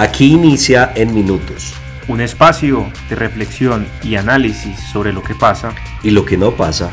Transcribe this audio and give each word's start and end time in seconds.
Aquí 0.00 0.32
inicia 0.32 0.92
en 0.94 1.14
minutos. 1.14 1.74
Un 2.08 2.22
espacio 2.22 2.90
de 3.10 3.16
reflexión 3.16 3.86
y 4.02 4.16
análisis 4.16 4.80
sobre 4.90 5.12
lo 5.12 5.22
que 5.22 5.34
pasa 5.34 5.74
y 6.02 6.08
lo 6.08 6.24
que 6.24 6.38
no 6.38 6.52
pasa 6.52 6.90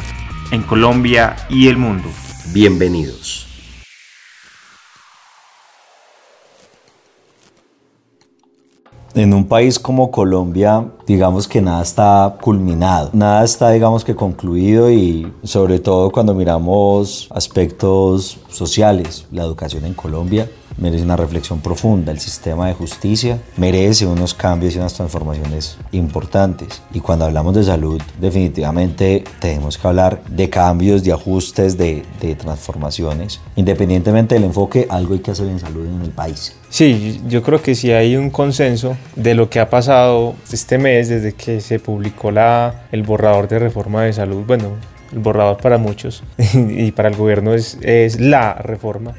en 0.51 0.61
Colombia 0.61 1.37
y 1.49 1.69
el 1.69 1.77
mundo. 1.77 2.09
Bienvenidos. 2.51 3.47
En 9.15 9.33
un 9.33 9.47
país 9.47 9.79
como 9.79 10.11
Colombia, 10.11 10.83
digamos 11.07 11.47
que 11.47 11.61
nada 11.61 11.83
está 11.83 12.35
culminado, 12.41 13.11
nada 13.13 13.45
está, 13.45 13.69
digamos 13.71 14.03
que 14.03 14.15
concluido 14.15 14.91
y 14.91 15.31
sobre 15.43 15.79
todo 15.79 16.11
cuando 16.11 16.33
miramos 16.33 17.29
aspectos 17.31 18.37
sociales, 18.49 19.25
la 19.31 19.43
educación 19.43 19.85
en 19.85 19.93
Colombia 19.93 20.49
merece 20.77 21.03
una 21.03 21.15
reflexión 21.15 21.59
profunda. 21.61 22.11
El 22.11 22.19
sistema 22.19 22.67
de 22.67 22.73
justicia 22.73 23.39
merece 23.57 24.05
unos 24.05 24.33
cambios 24.33 24.75
y 24.75 24.77
unas 24.77 24.93
transformaciones 24.93 25.77
importantes. 25.91 26.81
Y 26.93 26.99
cuando 26.99 27.25
hablamos 27.25 27.55
de 27.55 27.63
salud, 27.63 28.01
definitivamente 28.19 29.23
tenemos 29.39 29.77
que 29.77 29.87
hablar 29.87 30.23
de 30.29 30.49
cambios, 30.49 31.03
de 31.03 31.13
ajustes, 31.13 31.77
de, 31.77 32.05
transformaciones. 32.37 33.39
Independientemente 33.55 34.35
del 34.35 34.43
enfoque, 34.43 34.85
algo 34.89 35.13
hay 35.13 35.19
que 35.19 35.31
hacer 35.31 35.47
en 35.47 35.59
salud 35.59 35.85
en 35.85 36.01
el 36.01 36.11
país. 36.11 36.55
Sí, 36.69 37.21
yo 37.27 37.41
creo 37.41 37.61
que 37.61 37.73
sí 37.73 37.91
hay 37.91 38.17
un 38.17 38.29
consenso 38.29 38.97
de 39.15 39.33
lo 39.33 39.49
que 39.49 39.59
ha 39.59 39.69
pasado 39.69 40.35
este 40.51 40.77
mes 40.77 41.07
desde 41.07 41.33
que 41.33 41.61
se 41.61 41.79
publicó 41.79 42.29
el 42.91 43.03
borrador 43.03 43.47
de 43.47 43.59
reforma 43.59 44.03
de 44.03 44.11
salud. 44.11 44.43
Bueno, 44.45 44.71
el 45.13 45.19
borrador 45.19 45.57
para 45.57 45.77
muchos 45.77 46.23
y 46.53 46.91
para 46.91 47.07
el 47.09 47.15
gobierno 47.15 47.53
es 47.53 48.19
la 48.19 48.55
reforma 48.55 49.13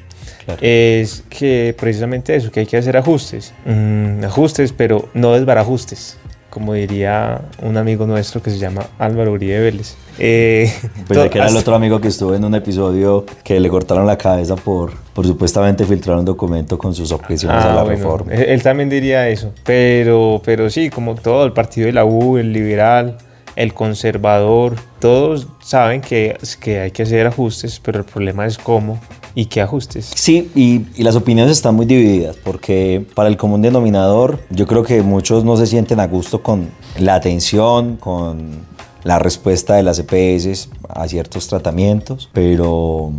es 0.61 1.25
que 1.29 1.75
precisamente 1.79 2.34
eso, 2.34 2.51
que 2.51 2.61
hay 2.61 2.66
que 2.66 2.77
hacer 2.77 2.97
ajustes, 2.97 3.52
mm, 3.65 4.24
ajustes, 4.24 4.73
pero 4.73 5.09
no 5.15 5.32
desbarajustes, 5.32 6.18
como 6.51 6.74
diría 6.74 7.43
un 7.63 7.77
amigo 7.77 8.07
nuestro 8.07 8.43
que 8.43 8.51
se 8.51 8.59
llama 8.59 8.87
Álvaro 8.99 9.32
Uribe 9.32 9.60
Vélez. 9.60 9.96
Eh, 10.18 10.73
Pensé 11.09 11.30
que 11.30 11.38
era 11.38 11.49
el 11.49 11.57
otro 11.57 11.74
amigo 11.74 12.01
que 12.01 12.09
estuvo 12.09 12.35
en 12.35 12.45
un 12.45 12.55
episodio 12.55 13.24
que 13.45 13.60
le 13.60 13.68
cortaron 13.68 14.07
la 14.07 14.16
cabeza 14.16 14.57
por, 14.57 14.93
por 15.13 15.27
supuestamente 15.27 15.85
filtrar 15.85 16.16
un 16.16 16.24
documento 16.24 16.79
con 16.79 16.95
sus 16.95 17.12
objeciones 17.12 17.65
a 17.65 17.74
la 17.74 17.80
ah, 17.83 17.85
reforma. 17.85 18.33
Él, 18.33 18.43
él, 18.45 18.62
también 18.62 18.88
diría 18.88 19.29
eso, 19.29 19.52
pero, 19.65 20.40
pero 20.45 20.71
sí, 20.71 20.90
como 20.90 21.15
todo, 21.15 21.45
el 21.45 21.52
partido 21.52 21.87
de 21.87 21.93
la 21.93 22.05
U, 22.05 22.38
el 22.38 22.52
liberal, 22.52 23.18
el 23.59 23.74
conservador, 23.74 24.77
todos 25.01 25.49
saben 25.60 26.01
que, 26.01 26.38
que 26.60 26.79
hay 26.79 26.90
que 26.93 27.02
hacer 27.02 27.27
ajustes, 27.27 27.80
pero 27.80 27.99
el 27.99 28.05
problema 28.05 28.46
es 28.46 28.57
cómo 28.57 29.01
y 29.34 29.46
qué 29.46 29.60
ajustes. 29.60 30.10
Sí, 30.15 30.51
y, 30.54 30.87
y, 30.96 31.02
las 31.02 31.16
opiniones 31.16 31.52
están 31.52 31.74
muy 31.74 31.87
divididas, 31.87 32.37
porque 32.37 33.04
para 33.15 33.29
el 33.29 33.37
común 33.37 33.62
denominador 33.62 34.40
yo 34.51 34.66
creo 34.66 34.82
que 34.82 35.02
muchos 35.02 35.45
no 35.45 35.57
se 35.57 35.66
sienten 35.66 36.01
a 36.01 36.07
gusto 36.07 36.43
con 36.43 36.71
la 36.98 37.15
atención, 37.15 37.96
con 37.96 38.66
la 39.04 39.18
respuesta 39.18 39.74
de 39.74 39.82
las 39.82 39.99
EPS 39.99 40.71
a 40.88 41.09
ciertos 41.09 41.49
tratamientos, 41.49 42.29
pero 42.32 43.12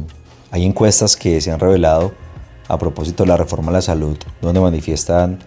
hay 0.52 0.66
encuestas 0.66 1.16
que 1.16 1.42
se 1.42 1.52
han 1.52 1.60
revelado 1.60 2.12
a 2.68 2.78
propósito 2.78 3.24
de 3.24 3.30
la 3.30 3.38
reforma 3.38 3.72
a 3.72 3.74
la 3.74 3.82
salud, 3.82 4.18
donde 4.42 4.60
manifiestan 4.60 5.40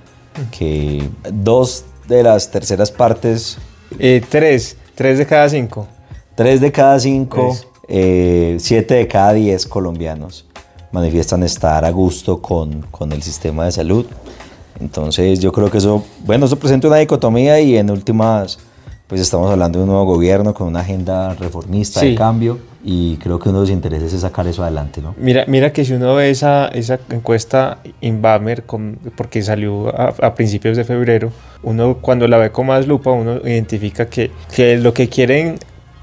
que 0.50 1.08
dos 1.32 1.84
de 2.08 2.22
las 2.22 2.50
terceras 2.50 2.90
partes... 2.90 3.58
Eh, 3.98 4.22
tres 4.28 4.76
Tres 4.94 5.18
de 5.18 5.26
cada 5.26 5.48
cinco. 5.48 5.86
Tres 6.34 6.60
de 6.60 6.70
cada 6.70 7.00
cinco, 7.00 7.56
eh, 7.88 8.56
siete 8.60 8.94
de 8.94 9.08
cada 9.08 9.32
diez 9.32 9.66
colombianos 9.66 10.46
manifiestan 10.92 11.42
estar 11.42 11.84
a 11.84 11.90
gusto 11.90 12.40
con, 12.40 12.82
con, 12.90 13.12
el 13.12 13.22
sistema 13.22 13.64
de 13.64 13.72
salud. 13.72 14.06
Entonces 14.80 15.40
yo 15.40 15.52
creo 15.52 15.70
que 15.70 15.78
eso, 15.78 16.04
bueno, 16.24 16.46
eso 16.46 16.56
presenta 16.58 16.88
una 16.88 16.96
dicotomía 16.96 17.60
y 17.60 17.76
en 17.76 17.90
últimas, 17.90 18.58
pues 19.06 19.20
estamos 19.20 19.50
hablando 19.50 19.78
de 19.78 19.84
un 19.84 19.90
nuevo 19.90 20.04
gobierno 20.04 20.54
con 20.54 20.68
una 20.68 20.80
agenda 20.80 21.34
reformista 21.34 22.00
de 22.00 22.14
cambio 22.14 22.58
y 22.84 23.16
creo 23.18 23.38
que 23.38 23.48
uno 23.48 23.58
de 23.58 23.62
los 23.64 23.70
intereses 23.70 24.12
es 24.12 24.22
sacar 24.22 24.46
eso 24.48 24.62
adelante, 24.62 25.00
¿no? 25.00 25.14
Mira, 25.16 25.44
mira 25.46 25.72
que 25.72 25.84
si 25.84 25.92
uno 25.92 26.14
ve 26.14 26.30
esa, 26.30 26.66
esa 26.68 26.98
encuesta 27.10 27.78
Inbamer, 28.00 28.64
con, 28.64 28.98
porque 29.16 29.42
salió 29.42 29.88
a, 29.88 30.34
principios 30.34 30.76
de 30.76 30.84
febrero, 30.84 31.30
uno 31.62 31.98
cuando 32.00 32.26
la 32.26 32.38
ve 32.38 32.50
con 32.50 32.66
más 32.66 32.88
lupa, 32.88 33.12
uno 33.12 33.36
identifica 33.44 34.06
que, 34.06 34.32
que 34.54 34.76
lo 34.76 34.92
que 34.92 35.08
quieren 35.08 35.58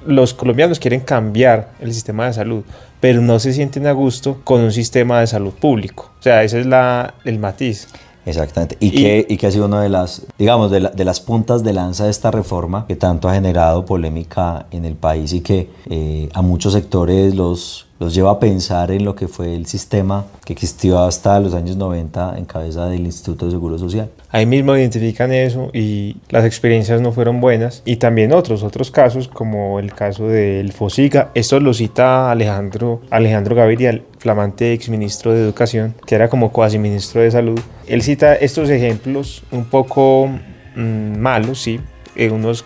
los 0.05 0.33
colombianos 0.33 0.79
quieren 0.79 1.01
cambiar 1.01 1.71
el 1.81 1.93
sistema 1.93 2.25
de 2.27 2.33
salud, 2.33 2.63
pero 2.99 3.21
no 3.21 3.39
se 3.39 3.53
sienten 3.53 3.87
a 3.87 3.91
gusto 3.91 4.41
con 4.43 4.61
un 4.61 4.71
sistema 4.71 5.19
de 5.19 5.27
salud 5.27 5.53
público. 5.53 6.11
O 6.19 6.23
sea, 6.23 6.43
ese 6.43 6.61
es 6.61 6.65
la, 6.65 7.13
el 7.25 7.39
matiz. 7.39 7.87
Exactamente. 8.25 8.77
Y, 8.79 8.91
que, 8.91 9.25
y 9.27 9.37
que 9.37 9.47
ha 9.47 9.51
sido 9.51 9.65
una 9.65 9.81
de 9.81 9.89
las, 9.89 10.23
digamos, 10.37 10.69
de, 10.71 10.81
de, 10.93 11.05
las 11.05 11.19
puntas 11.19 11.63
de 11.63 11.73
lanza 11.73 12.05
de 12.05 12.11
esta 12.11 12.31
reforma 12.31 12.85
que 12.87 12.95
tanto 12.95 13.29
ha 13.29 13.33
generado 13.33 13.85
polémica 13.85 14.67
en 14.71 14.85
el 14.85 14.95
país 14.95 15.33
y 15.33 15.41
que 15.41 15.69
eh, 15.89 16.29
a 16.33 16.41
muchos 16.41 16.73
sectores 16.73 17.33
los, 17.33 17.88
los 17.99 18.13
lleva 18.13 18.31
a 18.31 18.39
pensar 18.39 18.91
en 18.91 19.03
lo 19.03 19.15
que 19.15 19.27
fue 19.27 19.55
el 19.55 19.65
sistema 19.65 20.25
que 20.45 20.53
existió 20.53 20.99
hasta 20.99 21.39
los 21.39 21.53
años 21.53 21.75
90 21.75 22.37
en 22.37 22.45
cabeza 22.45 22.87
del 22.87 23.01
Instituto 23.01 23.45
de 23.45 23.51
Seguro 23.51 23.77
Social. 23.77 24.09
Ahí 24.29 24.45
mismo 24.45 24.75
identifican 24.75 25.33
eso 25.33 25.69
y 25.73 26.15
las 26.29 26.45
experiencias 26.45 27.01
no 27.01 27.11
fueron 27.11 27.41
buenas. 27.41 27.81
Y 27.85 27.97
también 27.97 28.31
otros, 28.31 28.63
otros 28.63 28.89
casos 28.89 29.27
como 29.27 29.79
el 29.79 29.93
caso 29.93 30.27
del 30.27 30.71
FOSIGA. 30.71 31.31
Esto 31.33 31.59
lo 31.59 31.73
cita 31.73 32.31
Alejandro, 32.31 33.01
Alejandro 33.09 33.55
Gaviria, 33.55 34.01
flamante 34.17 34.71
exministro 34.71 35.33
de 35.33 35.41
Educación, 35.41 35.93
que 36.05 36.15
era 36.15 36.29
como 36.29 36.51
cuasi 36.51 36.79
ministro 36.79 37.21
de 37.21 37.31
Salud. 37.31 37.59
Él 37.85 38.01
cita 38.01 38.33
estos 38.35 38.69
ejemplos 38.69 39.43
un 39.51 39.65
poco 39.65 40.29
mmm, 40.75 41.17
malos, 41.17 41.61
sí, 41.61 41.79
en 42.15 42.33
unos 42.33 42.63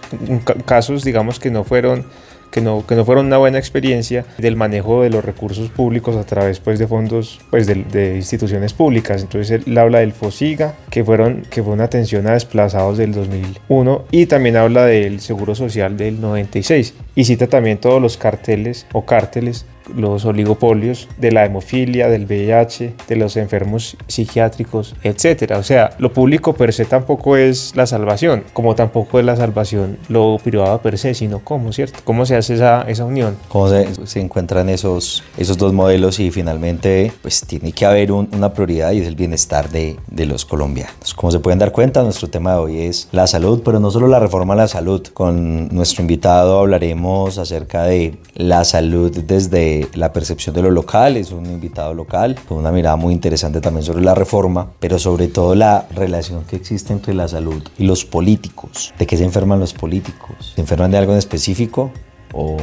casos 0.66 1.04
digamos 1.04 1.40
que 1.40 1.52
no 1.52 1.64
fueron 1.64 2.06
que 2.53 2.62
no, 2.62 2.86
que 2.86 2.96
no 2.96 3.03
fueron 3.03 3.25
una 3.25 3.40
buena 3.40 3.58
experiencia 3.58 4.25
del 4.38 4.56
manejo 4.56 5.02
de 5.02 5.09
los 5.09 5.25
recursos 5.25 5.72
públicos 5.72 6.16
a 6.16 6.24
través 6.24 6.59
pues, 6.59 6.78
de 6.78 6.88
fondos 6.88 7.41
pues, 7.50 7.66
de, 7.66 7.84
de 7.84 8.16
instituciones 8.16 8.74
públicas. 8.74 9.24
Entonces 9.24 9.64
él 9.66 9.78
habla 9.78 10.00
del 10.00 10.14
FOSIGA, 10.14 10.75
que, 10.92 11.03
fueron, 11.03 11.42
que 11.50 11.63
fue 11.63 11.74
una 11.74 11.86
atención 11.86 12.28
a 12.28 12.34
desplazados 12.34 13.00
del 13.00 13.12
2001, 13.12 14.06
y 14.12 14.28
también 14.28 14.56
habla 14.56 14.86
del 14.86 15.19
Seguro 15.19 15.56
Social 15.56 15.97
del 15.97 16.22
96. 16.22 16.94
Y 17.16 17.25
cita 17.25 17.47
también 17.47 17.80
todos 17.80 18.00
los 18.00 18.18
carteles 18.18 18.86
o 18.94 19.03
cárteles 19.03 19.66
los 19.96 20.26
oligopolios 20.26 21.08
de 21.18 21.32
la 21.32 21.46
hemofilia, 21.46 22.10
del 22.10 22.26
VIH, 22.26 22.94
de 23.08 23.16
los 23.16 23.38
enfermos 23.38 23.98
psiquiátricos, 24.08 24.96
etc. 25.04 25.54
O 25.58 25.64
sea, 25.64 25.92
lo 26.00 26.14
público 26.14 26.54
per 26.54 26.74
se 26.74 26.86
tampoco 26.86 27.38
es 27.38 27.76
la 27.76 27.86
salvación, 27.86 28.44
como 28.54 28.76
tampoco 28.76 29.20
es 29.20 29.26
la 29.26 29.36
salvación 29.36 29.98
lo 30.10 30.38
privado 30.44 30.82
per 30.82 30.98
se, 30.98 31.14
sino 31.14 31.40
cómo, 31.40 31.72
¿cierto? 31.74 32.00
¿Cómo 32.04 32.26
se 32.26 32.36
hace 32.36 32.56
esa, 32.56 32.84
esa 32.84 33.06
unión? 33.06 33.38
¿Cómo 33.48 33.70
se, 33.70 33.88
se, 34.06 34.20
encuentran 34.20 34.70
esos, 34.70 35.24
esos 35.38 35.58
dos 35.58 35.74
modelos 35.74 36.20
y 36.20 36.32
finalmente 36.32 37.12
pues 37.22 37.42
tiene 37.42 37.72
que 37.72 37.86
haber 37.86 38.12
un, 38.12 38.30
una 38.34 38.54
prioridad 38.54 38.92
y 38.92 39.00
es 39.00 39.08
el 39.08 39.16
bienestar 39.16 39.70
de, 39.70 39.98
de 40.08 40.26
los 40.26 40.46
colombianos. 40.46 41.14
Como 41.16 41.32
se 41.32 41.40
pueden 41.40 41.60
dar 41.60 41.72
cuenta, 41.72 42.04
nuestro 42.04 42.30
tema 42.30 42.54
de 42.54 42.60
hoy 42.60 42.80
es 42.82 43.08
la 43.12 43.28
salud, 43.28 43.62
pero 43.64 43.80
no 43.80 43.92
solo 43.92 44.08
la 44.08 44.20
reforma 44.20 44.54
a 44.54 44.58
la 44.58 44.68
salud. 44.68 45.06
Con 45.14 45.70
nuestro 45.70 46.02
invitado 46.02 46.60
hablaremos 46.60 47.38
acerca 47.38 47.84
de 47.84 48.18
la 48.36 48.64
salud 48.64 49.12
desde 49.12 49.73
la 49.94 50.14
percepción 50.14 50.56
de 50.56 50.62
lo 50.62 50.72
local, 50.72 51.18
es 51.18 51.32
un 51.32 51.46
invitado 51.46 51.94
local, 51.94 52.38
con 52.48 52.58
una 52.58 52.72
mirada 52.72 52.96
muy 52.96 53.14
interesante 53.14 53.62
también 53.62 53.84
sobre 53.84 54.04
la 54.04 54.16
reforma, 54.16 54.72
pero 54.80 55.00
sobre 55.00 55.28
todo 55.28 55.56
la 55.56 55.88
relación 55.96 56.44
que 56.46 56.56
existe 56.56 56.94
entre 56.94 57.14
la 57.14 57.28
salud 57.28 57.64
y 57.78 57.86
los 57.86 58.06
políticos. 58.06 58.94
¿De 58.98 59.06
qué 59.06 59.18
se 59.18 59.24
enferman 59.24 59.60
los 59.60 59.74
políticos? 59.74 60.54
¿Se 60.56 60.62
enferman 60.62 60.92
de 60.92 60.98
algo 60.98 61.14
en 61.14 61.20
específico? 61.20 61.92
¿O 62.34 62.58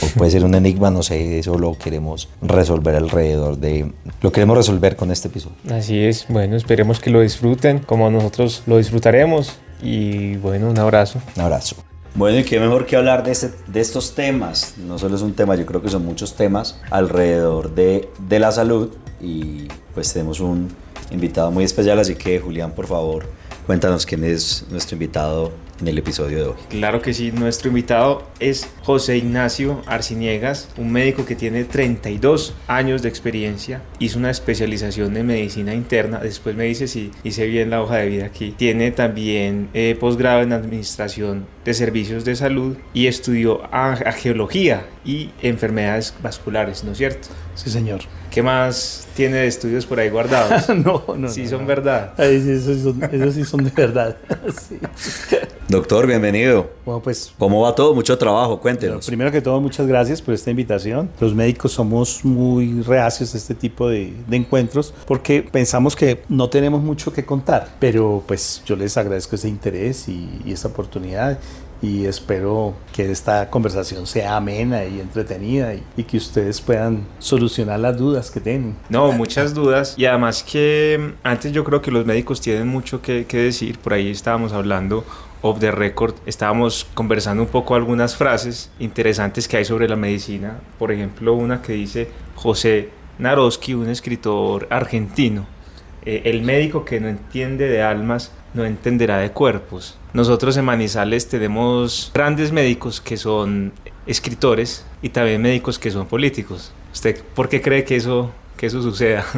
o 0.00 0.06
puede 0.18 0.30
ser 0.30 0.44
un 0.44 0.54
enigma, 0.54 0.90
no 0.90 1.02
sé, 1.02 1.38
eso 1.38 1.58
lo 1.58 1.76
queremos 1.76 2.28
resolver 2.40 2.94
alrededor 2.96 3.58
de... 3.58 3.92
Lo 4.20 4.32
queremos 4.32 4.56
resolver 4.56 4.96
con 4.96 5.10
este 5.10 5.28
episodio. 5.28 5.56
Así 5.70 5.98
es, 5.98 6.26
bueno, 6.28 6.56
esperemos 6.56 7.00
que 7.00 7.10
lo 7.10 7.20
disfruten 7.20 7.80
como 7.80 8.10
nosotros 8.10 8.62
lo 8.66 8.78
disfrutaremos 8.78 9.58
y 9.82 10.36
bueno, 10.36 10.70
un 10.70 10.78
abrazo. 10.78 11.20
Un 11.36 11.42
abrazo. 11.42 11.76
Bueno, 12.14 12.40
y 12.40 12.44
qué 12.44 12.60
mejor 12.60 12.84
que 12.84 12.96
hablar 12.96 13.24
de, 13.24 13.32
este, 13.32 13.50
de 13.66 13.80
estos 13.80 14.14
temas. 14.14 14.74
No 14.76 14.98
solo 14.98 15.16
es 15.16 15.22
un 15.22 15.32
tema, 15.32 15.56
yo 15.56 15.64
creo 15.64 15.80
que 15.80 15.88
son 15.88 16.04
muchos 16.04 16.36
temas 16.36 16.78
alrededor 16.90 17.74
de, 17.74 18.10
de 18.28 18.38
la 18.38 18.52
salud. 18.52 18.90
Y 19.20 19.68
pues 19.94 20.12
tenemos 20.12 20.40
un 20.40 20.68
invitado 21.10 21.50
muy 21.50 21.64
especial, 21.64 21.98
así 21.98 22.14
que 22.14 22.38
Julián, 22.38 22.72
por 22.72 22.86
favor, 22.86 23.24
cuéntanos 23.66 24.04
quién 24.04 24.24
es 24.24 24.66
nuestro 24.70 24.96
invitado 24.96 25.52
en 25.80 25.88
el 25.88 25.98
episodio 25.98 26.38
de 26.38 26.44
hoy. 26.44 26.54
Claro 26.70 27.02
que 27.02 27.12
sí, 27.12 27.32
nuestro 27.32 27.68
invitado 27.68 28.22
es 28.40 28.68
José 28.82 29.16
Ignacio 29.16 29.82
Arciniegas, 29.86 30.68
un 30.76 30.92
médico 30.92 31.24
que 31.24 31.34
tiene 31.34 31.64
32 31.64 32.54
años 32.68 33.02
de 33.02 33.08
experiencia, 33.08 33.82
hizo 33.98 34.18
una 34.18 34.30
especialización 34.30 35.16
en 35.16 35.26
medicina 35.26 35.74
interna, 35.74 36.18
después 36.18 36.54
me 36.54 36.64
dice 36.64 36.86
si 36.86 37.10
hice 37.24 37.46
bien 37.46 37.70
la 37.70 37.82
hoja 37.82 37.96
de 37.96 38.06
vida 38.06 38.26
aquí, 38.26 38.54
tiene 38.56 38.92
también 38.92 39.68
eh, 39.74 39.96
posgrado 39.98 40.42
en 40.42 40.52
administración 40.52 41.46
de 41.64 41.74
Servicios 41.74 42.24
de 42.24 42.34
Salud 42.36 42.76
y 42.92 43.06
estudió 43.06 43.62
a, 43.72 43.92
a 43.92 44.12
geología 44.12 44.86
y 45.04 45.30
enfermedades 45.42 46.14
vasculares, 46.22 46.84
¿no 46.84 46.92
es 46.92 46.98
cierto? 46.98 47.28
Sí, 47.54 47.70
señor. 47.70 48.00
¿Qué 48.30 48.42
más 48.42 49.06
tiene 49.14 49.36
de 49.38 49.46
estudios 49.46 49.84
por 49.84 50.00
ahí 50.00 50.08
guardados? 50.08 50.68
no, 50.84 51.04
no. 51.16 51.28
Sí, 51.28 51.42
no, 51.42 51.50
son 51.50 51.60
no. 51.62 51.66
verdad. 51.66 52.14
Ay, 52.16 52.40
sí, 52.40 52.50
esos, 52.52 52.78
son, 52.80 53.02
esos 53.12 53.34
sí 53.34 53.44
son 53.44 53.64
de 53.64 53.70
verdad. 53.70 54.16
Sí. 54.68 54.78
Doctor, 55.68 56.06
bienvenido. 56.06 56.70
Bueno, 56.84 57.00
pues 57.02 57.32
¿Cómo 57.38 57.62
va 57.62 57.74
todo? 57.74 57.94
Mucho 57.94 58.16
trabajo, 58.18 58.60
cuéntenos. 58.60 59.06
primero 59.06 59.30
que 59.30 59.40
todo, 59.40 59.60
muchas 59.60 59.86
gracias 59.86 60.20
por 60.20 60.34
esta 60.34 60.50
invitación. 60.50 61.10
Los 61.20 61.34
médicos 61.34 61.72
somos 61.72 62.24
muy 62.24 62.82
reacios 62.82 63.34
a 63.34 63.38
este 63.38 63.54
tipo 63.54 63.88
de, 63.88 64.12
de 64.26 64.36
encuentros 64.36 64.92
porque 65.06 65.42
pensamos 65.42 65.96
que 65.96 66.22
no 66.28 66.48
tenemos 66.50 66.82
mucho 66.82 67.12
que 67.12 67.24
contar, 67.24 67.68
pero 67.78 68.22
pues 68.26 68.62
yo 68.66 68.76
les 68.76 68.96
agradezco 68.96 69.36
ese 69.36 69.48
interés 69.48 70.08
y, 70.08 70.40
y 70.44 70.52
esta 70.52 70.68
oportunidad 70.68 71.38
y 71.82 72.06
espero 72.06 72.74
que 72.92 73.10
esta 73.10 73.50
conversación 73.50 74.06
sea 74.06 74.36
amena 74.36 74.84
y 74.84 75.00
entretenida 75.00 75.74
y, 75.74 75.82
y 75.96 76.04
que 76.04 76.16
ustedes 76.16 76.60
puedan 76.60 77.06
solucionar 77.18 77.80
las 77.80 77.98
dudas 77.98 78.30
que 78.30 78.40
tienen. 78.40 78.76
No, 78.88 79.10
muchas 79.12 79.52
dudas. 79.52 79.94
Y 79.98 80.06
además 80.06 80.42
que 80.44 80.98
mm, 80.98 81.26
antes 81.26 81.52
yo 81.52 81.64
creo 81.64 81.82
que 81.82 81.90
los 81.90 82.06
médicos 82.06 82.40
tienen 82.40 82.68
mucho 82.68 83.02
que, 83.02 83.26
que 83.26 83.38
decir. 83.38 83.78
Por 83.78 83.94
ahí 83.94 84.10
estábamos 84.10 84.52
hablando 84.52 85.04
off 85.42 85.58
the 85.58 85.72
record. 85.72 86.14
Estábamos 86.24 86.86
conversando 86.94 87.42
un 87.42 87.48
poco 87.48 87.74
algunas 87.74 88.14
frases 88.16 88.70
interesantes 88.78 89.48
que 89.48 89.56
hay 89.56 89.64
sobre 89.64 89.88
la 89.88 89.96
medicina. 89.96 90.60
Por 90.78 90.92
ejemplo, 90.92 91.34
una 91.34 91.60
que 91.62 91.72
dice 91.72 92.08
José 92.36 92.90
Naroski, 93.18 93.74
un 93.74 93.88
escritor 93.90 94.68
argentino. 94.70 95.46
eh, 96.04 96.22
el 96.26 96.42
médico 96.42 96.84
que 96.84 97.00
no 97.00 97.08
entiende 97.08 97.68
de 97.68 97.82
almas 97.82 98.32
no 98.54 98.64
entenderá 98.64 99.18
de 99.18 99.30
cuerpos. 99.30 99.96
Nosotros 100.12 100.56
en 100.56 100.64
Manizales 100.64 101.28
tenemos 101.28 102.10
grandes 102.14 102.52
médicos 102.52 103.00
que 103.00 103.16
son 103.16 103.72
escritores 104.06 104.84
y 105.00 105.08
también 105.08 105.40
médicos 105.40 105.78
que 105.78 105.90
son 105.90 106.06
políticos. 106.06 106.72
¿Usted 106.92 107.22
por 107.34 107.48
qué 107.48 107.62
cree 107.62 107.84
que 107.84 107.96
eso, 107.96 108.30
que 108.56 108.66
eso 108.66 108.82
suceda? 108.82 109.24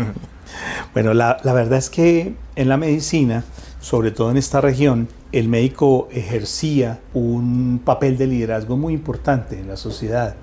Bueno, 0.92 1.14
la, 1.14 1.38
la 1.42 1.52
verdad 1.52 1.78
es 1.78 1.90
que 1.90 2.34
en 2.54 2.68
la 2.68 2.76
medicina, 2.76 3.44
sobre 3.80 4.12
todo 4.12 4.30
en 4.30 4.36
esta 4.36 4.60
región, 4.60 5.08
el 5.32 5.48
médico 5.48 6.06
ejercía 6.12 7.00
un 7.12 7.80
papel 7.84 8.16
de 8.18 8.28
liderazgo 8.28 8.76
muy 8.76 8.94
importante 8.94 9.58
en 9.58 9.66
la 9.66 9.76
sociedad. 9.76 10.36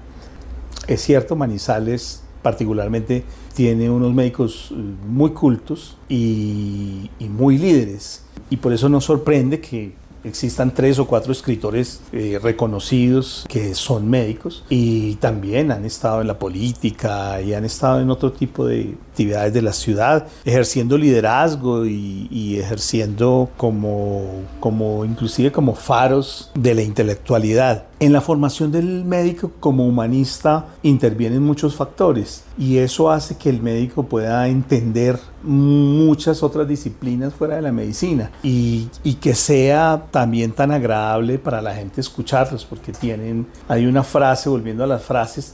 Es 0.87 1.01
cierto, 1.01 1.37
Manizales 1.37 2.23
particularmente 2.41 3.23
tiene 3.53 3.89
unos 3.89 4.13
médicos 4.13 4.69
eh, 4.71 4.75
muy 5.07 5.31
cultos 5.31 5.97
y, 6.09 7.09
y 7.19 7.29
muy 7.29 7.57
líderes. 7.57 8.23
Y 8.51 8.57
por 8.57 8.73
eso 8.73 8.89
nos 8.89 9.05
sorprende 9.05 9.59
que 9.59 9.93
existan 10.23 10.71
tres 10.73 10.99
o 10.99 11.07
cuatro 11.07 11.31
escritores 11.31 12.01
eh, 12.11 12.39
reconocidos 12.41 13.45
que 13.47 13.73
son 13.73 14.09
médicos 14.09 14.63
y 14.69 15.15
también 15.15 15.71
han 15.71 15.85
estado 15.85 16.21
en 16.21 16.27
la 16.27 16.37
política 16.37 17.41
y 17.41 17.53
han 17.53 17.65
estado 17.65 18.01
en 18.01 18.09
otro 18.09 18.31
tipo 18.31 18.65
de 18.67 18.95
actividades 19.09 19.53
de 19.53 19.61
la 19.61 19.73
ciudad, 19.73 20.27
ejerciendo 20.45 20.97
liderazgo 20.97 21.85
y, 21.85 22.27
y 22.29 22.59
ejerciendo 22.59 23.49
como, 23.57 24.43
como 24.59 25.05
inclusive 25.05 25.51
como 25.51 25.73
faros 25.73 26.51
de 26.53 26.75
la 26.75 26.83
intelectualidad. 26.83 27.85
En 28.01 28.13
la 28.13 28.21
formación 28.21 28.71
del 28.71 29.05
médico 29.05 29.51
como 29.59 29.85
humanista 29.85 30.65
intervienen 30.81 31.43
muchos 31.43 31.75
factores 31.75 32.43
y 32.57 32.77
eso 32.79 33.11
hace 33.11 33.37
que 33.37 33.47
el 33.47 33.61
médico 33.61 34.07
pueda 34.07 34.47
entender 34.47 35.19
muchas 35.43 36.41
otras 36.41 36.67
disciplinas 36.67 37.31
fuera 37.31 37.57
de 37.57 37.61
la 37.61 37.71
medicina 37.71 38.31
y, 38.41 38.89
y, 39.03 39.13
que 39.13 39.35
sea 39.35 40.07
también 40.09 40.51
tan 40.53 40.71
agradable 40.71 41.37
para 41.37 41.61
la 41.61 41.75
gente 41.75 42.01
escucharlos 42.01 42.65
porque 42.65 42.91
tienen, 42.91 43.45
hay 43.67 43.85
una 43.85 44.01
frase, 44.01 44.49
volviendo 44.49 44.83
a 44.83 44.87
las 44.87 45.03
frases, 45.03 45.53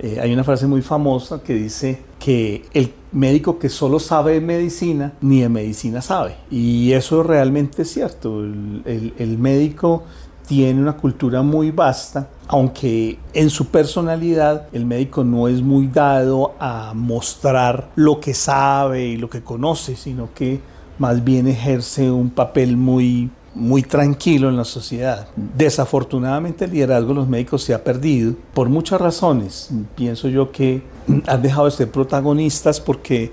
eh, 0.00 0.18
hay 0.20 0.32
una 0.32 0.44
frase 0.44 0.66
muy 0.66 0.82
famosa 0.82 1.40
que 1.40 1.54
dice 1.54 2.02
que 2.18 2.64
el 2.74 2.92
médico 3.12 3.58
que 3.58 3.68
solo 3.68 3.98
sabe 3.98 4.34
de 4.34 4.40
medicina, 4.40 5.12
ni 5.22 5.40
de 5.40 5.48
medicina 5.48 6.02
sabe. 6.02 6.36
Y 6.50 6.92
eso 6.92 7.22
realmente 7.22 7.82
es 7.82 7.92
cierto. 7.92 8.40
El, 8.40 8.82
el, 8.84 9.14
el 9.16 9.38
médico 9.38 10.02
tiene 10.46 10.80
una 10.80 10.96
cultura 10.96 11.42
muy 11.42 11.70
vasta, 11.70 12.28
aunque 12.46 13.18
en 13.32 13.50
su 13.50 13.66
personalidad 13.66 14.68
el 14.72 14.86
médico 14.86 15.24
no 15.24 15.48
es 15.48 15.60
muy 15.62 15.88
dado 15.88 16.54
a 16.58 16.92
mostrar 16.94 17.90
lo 17.96 18.20
que 18.20 18.34
sabe 18.34 19.06
y 19.06 19.16
lo 19.16 19.28
que 19.28 19.42
conoce, 19.42 19.96
sino 19.96 20.28
que 20.34 20.60
más 20.98 21.22
bien 21.22 21.48
ejerce 21.48 22.10
un 22.10 22.30
papel 22.30 22.76
muy 22.76 23.30
muy 23.56 23.82
tranquilo 23.82 24.50
en 24.50 24.56
la 24.58 24.64
sociedad. 24.64 25.28
Desafortunadamente 25.34 26.66
el 26.66 26.72
liderazgo 26.72 27.08
de 27.08 27.14
los 27.14 27.28
médicos 27.28 27.62
se 27.62 27.72
ha 27.72 27.82
perdido 27.82 28.34
por 28.52 28.68
muchas 28.68 29.00
razones. 29.00 29.70
Pienso 29.94 30.28
yo 30.28 30.52
que 30.52 30.82
han 31.26 31.40
dejado 31.40 31.64
de 31.64 31.70
ser 31.70 31.90
protagonistas 31.90 32.80
porque 32.80 33.32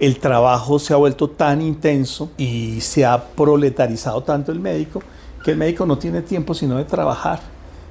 el 0.00 0.18
trabajo 0.20 0.78
se 0.78 0.94
ha 0.94 0.96
vuelto 0.96 1.28
tan 1.28 1.60
intenso 1.60 2.30
y 2.38 2.80
se 2.80 3.04
ha 3.04 3.22
proletarizado 3.22 4.22
tanto 4.22 4.52
el 4.52 4.60
médico 4.60 5.02
que 5.44 5.52
el 5.52 5.56
médico 5.56 5.86
no 5.86 5.98
tiene 5.98 6.22
tiempo 6.22 6.54
sino 6.54 6.76
de 6.76 6.84
trabajar 6.84 7.40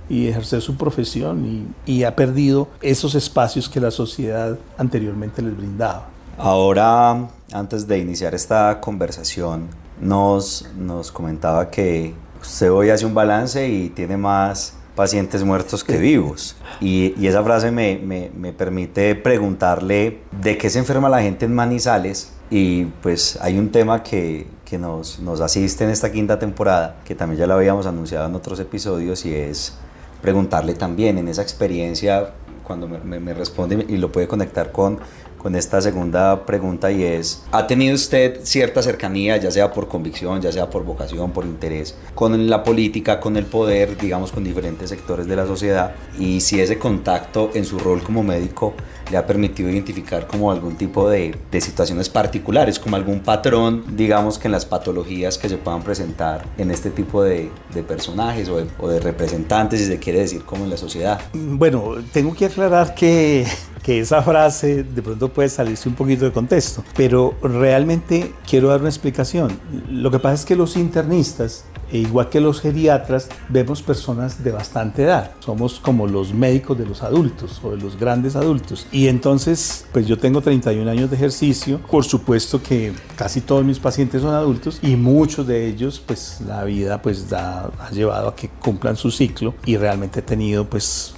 y 0.10 0.28
ejercer 0.28 0.62
su 0.62 0.78
profesión 0.78 1.46
y, 1.86 1.92
y 1.92 2.04
ha 2.04 2.16
perdido 2.16 2.70
esos 2.82 3.16
espacios 3.16 3.68
que 3.68 3.80
la 3.80 3.92
sociedad 3.92 4.58
anteriormente 4.78 5.42
les 5.42 5.56
brindaba. 5.56 6.08
Ahora, 6.38 7.30
antes 7.52 7.88
de 7.88 7.98
iniciar 7.98 8.36
esta 8.36 8.80
conversación, 8.80 9.68
nos, 10.00 10.68
nos 10.78 11.12
comentaba 11.12 11.70
que 11.70 12.14
usted 12.40 12.72
hoy 12.72 12.90
hace 12.90 13.06
un 13.06 13.14
balance 13.14 13.68
y 13.68 13.90
tiene 13.90 14.18
más 14.18 14.74
pacientes 14.96 15.44
muertos 15.44 15.84
que 15.84 15.98
vivos. 15.98 16.56
Y, 16.80 17.14
y 17.18 17.28
esa 17.28 17.44
frase 17.44 17.72
me, 17.72 18.00
me, 18.04 18.32
me, 18.36 18.54
permite 18.54 19.16
preguntarle 19.16 20.22
de 20.42 20.58
qué 20.58 20.70
se 20.70 20.80
enferma 20.80 21.10
la 21.10 21.22
gente 21.22 21.46
en 21.46 21.56
Manizales. 21.56 22.34
Y 22.50 22.86
pues 22.86 23.38
hay 23.42 23.58
un 23.60 23.72
tema 23.72 24.04
que, 24.04 24.48
que 24.64 24.78
nos, 24.78 25.20
nos 25.20 25.42
asiste 25.42 25.84
en 25.84 25.90
esta 25.90 26.12
quinta 26.12 26.40
temporada, 26.40 26.98
que 27.04 27.16
también 27.16 27.40
ya 27.40 27.48
lo 27.48 27.56
habíamos 27.56 27.86
anunciado 27.86 28.28
en 28.28 28.36
otros 28.36 28.60
episodios, 28.60 29.26
y 29.26 29.34
es 29.34 29.74
preguntarle 30.22 30.74
también 30.74 31.18
en 31.18 31.28
esa 31.28 31.42
experiencia, 31.42 32.34
cuando 32.68 32.88
me, 32.88 33.34
responde 33.34 33.86
y 33.88 33.96
lo 33.96 34.12
puede 34.12 34.28
conectar 34.28 34.74
con 34.74 35.00
con 35.38 35.56
esta 35.56 35.82
segunda 35.82 36.46
pregunta 36.46 36.92
y 36.92 37.04
es, 37.04 37.44
¿ha 37.52 37.68
tenido 37.68 37.96
usted 37.96 38.40
cierta 38.44 38.82
cercanía, 38.82 39.38
ya 39.38 39.52
sea 39.52 39.72
por 39.72 39.88
convicción, 39.88 40.42
ya 40.42 40.52
sea 40.52 40.70
por 40.70 40.84
vocación, 40.84 41.32
por 41.32 41.46
interés, 41.46 41.96
con 42.16 42.50
la 42.50 42.64
política, 42.64 43.20
con 43.20 43.38
el 43.38 43.46
poder, 43.46 43.98
digamos, 43.98 44.32
con 44.32 44.44
diferentes 44.44 44.90
sectores 44.90 45.28
de 45.28 45.36
la 45.36 45.46
sociedad? 45.46 45.96
Y 46.20 46.42
si 46.42 46.60
ese 46.60 46.78
contacto 46.78 47.52
en 47.54 47.66
su 47.66 47.80
rol 47.80 48.02
como 48.04 48.24
médico 48.24 48.74
le 49.12 49.18
ha 49.18 49.26
permitido 49.26 49.70
identificar 49.70 50.28
como 50.28 50.52
algún 50.52 50.76
tipo 50.76 51.10
de, 51.10 51.36
de 51.52 51.62
situaciones 51.62 52.10
particulares, 52.10 52.80
como 52.80 52.96
algún 52.96 53.22
patrón, 53.22 53.84
digamos, 53.96 54.38
que 54.38 54.48
en 54.48 54.52
las 54.52 54.66
patologías 54.66 55.38
que 55.38 55.50
se 55.50 55.58
puedan 55.58 55.82
presentar 55.82 56.46
en 56.58 56.72
este 56.72 56.90
tipo 56.90 57.24
de, 57.24 57.50
de 57.74 57.84
personajes 57.84 58.50
o 58.50 58.58
de, 58.58 58.68
o 58.80 58.88
de 58.90 59.00
representantes, 59.00 59.80
si 59.80 59.86
se 59.86 60.00
quiere 60.00 60.20
decir, 60.20 60.44
como 60.44 60.64
en 60.66 60.70
la 60.70 60.78
sociedad. 60.78 61.22
Bueno, 61.34 61.96
tengo 62.12 62.34
que 62.34 62.46
aclarar 62.46 62.96
que 62.96 63.46
que 63.88 64.02
esa 64.02 64.22
frase 64.22 64.84
de 64.84 65.02
pronto 65.02 65.30
puede 65.30 65.48
salirse 65.48 65.88
un 65.88 65.96
poquito 65.96 66.26
de 66.26 66.34
contexto, 66.34 66.84
pero 66.94 67.36
realmente 67.42 68.34
quiero 68.46 68.68
dar 68.68 68.82
una 68.82 68.90
explicación. 68.90 69.58
Lo 69.90 70.12
que 70.12 70.20
pasa 70.20 70.34
es 70.34 70.44
que 70.44 70.58
los 70.58 70.76
internistas, 70.76 71.64
e 71.90 72.00
igual 72.00 72.28
que 72.28 72.42
los 72.42 72.60
geriatras, 72.60 73.30
vemos 73.48 73.82
personas 73.82 74.44
de 74.44 74.52
bastante 74.52 75.04
edad. 75.04 75.32
Somos 75.40 75.80
como 75.80 76.06
los 76.06 76.34
médicos 76.34 76.78
de 76.78 76.86
los 76.86 77.02
adultos 77.02 77.62
o 77.64 77.72
de 77.72 77.78
los 77.78 77.98
grandes 77.98 78.36
adultos. 78.36 78.88
Y 78.92 79.08
entonces, 79.08 79.86
pues 79.94 80.06
yo 80.06 80.18
tengo 80.18 80.42
31 80.42 80.92
años 80.92 81.10
de 81.10 81.16
ejercicio. 81.16 81.80
Por 81.90 82.04
supuesto 82.04 82.62
que 82.62 82.92
casi 83.16 83.40
todos 83.40 83.64
mis 83.64 83.80
pacientes 83.80 84.22
son 84.22 84.34
adultos 84.34 84.80
y 84.82 84.98
muchos 84.98 85.48
de 85.48 85.66
ellos, 85.66 86.04
pues 86.06 86.42
la 86.46 86.66
vida 86.66 87.02
pues 87.02 87.30
da, 87.30 87.72
ha 87.80 87.90
llevado 87.92 88.28
a 88.28 88.36
que 88.36 88.50
cumplan 88.50 88.98
su 88.98 89.12
ciclo 89.12 89.56
y 89.66 89.78
realmente 89.78 90.20
he 90.20 90.24
tenido 90.24 90.66
pues 90.70 91.14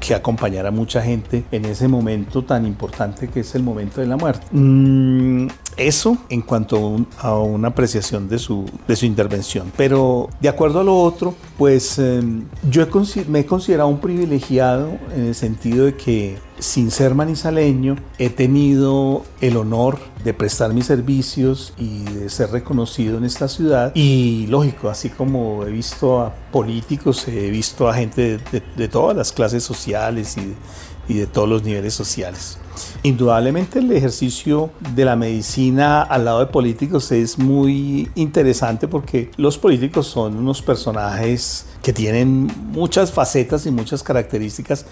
que 0.00 0.14
acompañar 0.14 0.66
a 0.66 0.70
mucha 0.70 1.02
gente 1.02 1.44
en 1.52 1.64
ese 1.64 1.88
momento 1.88 2.42
tan 2.42 2.66
importante 2.66 3.28
que 3.28 3.40
es 3.40 3.54
el 3.54 3.62
momento 3.62 4.00
de 4.00 4.06
la 4.06 4.16
muerte. 4.16 4.46
Mm, 4.50 5.48
eso 5.76 6.16
en 6.28 6.42
cuanto 6.42 6.76
a, 6.76 6.80
un, 6.80 7.06
a, 7.18 7.34
una 7.34 7.68
apreciación 7.68 8.28
de 8.28 8.38
su, 8.38 8.64
de 8.86 8.96
su 8.96 9.06
intervención. 9.06 9.70
Pero 9.76 10.28
de 10.40 10.48
acuerdo 10.48 10.80
a 10.80 10.84
lo 10.84 10.96
otro, 10.96 11.34
pues 11.56 11.98
eh, 11.98 12.22
yo 12.68 12.82
he, 12.82 13.24
me 13.28 13.40
he 13.40 13.46
considerado 13.46 13.88
un 13.88 13.98
privilegiado 13.98 14.90
en 15.14 15.26
el 15.26 15.34
sentido 15.34 15.86
de 15.86 15.94
que 15.94 16.38
sin 16.58 16.90
ser 16.90 17.14
manizaleño, 17.14 17.96
he 18.18 18.30
tenido 18.30 19.24
el 19.40 19.56
honor 19.56 19.98
de 20.24 20.34
prestar 20.34 20.72
mis 20.72 20.86
servicios 20.86 21.72
y 21.78 22.02
de 22.04 22.28
ser 22.28 22.50
reconocido 22.50 23.18
en 23.18 23.24
esta 23.24 23.48
ciudad. 23.48 23.92
Y 23.94 24.46
lógico, 24.48 24.88
así 24.88 25.10
como 25.10 25.64
he 25.64 25.70
visto 25.70 26.20
a 26.20 26.34
políticos, 26.52 27.26
he 27.28 27.50
visto 27.50 27.88
a 27.88 27.94
gente 27.94 28.40
de, 28.76 28.88
todas 28.88 29.16
las 29.16 29.32
clases 29.32 29.62
sociales 29.62 30.36
y 31.08 31.14
de 31.14 31.26
todos 31.26 31.48
los 31.48 31.62
niveles 31.62 31.94
sociales. 31.94 32.58
Indudablemente 33.02 33.78
el 33.78 33.90
ejercicio 33.92 34.70
de 34.94 35.04
la 35.04 35.16
medicina 35.16 36.02
al 36.02 36.24
lado 36.24 36.40
de 36.40 36.46
políticos 36.46 37.10
es 37.12 37.38
muy 37.38 38.10
interesante 38.14 38.88
porque 38.88 39.30
los 39.36 39.58
políticos 39.58 40.06
son 40.06 40.36
unos 40.36 40.62
personajes 40.62 41.66
que 41.82 41.92
tienen 41.92 42.50
muchas 42.72 43.12
facetas 43.12 43.66
y 43.66 43.70
muchas 43.70 44.02
características 44.02 44.84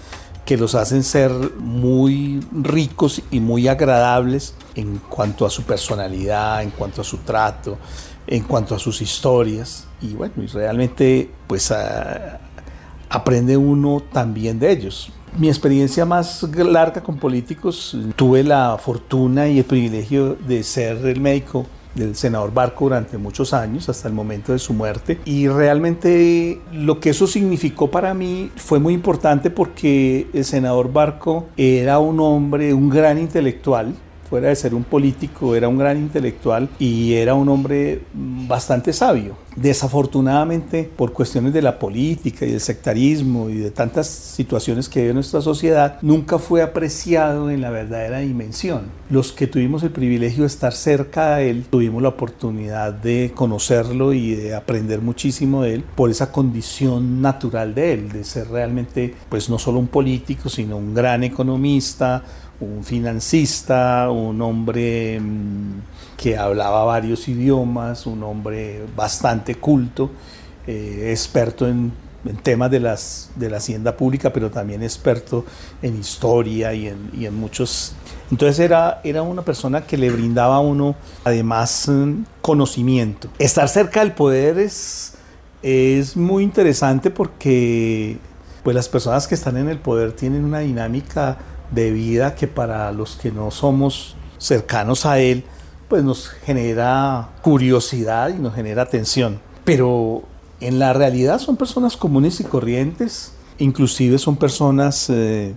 que 0.46 0.56
los 0.56 0.76
hacen 0.76 1.02
ser 1.02 1.32
muy 1.58 2.40
ricos 2.52 3.20
y 3.32 3.40
muy 3.40 3.66
agradables 3.66 4.54
en 4.76 4.98
cuanto 4.98 5.44
a 5.44 5.50
su 5.50 5.64
personalidad, 5.64 6.62
en 6.62 6.70
cuanto 6.70 7.00
a 7.00 7.04
su 7.04 7.18
trato, 7.18 7.76
en 8.28 8.44
cuanto 8.44 8.76
a 8.76 8.78
sus 8.78 9.02
historias. 9.02 9.88
Y 10.00 10.14
bueno, 10.14 10.34
realmente 10.54 11.30
pues 11.48 11.74
aprende 13.10 13.56
uno 13.56 14.00
también 14.12 14.60
de 14.60 14.70
ellos. 14.70 15.10
Mi 15.36 15.48
experiencia 15.48 16.06
más 16.06 16.44
larga 16.44 17.02
con 17.02 17.18
políticos, 17.18 17.96
tuve 18.14 18.44
la 18.44 18.78
fortuna 18.78 19.48
y 19.48 19.58
el 19.58 19.64
privilegio 19.64 20.36
de 20.36 20.62
ser 20.62 21.04
el 21.04 21.20
médico 21.20 21.66
del 21.96 22.14
senador 22.14 22.52
Barco 22.54 22.84
durante 22.84 23.18
muchos 23.18 23.52
años, 23.52 23.88
hasta 23.88 24.06
el 24.06 24.14
momento 24.14 24.52
de 24.52 24.58
su 24.58 24.72
muerte. 24.72 25.18
Y 25.24 25.48
realmente 25.48 26.60
lo 26.72 27.00
que 27.00 27.10
eso 27.10 27.26
significó 27.26 27.90
para 27.90 28.14
mí 28.14 28.50
fue 28.56 28.78
muy 28.78 28.94
importante 28.94 29.50
porque 29.50 30.28
el 30.32 30.44
senador 30.44 30.92
Barco 30.92 31.46
era 31.56 31.98
un 31.98 32.20
hombre, 32.20 32.72
un 32.72 32.88
gran 32.88 33.18
intelectual, 33.18 33.94
fuera 34.28 34.48
de 34.48 34.56
ser 34.56 34.74
un 34.74 34.84
político, 34.84 35.54
era 35.54 35.68
un 35.68 35.78
gran 35.78 35.96
intelectual 35.96 36.68
y 36.78 37.14
era 37.14 37.34
un 37.34 37.48
hombre 37.48 38.02
bastante 38.14 38.92
sabio. 38.92 39.36
Desafortunadamente, 39.56 40.84
por 40.84 41.14
cuestiones 41.14 41.54
de 41.54 41.62
la 41.62 41.78
política 41.78 42.44
y 42.44 42.50
del 42.50 42.60
sectarismo 42.60 43.48
y 43.48 43.54
de 43.54 43.70
tantas 43.70 44.06
situaciones 44.06 44.90
que 44.90 45.00
vive 45.00 45.14
nuestra 45.14 45.40
sociedad, 45.40 45.98
nunca 46.02 46.38
fue 46.38 46.60
apreciado 46.60 47.50
en 47.50 47.62
la 47.62 47.70
verdadera 47.70 48.18
dimensión. 48.18 48.82
Los 49.08 49.32
que 49.32 49.46
tuvimos 49.46 49.82
el 49.82 49.92
privilegio 49.92 50.42
de 50.42 50.48
estar 50.48 50.74
cerca 50.74 51.36
de 51.36 51.48
él, 51.48 51.64
tuvimos 51.70 52.02
la 52.02 52.10
oportunidad 52.10 52.92
de 52.92 53.32
conocerlo 53.34 54.12
y 54.12 54.34
de 54.34 54.54
aprender 54.54 55.00
muchísimo 55.00 55.62
de 55.62 55.74
él 55.74 55.84
por 55.94 56.10
esa 56.10 56.32
condición 56.32 57.22
natural 57.22 57.74
de 57.74 57.94
él, 57.94 58.08
de 58.10 58.24
ser 58.24 58.48
realmente, 58.48 59.14
pues 59.30 59.48
no 59.48 59.58
solo 59.58 59.78
un 59.78 59.86
político, 59.86 60.50
sino 60.50 60.76
un 60.76 60.94
gran 60.94 61.24
economista, 61.24 62.24
un 62.60 62.84
financista, 62.84 64.10
un 64.10 64.40
hombre 64.40 65.20
mm, 65.20 65.80
que 66.16 66.36
hablaba 66.36 66.84
varios 66.84 67.28
idiomas, 67.28 68.06
un 68.06 68.22
hombre 68.22 68.82
bastante 68.96 69.56
culto, 69.56 70.10
eh, 70.66 71.08
experto 71.10 71.68
en, 71.68 71.92
temas 72.42 72.72
de, 72.72 72.80
las, 72.80 73.30
de 73.36 73.48
la 73.48 73.58
hacienda 73.58 73.96
pública, 73.96 74.32
pero 74.32 74.50
también 74.50 74.82
experto 74.82 75.44
en 75.80 75.96
historia 75.98 76.74
y 76.74 76.88
en, 76.88 77.34
muchos... 77.34 77.94
Entonces 78.32 78.58
era, 78.58 79.00
era 79.04 79.22
una 79.22 79.42
persona 79.42 79.86
que 79.86 79.96
le 79.96 80.10
brindaba 80.10 80.56
a 80.56 80.60
uno 80.60 80.96
además 81.22 81.88
mm, 81.88 82.22
conocimiento. 82.42 83.28
Estar 83.38 83.68
cerca 83.68 84.00
del 84.00 84.10
poder 84.10 84.58
es, 84.58 85.14
es 85.62 86.16
muy 86.16 86.42
interesante 86.42 87.10
porque 87.10 88.18
pues 88.64 88.74
las 88.74 88.88
personas 88.88 89.28
que 89.28 89.36
están 89.36 89.56
en 89.56 89.68
el 89.68 89.78
poder 89.78 90.10
tienen 90.10 90.44
una 90.44 90.58
dinámica 90.58 91.38
de 91.70 91.90
vida 91.90 92.34
que 92.34 92.46
para 92.46 92.92
los 92.92 93.16
que 93.16 93.32
no 93.32 93.50
somos 93.50 94.16
cercanos 94.38 95.06
a 95.06 95.18
él, 95.18 95.44
pues 95.88 96.02
nos 96.02 96.28
genera 96.28 97.30
curiosidad 97.42 98.30
y 98.30 98.34
nos 98.34 98.54
genera 98.54 98.82
atención. 98.82 99.40
Pero 99.64 100.22
en 100.60 100.78
la 100.78 100.92
realidad 100.92 101.38
son 101.38 101.56
personas 101.56 101.96
comunes 101.96 102.40
y 102.40 102.44
corrientes, 102.44 103.32
inclusive 103.58 104.18
son 104.18 104.36
personas 104.36 105.10
eh, 105.10 105.54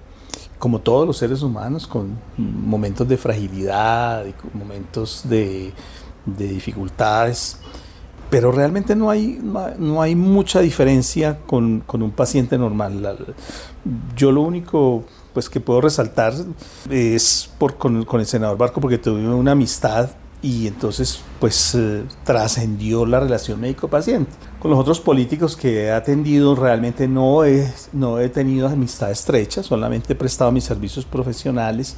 como 0.57 0.79
todos 0.79 1.07
los 1.07 1.17
seres 1.17 1.41
humanos, 1.41 1.87
con 1.87 2.17
momentos 2.37 3.07
de 3.07 3.17
fragilidad 3.17 4.25
y 4.25 4.57
momentos 4.57 5.23
de, 5.27 5.73
dificultades. 6.25 7.59
Pero 8.29 8.51
realmente 8.51 8.95
no 8.95 9.09
hay, 9.09 9.39
no 9.41 10.01
hay 10.03 10.13
mucha 10.15 10.59
diferencia 10.59 11.39
con, 11.47 11.79
con 11.79 12.03
un 12.03 12.11
paciente 12.11 12.59
normal. 12.59 13.33
Yo 14.15 14.31
lo 14.31 14.41
único 14.41 15.05
pues 15.39 15.49
que 15.49 15.61
puedo 15.61 15.79
resaltar 15.79 16.33
es 16.89 17.49
por, 17.57 17.77
con, 17.77 18.05
el 18.19 18.25
senador 18.25 18.57
Barco 18.57 18.81
porque 18.81 18.97
tuve 18.97 19.25
una 19.25 19.53
amistad 19.53 20.09
y 20.41 20.67
entonces 20.67 21.21
pues 21.39 21.75
eh, 21.75 22.03
trascendió 22.25 23.05
la 23.05 23.21
relación 23.21 23.61
médico-paciente. 23.61 24.33
Con 24.59 24.71
los 24.71 24.77
otros 24.81 24.99
políticos 24.99 25.55
que 25.55 25.83
he 25.85 25.91
atendido 25.91 26.55
realmente 26.55 27.07
no 27.07 27.45
he, 27.45 27.71
no 27.93 28.19
he 28.19 28.27
tenido 28.27 28.67
amistad 28.67 29.11
estrecha, 29.11 29.63
solamente 29.63 30.11
he 30.11 30.15
prestado 30.17 30.51
mis 30.51 30.65
servicios 30.65 31.05
profesionales 31.05 31.95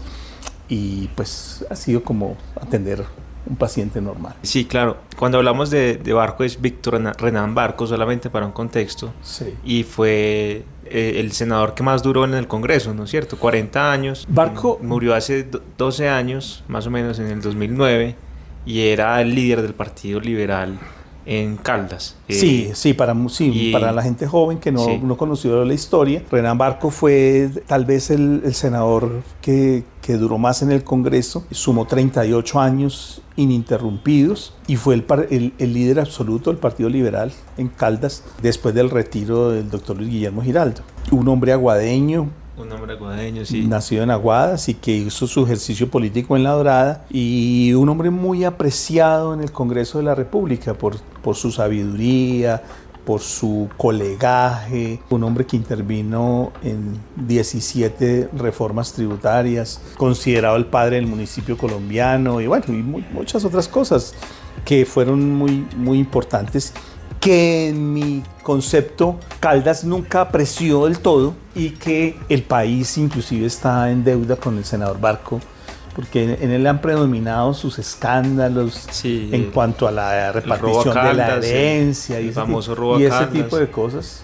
y 0.70 1.08
pues 1.16 1.66
ha 1.68 1.76
sido 1.76 2.04
como 2.04 2.38
atender 2.62 3.04
un 3.48 3.56
paciente 3.56 4.00
normal. 4.02 4.36
Sí, 4.44 4.66
claro. 4.66 4.98
Cuando 5.18 5.40
hablamos 5.40 5.72
de, 5.72 6.00
Barco 6.14 6.44
es 6.44 6.62
Víctor 6.62 7.02
Renan 7.20 7.56
Barco, 7.56 7.88
solamente 7.88 8.30
para 8.30 8.46
un 8.46 8.52
contexto. 8.52 9.12
Sí. 9.24 9.56
Y 9.66 9.82
fue 9.82 10.64
eh, 10.92 11.20
el 11.20 11.32
senador 11.32 11.74
que 11.74 11.84
más 11.84 12.04
duró 12.04 12.26
en 12.26 12.34
el 12.34 12.48
Congreso, 12.48 12.94
¿no 12.94 13.06
es 13.06 13.10
cierto? 13.10 13.38
40 13.38 13.92
años. 13.92 14.26
Barco 14.30 14.80
murió 14.82 15.16
hace 15.16 15.48
12 15.78 16.10
años, 16.10 16.64
más 16.68 16.88
o 16.88 16.92
menos 16.92 17.20
en 17.20 17.28
el 17.28 17.42
2009, 17.42 18.16
y 18.66 18.82
era 18.82 19.20
el 19.22 19.34
líder 19.34 19.62
del 19.62 19.74
Partido 19.74 20.20
Liberal 20.20 20.80
en 21.26 21.58
Caldas. 21.58 22.16
sí, 22.28 22.68
eh, 22.70 22.76
sí, 22.76 22.94
para, 22.94 23.16
para 23.72 23.92
la 23.92 24.02
gente 24.02 24.28
joven 24.28 24.60
que 24.60 24.72
no, 24.72 24.86
no, 24.98 25.18
conoció 25.18 25.64
la 25.66 25.74
historia, 25.74 26.24
Renan 26.32 26.58
Barco 26.58 26.90
fue 26.90 27.50
tal 27.68 27.86
vez 27.86 28.10
el, 28.10 28.42
senador 28.54 29.22
que, 29.42 29.84
que, 30.02 30.14
duró 30.14 30.38
más 30.38 30.62
en 30.62 30.72
el 30.72 30.84
Congreso, 30.84 31.46
sumó 31.52 31.86
38 31.86 32.60
años 32.60 33.22
ininterrumpidos 33.36 34.54
y 34.68 34.76
fue 34.76 34.96
el, 34.96 35.54
el, 35.58 35.74
líder 35.74 36.00
absoluto 36.00 36.50
del 36.50 36.60
Partido 36.60 36.90
Liberal 36.90 37.32
en 37.58 37.70
Caldas 37.70 38.24
después 38.42 38.74
del 38.76 38.90
retiro 38.90 39.52
del 39.52 39.70
doctor 39.70 39.98
Luis 39.98 40.10
Guillermo 40.10 40.42
Giraldo. 40.42 40.82
Un 41.12 41.28
hombre 41.28 41.54
aguadeño, 41.54 42.30
un 42.62 42.72
hombre 42.72 42.94
aguadeño, 42.94 43.46
sí. 43.46 43.66
Nacido 43.68 44.04
en 44.04 44.12
Aguadas 44.12 44.70
y 44.70 44.76
que 44.76 44.92
hizo 44.92 45.28
su 45.28 45.44
ejercicio 45.44 45.90
político 45.90 46.36
en 46.36 46.44
La 46.44 46.52
Dorada 46.52 47.06
y 47.10 47.74
un 47.74 47.90
hombre 47.90 48.10
muy 48.10 48.44
apreciado 48.44 49.34
en 49.34 49.42
el 49.42 49.52
Congreso 49.52 49.98
de 49.98 50.06
la 50.06 50.16
República 50.16 50.74
por, 50.74 50.98
por 51.22 51.36
su 51.36 51.52
sabiduría, 51.52 52.62
por 53.06 53.22
su 53.22 53.68
colegaje, 53.78 55.00
un 55.10 55.24
hombre 55.24 55.46
que 55.46 55.58
intervino 55.58 56.52
en 56.64 57.00
17 57.28 58.30
reformas 58.38 58.94
tributarias, 58.94 59.82
considerado 59.98 60.56
el 60.56 60.66
padre 60.66 60.98
del 60.98 61.08
municipio 61.08 61.58
colombiano 61.58 62.42
y 62.42 62.48
bueno, 62.48 62.66
y 62.70 62.84
muchas 63.14 63.44
otras 63.44 63.68
cosas 63.68 64.14
que 64.66 64.86
fueron 64.86 65.34
muy, 65.34 65.66
muy 65.76 65.98
importantes 65.98 66.74
que 67.22 67.70
en 67.70 67.94
mi 67.94 68.24
concepto 68.44 69.18
Caldas 69.40 69.86
nunca 69.86 70.22
apreció 70.22 70.86
del 70.86 71.00
todo 71.00 71.36
y 71.56 71.70
que 71.70 72.18
el 72.28 72.42
país 72.44 72.98
inclusive 72.98 73.46
está 73.46 73.90
en 73.92 74.04
deuda 74.04 74.36
con 74.36 74.58
el 74.58 74.66
senador 74.66 75.00
Barco 75.00 75.40
porque 75.96 76.38
en 76.42 76.52
él 76.52 76.66
han 76.68 76.80
predominado 76.80 77.54
sus 77.54 77.78
escándalos 77.80 78.88
en 79.04 79.52
cuanto 79.52 79.88
a 79.88 79.92
la 79.92 80.32
repartición 80.32 80.96
de 80.96 81.14
la 81.14 81.36
herencia 81.36 82.20
y, 82.20 82.28
y 82.28 83.04
ese 83.06 83.28
tipo 83.32 83.58
de 83.58 83.70
cosas. 83.70 84.24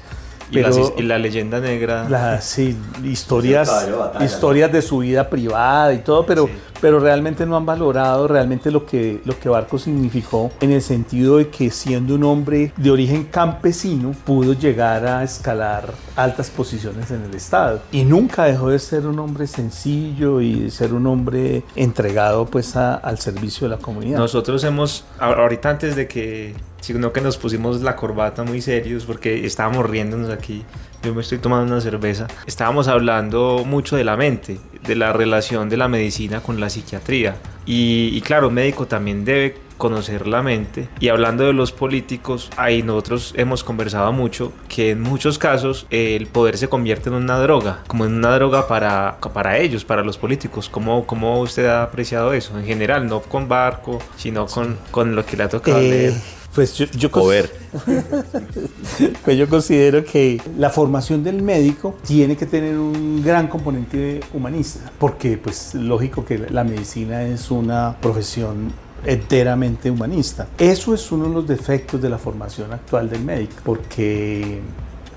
Y, 0.49 0.61
la, 1.01 1.17
leyenda 1.17 1.59
negra. 1.59 2.39
sí, 2.39 2.77
historias, 3.03 3.89
historias 4.21 4.71
de 4.71 4.81
su 4.81 4.99
vida 4.99 5.29
privada 5.29 5.93
y 5.93 5.97
todo, 5.99 6.25
pero, 6.25 6.49
pero 6.81 6.99
realmente 6.99 7.45
no 7.45 7.55
han 7.57 7.65
valorado 7.65 8.27
realmente 8.27 8.71
lo 8.71 8.85
que, 8.85 9.21
lo 9.25 9.39
que 9.39 9.49
Barco 9.49 9.77
significó 9.77 10.51
en 10.61 10.71
el 10.71 10.81
sentido 10.81 11.37
de 11.37 11.49
que 11.49 11.69
siendo 11.71 12.15
un 12.15 12.23
hombre 12.23 12.71
de 12.77 12.91
origen 12.91 13.25
campesino 13.25 14.11
pudo 14.25 14.53
llegar 14.53 15.05
a 15.05 15.23
escalar 15.23 15.93
altas 16.15 16.49
posiciones 16.49 17.11
en 17.11 17.23
el 17.23 17.33
Estado. 17.33 17.81
Y 17.91 18.03
nunca 18.03 18.45
dejó 18.45 18.69
de 18.69 18.79
ser 18.79 19.05
un 19.05 19.19
hombre 19.19 19.47
sencillo 19.47 20.41
y 20.41 20.61
de 20.61 20.71
ser 20.71 20.93
un 20.93 21.07
hombre 21.07 21.63
entregado 21.75 22.45
pues 22.45 22.75
al 22.75 23.19
servicio 23.19 23.67
de 23.67 23.75
la 23.75 23.81
comunidad. 23.81 24.17
Nosotros 24.17 24.63
hemos, 24.63 25.05
ahorita 25.19 25.69
antes 25.69 25.95
de 25.95 26.07
que 26.07 26.55
sino 26.81 27.11
que 27.11 27.21
nos 27.21 27.37
pusimos 27.37 27.81
la 27.81 27.95
corbata 27.95 28.43
muy 28.43 28.61
serios 28.61 29.05
porque 29.05 29.45
estábamos 29.45 29.89
riéndonos 29.89 30.29
aquí. 30.29 30.63
Yo 31.07 31.13
me 31.13 31.21
estoy 31.21 31.37
tomando 31.37 31.71
una 31.71 31.79
cerveza. 31.79 32.27
Estábamos 32.45 32.89
hablando 32.89 33.63
mucho 33.65 33.95
de 33.95 34.03
la 34.03 34.17
mente, 34.17 34.59
de 34.85 34.95
la 34.97 35.13
relación 35.13 35.69
de 35.69 35.77
la 35.77 35.87
medicina 35.87 36.41
con 36.41 36.59
la 36.59 36.69
psiquiatría. 36.69 37.37
Y, 37.65 38.19
claro, 38.21 38.49
un 38.49 38.55
médico 38.55 38.87
también 38.87 39.23
debe 39.23 39.55
conocer 39.77 40.27
la 40.27 40.43
mente. 40.43 40.89
Y 40.99 41.07
hablando 41.07 41.45
de 41.45 41.53
los 41.53 41.71
políticos, 41.71 42.49
ahí 42.57 42.83
nosotros 42.83 43.33
hemos 43.37 43.63
conversado 43.63 44.11
mucho 44.11 44.51
que 44.67 44.91
en 44.91 45.01
muchos 45.01 45.39
casos 45.39 45.87
el 45.91 46.27
poder 46.27 46.57
se 46.57 46.67
convierte 46.67 47.07
en 47.07 47.15
una 47.15 47.39
droga, 47.39 47.83
como 47.87 48.05
en 48.05 48.13
una 48.13 48.35
droga 48.35 48.67
para, 48.67 49.17
para 49.33 49.59
ellos, 49.59 49.85
para 49.85 50.03
los 50.03 50.17
políticos. 50.17 50.67
¿Cómo, 50.67 51.07
¿Cómo 51.07 51.39
usted 51.39 51.67
ha 51.67 51.83
apreciado 51.83 52.33
eso? 52.33 52.59
En 52.59 52.65
general, 52.65 53.07
no 53.07 53.21
con 53.21 53.47
Barco, 53.47 53.99
sino 54.17 54.45
con, 54.45 54.77
con 54.91 55.15
lo 55.15 55.25
que 55.25 55.37
le 55.37 55.43
ha 55.43 55.49
tocado 55.49 55.79
eh, 55.79 55.89
leer. 55.89 56.13
Pues 56.57 56.73
yo, 56.73 56.87
yo 56.87 57.11
pues 59.23 59.37
yo 59.37 59.47
considero 59.47 60.03
que 60.03 60.41
la 60.57 60.71
formación 60.71 61.23
del 61.23 61.43
médico 61.43 61.93
tiene 62.03 62.35
que 62.35 62.47
tener 62.47 62.79
un 62.79 63.21
gran 63.23 63.47
componente 63.47 64.21
humanista, 64.33 64.91
porque 64.97 65.37
pues 65.37 65.75
lógico 65.75 66.25
que 66.25 66.39
la 66.49 66.63
medicina 66.63 67.21
es 67.21 67.51
una 67.51 67.95
profesión 68.01 68.71
enteramente 69.05 69.91
humanista. 69.91 70.47
Eso 70.57 70.95
es 70.95 71.11
uno 71.11 71.25
de 71.25 71.33
los 71.35 71.47
defectos 71.47 72.01
de 72.01 72.09
la 72.09 72.17
formación 72.17 72.73
actual 72.73 73.07
del 73.07 73.23
médico, 73.23 73.53
porque 73.63 74.59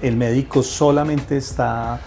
el 0.02 0.16
médico 0.18 0.62
solamente 0.62 1.38
está 1.38 1.98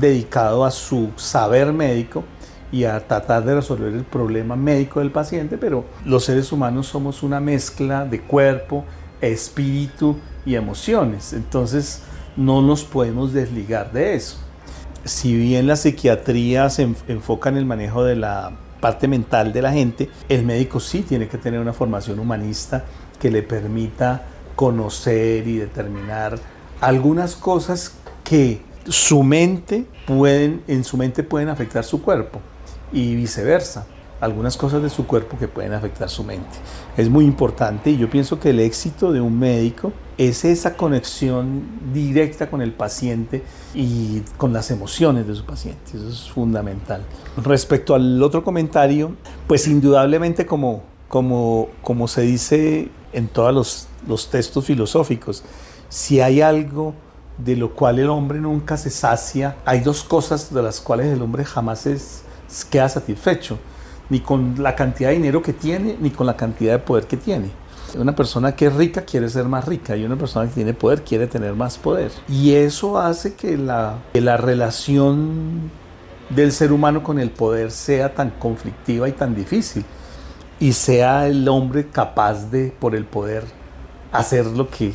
dedicado 0.00 0.64
a 0.64 0.72
su 0.72 1.10
saber 1.14 1.72
médico 1.72 2.24
y 2.72 2.84
a 2.84 3.06
tratar 3.06 3.44
de 3.44 3.54
resolver 3.54 3.92
el 3.92 4.04
problema 4.04 4.56
médico 4.56 5.00
del 5.00 5.10
paciente, 5.10 5.58
pero 5.58 5.84
los 6.04 6.24
seres 6.24 6.52
humanos 6.52 6.86
somos 6.86 7.22
una 7.22 7.40
mezcla 7.40 8.04
de 8.04 8.20
cuerpo, 8.20 8.84
espíritu 9.20 10.16
y 10.46 10.54
emociones, 10.54 11.32
entonces 11.32 12.02
no 12.36 12.62
nos 12.62 12.84
podemos 12.84 13.32
desligar 13.32 13.92
de 13.92 14.14
eso. 14.14 14.38
Si 15.04 15.34
bien 15.34 15.66
la 15.66 15.76
psiquiatría 15.76 16.68
se 16.70 16.82
enfoca 17.08 17.48
en 17.48 17.56
el 17.56 17.64
manejo 17.64 18.04
de 18.04 18.16
la 18.16 18.52
parte 18.80 19.08
mental 19.08 19.52
de 19.52 19.62
la 19.62 19.72
gente, 19.72 20.08
el 20.28 20.44
médico 20.44 20.78
sí 20.78 21.02
tiene 21.02 21.28
que 21.28 21.38
tener 21.38 21.60
una 21.60 21.72
formación 21.72 22.18
humanista 22.18 22.84
que 23.18 23.30
le 23.30 23.42
permita 23.42 24.22
conocer 24.54 25.46
y 25.46 25.56
determinar 25.56 26.38
algunas 26.80 27.34
cosas 27.34 27.94
que 28.24 28.62
su 28.86 29.22
mente 29.22 29.86
pueden, 30.06 30.62
en 30.66 30.84
su 30.84 30.96
mente 30.96 31.22
pueden 31.22 31.48
afectar 31.48 31.84
su 31.84 32.02
cuerpo 32.02 32.40
y 32.92 33.14
viceversa. 33.14 33.86
Algunas 34.20 34.58
cosas 34.58 34.82
de 34.82 34.90
su 34.90 35.06
cuerpo 35.06 35.38
que 35.38 35.48
pueden 35.48 35.72
afectar 35.72 36.10
su 36.10 36.22
mente. 36.24 36.58
Es 36.96 37.08
muy 37.08 37.24
importante 37.24 37.90
y 37.90 37.96
yo 37.96 38.10
pienso 38.10 38.38
que 38.38 38.50
el 38.50 38.60
éxito 38.60 39.12
de 39.12 39.20
un 39.22 39.38
médico 39.38 39.92
es 40.18 40.44
esa 40.44 40.76
conexión 40.76 41.62
directa 41.94 42.50
con 42.50 42.60
el 42.60 42.74
paciente 42.74 43.42
y 43.74 44.20
con 44.36 44.52
las 44.52 44.70
emociones 44.70 45.26
de 45.26 45.34
su 45.34 45.46
paciente. 45.46 45.92
Eso 45.94 46.06
es 46.10 46.28
fundamental. 46.28 47.02
Respecto 47.42 47.94
al 47.94 48.22
otro 48.22 48.44
comentario, 48.44 49.14
pues 49.46 49.66
indudablemente 49.66 50.44
como, 50.44 50.82
como, 51.08 51.68
como 51.80 52.06
se 52.06 52.20
dice 52.20 52.90
en 53.14 53.28
todos 53.28 53.54
los, 53.54 53.88
los 54.06 54.28
textos 54.28 54.66
filosóficos, 54.66 55.42
si 55.88 56.20
hay 56.20 56.42
algo 56.42 56.94
de 57.38 57.56
lo 57.56 57.74
cual 57.74 57.98
el 57.98 58.10
hombre 58.10 58.40
nunca 58.40 58.76
se 58.76 58.90
sacia, 58.90 59.56
hay 59.64 59.80
dos 59.80 60.04
cosas 60.04 60.52
de 60.52 60.62
las 60.62 60.80
cuales 60.80 61.06
el 61.06 61.22
hombre 61.22 61.44
jamás 61.44 61.86
es, 61.86 62.22
queda 62.70 62.88
satisfecho, 62.88 63.58
ni 64.08 64.20
con 64.20 64.56
la 64.58 64.74
cantidad 64.74 65.10
de 65.10 65.16
dinero 65.16 65.42
que 65.42 65.52
tiene, 65.52 65.96
ni 66.00 66.10
con 66.10 66.26
la 66.26 66.36
cantidad 66.36 66.72
de 66.72 66.78
poder 66.78 67.06
que 67.06 67.16
tiene. 67.16 67.50
Una 67.98 68.14
persona 68.14 68.54
que 68.54 68.66
es 68.66 68.74
rica 68.74 69.02
quiere 69.02 69.28
ser 69.28 69.46
más 69.46 69.64
rica 69.66 69.96
y 69.96 70.04
una 70.04 70.16
persona 70.16 70.48
que 70.48 70.54
tiene 70.54 70.74
poder 70.74 71.02
quiere 71.02 71.26
tener 71.26 71.54
más 71.54 71.76
poder. 71.76 72.12
Y 72.28 72.52
eso 72.52 72.98
hace 72.98 73.34
que 73.34 73.56
la, 73.56 73.98
que 74.12 74.20
la 74.20 74.36
relación 74.36 75.70
del 76.28 76.52
ser 76.52 76.72
humano 76.72 77.02
con 77.02 77.18
el 77.18 77.30
poder 77.30 77.72
sea 77.72 78.14
tan 78.14 78.30
conflictiva 78.30 79.08
y 79.08 79.12
tan 79.12 79.34
difícil. 79.34 79.84
Y 80.60 80.72
sea 80.72 81.26
el 81.26 81.48
hombre 81.48 81.88
capaz 81.88 82.50
de, 82.50 82.72
por 82.78 82.94
el 82.94 83.06
poder, 83.06 83.44
hacer 84.12 84.46
lo 84.46 84.68
que 84.68 84.92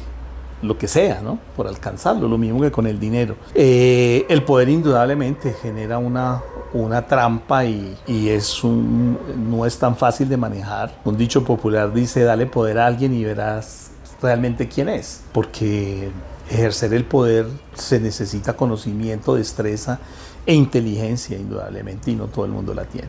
lo 0.61 0.77
que 0.77 0.87
sea, 0.87 1.21
¿no? 1.21 1.37
Por 1.55 1.67
alcanzarlo, 1.67 2.27
lo 2.27 2.37
mismo 2.37 2.61
que 2.61 2.71
con 2.71 2.87
el 2.87 2.99
dinero. 2.99 3.35
Eh, 3.53 4.25
el 4.29 4.43
poder 4.43 4.69
indudablemente 4.69 5.53
genera 5.53 5.97
una, 5.97 6.41
una 6.73 7.05
trampa 7.07 7.65
y, 7.65 7.97
y, 8.07 8.29
es 8.29 8.63
un, 8.63 9.17
no 9.49 9.65
es 9.65 9.77
tan 9.77 9.95
fácil 9.95 10.29
de 10.29 10.37
manejar. 10.37 10.99
Un 11.05 11.17
dicho 11.17 11.43
popular 11.43 11.93
dice, 11.93 12.23
dale 12.23 12.45
poder 12.45 12.79
a 12.79 12.87
alguien 12.87 13.13
y 13.13 13.23
verás 13.23 13.91
realmente 14.21 14.67
quién 14.67 14.89
es, 14.89 15.21
porque 15.31 16.09
ejercer 16.49 16.93
el 16.93 17.05
poder 17.05 17.47
se 17.73 17.99
necesita 17.99 18.53
conocimiento, 18.53 19.35
destreza 19.35 19.99
e 20.45 20.53
inteligencia 20.53 21.37
indudablemente 21.37 22.11
y 22.11 22.15
no 22.15 22.27
todo 22.27 22.45
el 22.45 22.51
mundo 22.51 22.73
la 22.73 22.85
tiene. 22.85 23.07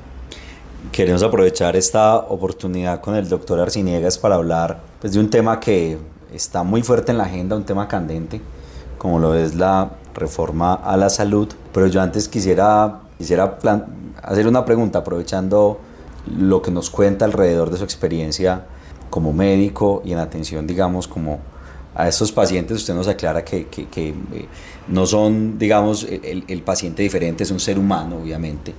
Queremos 0.93 1.23
aprovechar 1.23 1.77
esta 1.77 2.17
oportunidad 2.17 3.01
con 3.01 3.17
el 3.17 3.29
doctor 3.29 3.61
Arciniegas 3.61 4.19
para 4.19 4.37
hablar 4.37 4.81
pues, 5.01 5.13
de 5.13 5.21
un 5.21 5.31
tema 5.31 5.59
que 5.59 5.99
está 6.33 6.63
muy 6.63 6.83
fuerte 6.83 7.13
en 7.13 7.19
la 7.19 7.25
agenda, 7.25 7.57
un 7.57 7.65
tema 7.65 7.89
candente, 7.89 8.41
como 8.99 9.19
lo 9.19 9.35
es 9.35 9.55
la 9.55 9.91
reforma 10.15 10.75
a 10.75 10.97
la 10.97 11.11
salud. 11.11 11.49
Pero 11.73 11.89
yo 11.89 12.01
antes 12.01 12.29
quisiera, 12.29 13.01
quisiera 13.19 13.59
hacer 14.23 14.47
una 14.47 14.65
pregunta, 14.65 15.01
aprovechando 15.01 15.79
lo 16.39 16.63
que 16.63 16.71
nos 16.71 16.91
cuenta 16.91 17.25
alrededor 17.25 17.71
de 17.71 17.79
su 17.79 17.85
experiencia 17.85 18.67
como 19.11 19.33
médico 19.33 20.03
y 20.05 20.13
en 20.13 20.19
atención, 20.19 20.67
digamos, 20.67 21.07
como 21.09 21.41
a 21.95 22.09
estos 22.09 22.31
pacientes, 22.31 22.77
usted 22.77 22.95
nos 22.95 23.09
aclara 23.09 23.43
que, 23.45 23.69
que, 23.69 23.89
que 23.89 24.09
eh, 24.09 24.49
no 24.89 25.07
son, 25.07 25.59
digamos, 25.59 26.05
el, 26.05 26.45
el, 26.47 26.63
paciente 26.63 27.03
diferente, 27.03 27.45
es 27.45 27.51
un 27.51 27.61
ser 27.61 27.79
humano, 27.79 28.19
obviamente, 28.23 28.75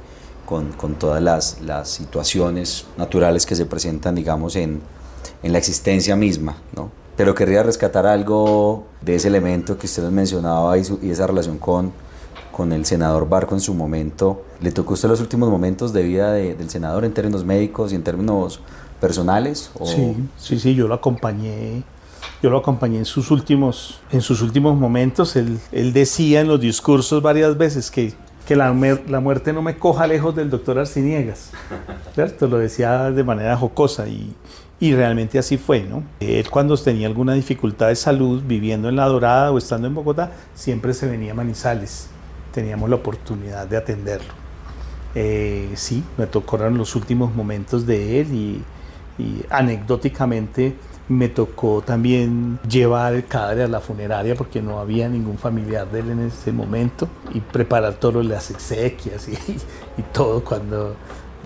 con, 0.45 0.71
con 0.73 0.95
todas 0.95 1.21
las, 1.21 1.61
las, 1.61 1.89
situaciones 1.89 2.85
naturales 2.95 3.45
que 3.45 3.55
se 3.55 3.65
presentan, 3.65 4.13
digamos, 4.13 4.55
en, 4.55 4.81
en 5.41 5.51
la 5.51 5.57
existencia 5.57 6.15
misma, 6.15 6.57
¿no? 6.75 6.91
pero 7.17 7.33
querría 7.33 7.63
rescatar 7.63 8.05
algo 8.05 8.85
de 9.01 9.15
ese 9.15 9.27
elemento 9.27 9.77
que 9.77 9.87
usted 9.87 10.03
nos 10.03 10.11
mencionaba 10.11 10.77
y, 10.77 10.83
su, 10.83 10.99
y 11.01 11.09
esa 11.09 11.25
relación 11.25 11.57
con, 11.57 11.91
con 12.57 12.73
el 12.73 12.85
senador 12.85 13.29
Barco 13.29 13.53
en 13.53 13.61
su 13.61 13.75
momento. 13.75 14.41
¿Le 14.61 14.71
tocó 14.71 14.95
usted 14.95 15.07
los 15.07 15.21
últimos 15.21 15.47
momentos 15.51 15.93
de 15.93 16.01
vida 16.01 16.31
de, 16.31 16.55
del 16.55 16.71
senador 16.71 17.05
en 17.05 17.13
términos 17.13 17.45
médicos 17.45 17.91
y 17.91 17.95
en 17.95 18.01
términos 18.01 18.59
personales? 18.99 19.69
O? 19.77 19.85
Sí, 19.85 20.15
sí, 20.37 20.59
sí, 20.59 20.73
yo 20.73 20.87
lo 20.87 20.95
acompañé. 20.95 21.83
Yo 22.41 22.49
lo 22.49 22.57
acompañé 22.57 22.97
en 22.97 23.05
sus 23.05 23.29
últimos, 23.29 24.01
en 24.11 24.21
sus 24.21 24.41
últimos 24.41 24.75
momentos. 24.75 25.35
Él, 25.35 25.59
él 25.71 25.93
decía 25.93 26.41
en 26.41 26.47
los 26.47 26.59
discursos 26.59 27.21
varias 27.21 27.55
veces 27.59 27.91
que, 27.91 28.13
que 28.47 28.55
la, 28.55 28.73
la, 29.07 29.19
muerte 29.19 29.53
no 29.53 29.61
me 29.61 29.77
coja 29.77 30.07
lejos 30.07 30.35
del 30.35 30.49
doctor 30.49 30.79
Arciniegas. 30.79 31.51
¿Cierto? 32.15 32.47
Lo 32.47 32.57
decía 32.57 33.11
de 33.11 33.23
manera 33.23 33.55
jocosa 33.55 34.07
y, 34.07 34.33
y 34.79 34.95
realmente 34.95 35.37
así 35.37 35.57
fue, 35.57 35.83
¿no? 35.83 36.01
Él 36.19 36.49
cuando 36.49 36.75
tenía 36.75 37.05
alguna 37.05 37.35
dificultad 37.35 37.89
de 37.89 37.95
salud, 37.95 38.41
viviendo 38.47 38.89
en 38.89 38.95
La 38.95 39.05
Dorada 39.05 39.51
o 39.51 39.59
estando 39.59 39.87
en 39.87 39.93
Bogotá, 39.93 40.31
siempre 40.55 40.95
se 40.95 41.07
venía 41.07 41.33
a 41.33 41.35
Manizales. 41.35 42.09
Teníamos 42.57 42.89
la 42.89 42.95
oportunidad 42.95 43.67
de 43.67 43.77
atenderlo. 43.77 44.33
Eh, 45.13 45.69
sí, 45.75 46.03
me 46.17 46.25
tocaron 46.25 46.75
los 46.75 46.95
últimos 46.95 47.35
momentos 47.35 47.85
de 47.85 48.19
él 48.19 48.33
y, 48.33 48.63
y, 49.21 49.45
anecdóticamente 49.51 50.73
me 51.07 51.29
tocó 51.29 51.83
también 51.85 52.57
llevar 52.67 53.13
el 53.13 53.27
cadáver 53.27 53.65
a 53.65 53.67
la 53.67 53.79
funeraria 53.79 54.33
porque 54.33 54.59
no 54.59 54.79
había 54.79 55.07
ningún 55.07 55.37
familiar 55.37 55.91
de 55.91 55.99
él 55.99 56.09
en 56.09 56.19
ese 56.21 56.51
momento 56.51 57.07
y 57.31 57.41
preparar 57.41 57.93
todas 57.93 58.25
las 58.25 58.49
exequias 58.49 59.29
y, 59.29 59.33
y 59.95 60.01
todo 60.11 60.43
cuando 60.43 60.95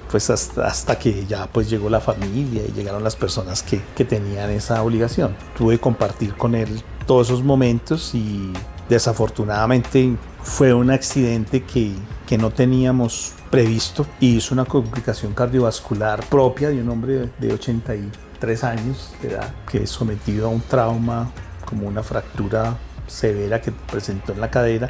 pues 0.10 0.30
hasta, 0.30 0.67
hasta, 0.67 0.97
que 0.97 1.26
ya 1.26 1.45
pues 1.47 1.69
llegó 1.69 1.89
la 1.89 2.00
familia 2.00 2.63
y 2.65 2.71
llegaron 2.71 3.04
las 3.04 3.17
personas 3.17 3.63
que, 3.63 3.82
que, 3.97 4.06
tenían 4.06 4.50
esa 4.52 4.82
obligación. 4.82 5.36
Tuve 5.58 5.76
que 5.76 5.82
compartir 5.82 6.38
con 6.38 6.56
él 6.56 6.82
todos 7.06 7.28
esos 7.28 7.43
momentos 7.43 8.15
y 8.15 8.54
desafortunadamente 8.91 10.17
fue 10.43 10.73
un 10.73 10.91
accidente 10.91 11.63
que, 11.63 11.93
que 12.27 12.38
no 12.38 12.51
teníamos 12.51 13.34
previsto 13.49 14.06
y 14.19 14.36
hizo 14.36 14.54
una 14.54 14.65
complicación 14.65 15.34
cardiovascular 15.34 16.25
propia 16.25 16.69
de 16.69 16.82
un 16.82 16.89
hombre 16.89 17.30
de 17.39 17.54
83 17.54 18.63
años 18.65 19.13
de 19.21 19.30
edad 19.30 19.49
que 19.69 19.88
sometido 19.88 20.47
a 20.47 20.49
un 20.49 20.60
trauma 20.60 21.32
como 21.65 21.88
una 21.88 22.04
fractura 22.04 22.75
severa 23.08 23.62
que 23.62 23.71
presentó 23.71 24.34
en 24.34 24.41
la 24.41 24.51
cadera, 24.51 24.89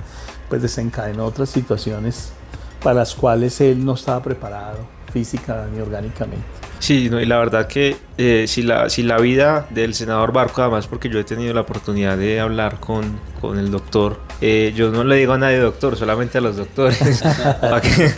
pues 0.50 0.64
desencadenó 0.64 1.26
otras 1.26 1.50
situaciones 1.50 2.34
para 2.82 2.96
las 2.96 3.14
cuales 3.14 3.62
él 3.62 3.86
no 3.86 3.94
estaba 3.94 4.24
preparado 4.24 4.80
física 5.12 5.68
ni 5.74 5.82
orgánicamente. 5.82 6.62
Sí, 6.82 7.10
no, 7.12 7.22
y 7.22 7.28
la 7.28 7.38
verdad 7.38 7.68
que 7.68 7.96
eh, 8.18 8.46
si, 8.48 8.64
la, 8.64 8.90
si 8.90 9.04
la 9.04 9.20
vida 9.20 9.68
del 9.70 9.94
senador 9.94 10.34
Barco, 10.34 10.64
además 10.64 10.88
porque 10.88 11.10
yo 11.10 11.20
he 11.20 11.24
tenido 11.24 11.54
la 11.54 11.62
oportunidad 11.62 12.18
de 12.18 12.40
hablar 12.40 12.80
con, 12.80 13.20
con 13.40 13.60
el 13.60 13.70
doctor, 13.70 14.20
eh, 14.42 14.74
yo 14.76 14.90
no 14.90 15.04
le 15.04 15.18
digo 15.18 15.34
a 15.34 15.38
nadie 15.38 15.60
doctor, 15.60 15.96
solamente 15.96 16.40
a 16.40 16.42
los 16.42 16.58
doctores. 16.58 16.98
que, 17.84 18.14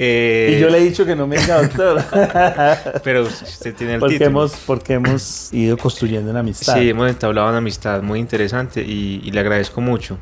eh, 0.00 0.56
y 0.56 0.60
yo 0.60 0.70
le 0.70 0.78
he 0.78 0.80
dicho 0.82 1.06
que 1.06 1.14
no 1.14 1.28
me 1.28 1.38
diga 1.38 1.62
doctor. 1.62 2.02
pero 3.04 3.22
usted 3.22 3.76
tiene 3.76 3.94
el 3.94 4.00
porque 4.00 4.14
título. 4.14 4.30
Hemos, 4.30 4.56
porque 4.66 4.94
hemos 4.94 5.52
ido 5.52 5.76
construyendo 5.76 6.32
una 6.32 6.40
amistad. 6.40 6.74
Sí, 6.74 6.90
hemos 6.90 7.08
entablado 7.08 7.48
una 7.48 7.58
amistad 7.58 8.02
muy 8.02 8.18
interesante 8.18 8.82
y, 8.82 9.20
y 9.22 9.30
le 9.30 9.38
agradezco 9.38 9.80
mucho. 9.80 10.18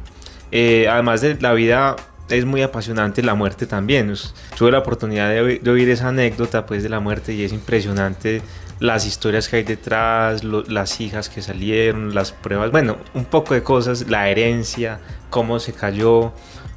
además 0.53 1.23
de 1.23 1.39
la 1.41 1.55
vida 1.55 1.97
es 2.29 2.45
muy 2.45 2.63
apasionante 2.63 3.23
la 3.23 3.35
muerte 3.35 3.67
también. 3.67 4.15
Tuve 4.57 4.71
la 4.71 4.79
oportunidad 4.79 5.29
de 5.31 5.59
de 5.59 5.71
oír, 5.71 5.89
esa 5.89 6.09
anécdota 6.09 6.67
pues 6.67 6.83
de 6.83 6.89
la 6.89 7.01
muerte 7.01 7.33
y 7.35 7.45
es 7.45 7.53
impresionante 7.53 8.43
las 8.81 9.07
historias 9.07 9.49
que 9.49 9.57
hay 9.57 9.63
detrás, 9.65 10.45
las 10.45 11.01
hijas 11.01 11.29
que 11.29 11.43
salieron, 11.43 12.15
las 12.15 12.33
pruebas, 12.33 12.71
bueno, 12.71 12.97
un 13.15 13.25
poco 13.25 13.55
de 13.55 13.63
cosas, 13.63 14.09
la 14.09 14.29
herencia, 14.29 15.01
cómo 15.31 15.59
se 15.59 15.73
cayó, 15.73 16.33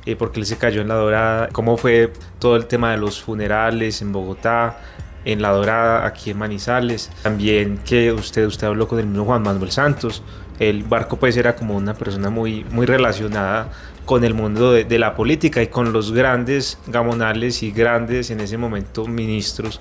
eh, 0.05 0.15
porque 0.15 0.39
él 0.39 0.45
se 0.45 0.57
cayó 0.57 0.81
en 0.81 0.87
la 0.87 0.95
dorada, 0.95 1.49
cómo 1.51 1.77
fue 1.77 2.11
todo 2.39 2.55
el 2.55 2.65
tema 2.65 2.91
de 2.91 2.97
los 2.97 3.21
funerales 3.21 4.01
en 4.01 4.11
Bogotá. 4.11 4.79
en 5.23 5.39
La 5.39 5.51
Dorada, 5.51 6.07
aquí 6.07 6.31
en 6.31 6.39
Manizales. 6.39 7.11
También 7.21 7.77
que 7.85 8.11
usted, 8.11 8.47
usted 8.47 8.65
habló 8.65 8.87
con 8.87 8.97
el 8.97 9.05
mismo 9.05 9.25
Juan 9.25 9.43
Manuel 9.43 9.71
Santos. 9.71 10.23
El 10.57 10.83
Barco 10.83 11.17
pues 11.17 11.37
era 11.37 11.55
como 11.55 11.77
una 11.77 11.93
persona 11.93 12.31
muy, 12.31 12.63
muy 12.71 12.87
relacionada 12.87 13.71
con 14.05 14.23
el 14.23 14.33
mundo 14.33 14.71
de, 14.73 14.99
la 14.99 15.15
política 15.15 15.61
y 15.61 15.67
con 15.67 15.93
los 15.93 16.11
grandes 16.11 16.77
gamonales 16.87 17.63
y 17.63 17.71
grandes 17.71 18.31
en 18.31 18.39
ese 18.39 18.57
momento 18.57 19.05
ministros 19.05 19.79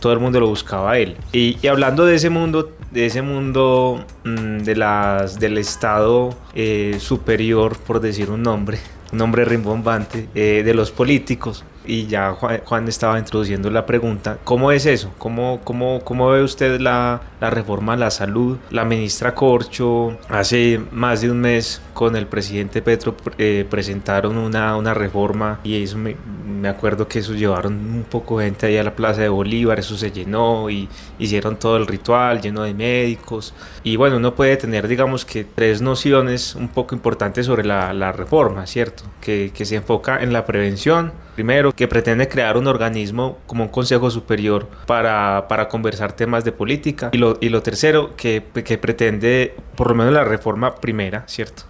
todo 0.00 0.12
el 0.12 0.18
mundo 0.18 0.40
lo 0.40 0.48
buscaba 0.48 0.92
a 0.92 0.98
él. 0.98 1.16
Y, 1.32 1.64
hablando 1.68 2.04
de 2.04 2.16
ese 2.16 2.28
mundo, 2.28 2.72
de 2.90 3.06
ese 3.06 3.22
mundo 3.22 4.04
mmm, 4.24 4.58
de 4.58 4.74
las, 4.74 5.38
del 5.38 5.58
Estado 5.58 6.34
eh, 6.54 6.96
superior, 6.98 7.76
por 7.78 8.00
decir 8.00 8.28
un 8.28 8.42
nombre, 8.42 8.80
un 9.12 9.18
nombre 9.18 9.44
rimbombante, 9.44 10.28
eh, 10.34 10.62
de 10.64 10.74
los 10.74 10.90
políticos, 10.90 11.64
y 11.84 12.06
ya 12.06 12.32
Juan, 12.32 12.88
estaba 12.88 13.18
introduciendo 13.18 13.70
la 13.70 13.86
pregunta, 13.86 14.38
¿cómo 14.44 14.72
es 14.72 14.86
eso? 14.86 15.12
¿Cómo, 15.18 15.60
cómo, 15.64 16.00
cómo 16.04 16.30
ve 16.30 16.42
usted 16.42 16.80
la, 16.80 17.20
la, 17.40 17.50
reforma 17.50 17.94
a 17.94 17.96
la 17.96 18.10
salud? 18.10 18.58
La 18.70 18.84
ministra 18.84 19.34
Corcho 19.34 20.16
hace 20.28 20.80
más 20.90 21.20
de 21.20 21.30
un 21.30 21.40
mes 21.40 21.82
con 21.94 22.16
el 22.16 22.26
presidente 22.26 22.82
Petro 22.82 23.16
eh, 23.38 23.66
presentaron 23.68 24.36
una, 24.36 24.76
una 24.76 24.94
reforma 24.94 25.60
y 25.64 25.82
eso 25.82 25.98
me, 25.98 26.16
me, 26.46 26.68
acuerdo 26.68 27.08
que 27.08 27.18
eso 27.18 27.34
llevaron 27.34 27.74
un 27.74 28.04
poco 28.08 28.38
gente 28.38 28.66
ahí 28.66 28.76
a 28.76 28.84
la 28.84 28.94
Plaza 28.94 29.22
de 29.22 29.28
Bolívar, 29.28 29.78
eso 29.78 29.96
se 29.96 30.10
llenó 30.10 30.70
y 30.70 30.88
hicieron 31.18 31.56
todo 31.56 31.76
el 31.76 31.86
ritual 31.86 32.40
lleno 32.40 32.62
de 32.62 32.74
médicos 32.74 33.54
y 33.82 33.96
bueno, 33.96 34.16
uno 34.16 34.34
puede 34.34 34.56
tener 34.56 34.88
digamos 34.88 35.24
que 35.24 35.44
tres 35.44 35.82
nociones 35.82 36.54
un 36.54 36.68
poco 36.68 36.94
importantes 36.94 37.46
sobre 37.46 37.64
la, 37.64 37.92
la 37.92 38.12
reforma, 38.12 38.66
¿cierto? 38.66 39.04
Que, 39.20 39.52
que 39.54 39.64
se 39.64 39.76
enfoca 39.76 40.22
en 40.22 40.32
la 40.32 40.44
prevención, 40.46 41.12
Primero, 41.34 41.72
que 41.72 41.88
pretende 41.88 42.28
crear 42.28 42.56
un 42.56 42.66
organismo 42.66 43.38
como 43.46 43.64
un 43.64 43.70
consejo 43.70 44.10
superior 44.10 44.68
para, 44.86 45.46
para 45.48 45.68
conversar 45.68 46.12
temas 46.12 46.44
de 46.44 46.52
política. 46.52 47.10
Y 47.12 47.18
lo, 47.18 47.38
y 47.40 47.48
lo 47.48 47.62
tercero, 47.62 48.14
que, 48.16 48.44
que, 48.64 48.78
pretende, 48.78 49.54
por 49.76 49.88
lo 49.88 49.94
menos 49.94 50.12
la 50.12 50.24
reforma 50.24 50.74
primera, 50.76 51.24
¿cierto? 51.26 51.62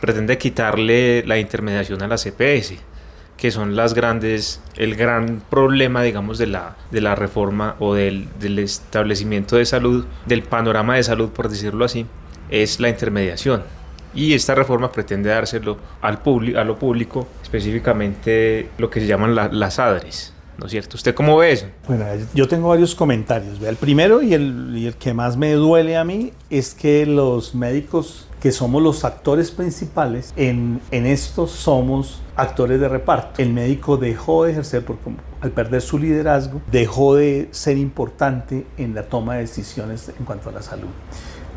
Pretende 0.00 0.38
quitarle 0.38 1.24
la 1.26 1.38
intermediación 1.38 2.02
a 2.02 2.08
la 2.08 2.16
CPS, 2.16 2.76
que 3.36 3.50
son 3.50 3.76
las 3.76 3.92
grandes, 3.92 4.62
el 4.76 4.96
gran 4.96 5.42
problema, 5.50 6.02
digamos, 6.02 6.38
de 6.38 6.46
la, 6.46 6.76
de 6.90 7.02
la 7.02 7.14
reforma 7.14 7.76
o 7.80 7.94
del, 7.94 8.28
del 8.40 8.58
establecimiento 8.60 9.56
de 9.56 9.66
salud, 9.66 10.06
del 10.24 10.42
panorama 10.42 10.96
de 10.96 11.02
salud, 11.02 11.30
por 11.30 11.50
decirlo 11.50 11.84
así, 11.84 12.06
es 12.50 12.80
la 12.80 12.88
intermediación 12.88 13.62
y 14.14 14.34
esta 14.34 14.54
reforma 14.54 14.90
pretende 14.90 15.30
dárselo 15.30 15.78
al 16.00 16.20
a 16.56 16.64
lo 16.64 16.78
público, 16.78 17.26
específicamente 17.42 18.68
lo 18.78 18.90
que 18.90 19.00
se 19.00 19.06
llaman 19.06 19.34
la, 19.34 19.48
las 19.48 19.78
ADRES. 19.78 20.32
¿No 20.58 20.66
es 20.66 20.72
cierto? 20.72 20.96
¿Usted 20.96 21.14
cómo 21.14 21.38
ve 21.38 21.52
eso? 21.52 21.66
Bueno, 21.88 22.04
yo 22.34 22.46
tengo 22.46 22.68
varios 22.68 22.94
comentarios. 22.94 23.60
El 23.62 23.76
primero 23.76 24.22
y 24.22 24.34
el, 24.34 24.94
que 24.98 25.14
más 25.14 25.36
me 25.36 25.52
duele 25.54 25.96
a 25.96 26.04
mí 26.04 26.32
es 26.50 26.74
que 26.74 27.06
los 27.06 27.54
médicos 27.54 28.28
que 28.40 28.52
somos 28.52 28.82
los 28.82 29.04
actores 29.04 29.50
principales, 29.50 30.32
en, 30.36 30.80
en 30.90 31.06
esto 31.06 31.46
somos 31.46 32.20
actores 32.36 32.80
de 32.80 32.88
reparto. 32.88 33.40
El 33.40 33.52
médico 33.52 33.96
dejó 33.96 34.44
de 34.44 34.52
ejercer, 34.52 34.84
por, 34.84 34.98
al 35.40 35.50
perder 35.52 35.80
su 35.80 35.98
liderazgo, 35.98 36.60
dejó 36.70 37.14
de 37.14 37.48
ser 37.50 37.78
importante 37.78 38.66
en 38.76 38.94
la 38.94 39.04
toma 39.04 39.34
de 39.34 39.42
decisiones 39.42 40.10
en 40.16 40.24
cuanto 40.24 40.50
a 40.50 40.52
la 40.52 40.62
salud. 40.62 40.88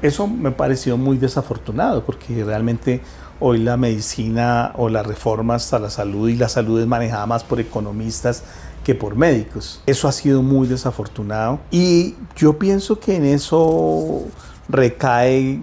Eso 0.02 0.28
me 0.28 0.52
pareció 0.52 0.98
muy 0.98 1.18
desafortunado 1.18 2.06
porque 2.06 2.44
realmente 2.44 3.02
hoy 3.40 3.60
la 3.60 3.78
medicina 3.78 4.72
o 4.76 4.90
las 4.90 5.06
reformas 5.06 5.74
a 5.74 5.80
la 5.80 5.90
salud 5.90 6.30
y 6.30 6.36
la 6.36 6.50
salud 6.50 6.80
es 6.80 6.88
manejada 6.88 7.26
más 7.26 7.44
por 7.44 7.60
economistas 7.60 8.44
que 8.84 8.96
por 8.96 9.16
médicos. 9.16 9.82
Eso 9.86 10.08
ha 10.08 10.12
sido 10.12 10.42
muy 10.42 10.68
desafortunado 10.68 11.60
y 11.72 12.16
yo 12.36 12.60
pienso 12.60 13.00
que 13.00 13.16
en 13.16 13.26
eso 13.26 14.24
recae 14.70 15.62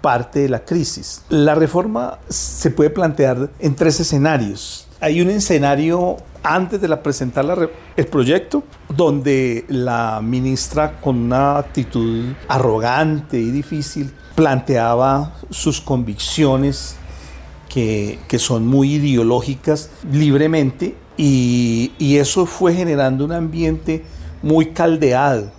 parte 0.00 0.40
de 0.40 0.48
la 0.48 0.64
crisis. 0.64 1.22
La 1.28 1.54
reforma 1.54 2.18
se 2.28 2.70
puede 2.70 2.90
plantear 2.90 3.50
en 3.58 3.74
tres 3.74 4.00
escenarios. 4.00 4.86
Hay 5.02 5.22
un 5.22 5.30
escenario 5.30 6.18
antes 6.42 6.78
de 6.78 6.86
la 6.86 7.02
presentar 7.02 7.46
la, 7.46 7.70
el 7.96 8.06
proyecto, 8.06 8.62
donde 8.94 9.64
la 9.68 10.20
ministra 10.22 11.00
con 11.00 11.16
una 11.16 11.56
actitud 11.56 12.26
arrogante 12.48 13.38
y 13.38 13.50
difícil 13.50 14.12
planteaba 14.34 15.34
sus 15.48 15.80
convicciones 15.80 16.96
que, 17.70 18.18
que 18.28 18.38
son 18.38 18.66
muy 18.66 18.94
ideológicas 18.94 19.90
libremente 20.12 20.94
y, 21.16 21.92
y, 21.98 22.16
eso 22.16 22.44
fue 22.44 22.74
generando 22.74 23.24
un 23.24 23.32
ambiente 23.32 24.04
muy 24.42 24.66
caldeado, 24.66 25.50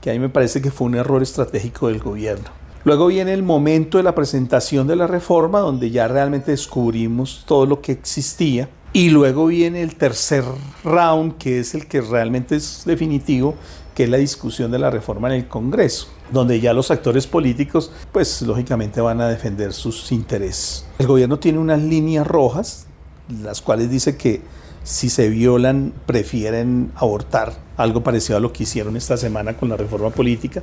que 0.00 0.10
a 0.10 0.12
mí 0.14 0.18
me 0.18 0.28
parece 0.28 0.60
que 0.60 0.72
fue 0.72 0.88
un 0.88 0.96
error 0.96 1.22
estratégico 1.22 1.88
del 1.88 2.00
gobierno. 2.00 2.48
Luego 2.84 3.08
viene 3.08 3.34
el 3.34 3.42
momento 3.42 3.98
de 3.98 4.04
la 4.04 4.14
presentación 4.14 4.86
de 4.86 4.96
la 4.96 5.06
reforma, 5.06 5.60
donde 5.60 5.90
ya 5.90 6.08
realmente 6.08 6.52
descubrimos 6.52 7.44
todo 7.46 7.66
lo 7.66 7.80
que 7.80 7.92
existía 7.92 8.68
y 8.92 9.10
luego 9.10 9.46
viene 9.46 9.82
el 9.82 9.94
tercer 9.94 10.44
round, 10.84 11.38
que 11.38 11.60
es 11.60 11.74
el 11.74 11.86
que 11.86 12.00
realmente 12.00 12.56
es 12.56 12.82
definitivo, 12.84 13.54
que 13.94 14.04
es 14.04 14.10
la 14.10 14.16
discusión 14.16 14.70
de 14.70 14.78
la 14.78 14.90
reforma 14.90 15.28
en 15.28 15.34
el 15.34 15.48
Congreso, 15.48 16.08
donde 16.32 16.60
ya 16.60 16.72
los 16.72 16.90
actores 16.90 17.26
políticos, 17.26 17.92
pues 18.12 18.42
lógicamente 18.42 19.00
van 19.00 19.20
a 19.20 19.28
defender 19.28 19.72
sus 19.72 20.10
intereses. 20.10 20.84
El 20.98 21.06
gobierno 21.06 21.38
tiene 21.38 21.58
unas 21.58 21.80
líneas 21.80 22.26
rojas, 22.26 22.86
las 23.42 23.60
cuales 23.60 23.90
dice 23.90 24.16
que 24.16 24.40
si 24.82 25.08
se 25.08 25.28
violan 25.28 25.92
prefieren 26.06 26.90
abortar, 26.96 27.52
algo 27.76 28.02
parecido 28.02 28.38
a 28.38 28.40
lo 28.40 28.52
que 28.52 28.64
hicieron 28.64 28.96
esta 28.96 29.16
semana 29.16 29.56
con 29.56 29.68
la 29.68 29.76
reforma 29.76 30.10
política. 30.10 30.62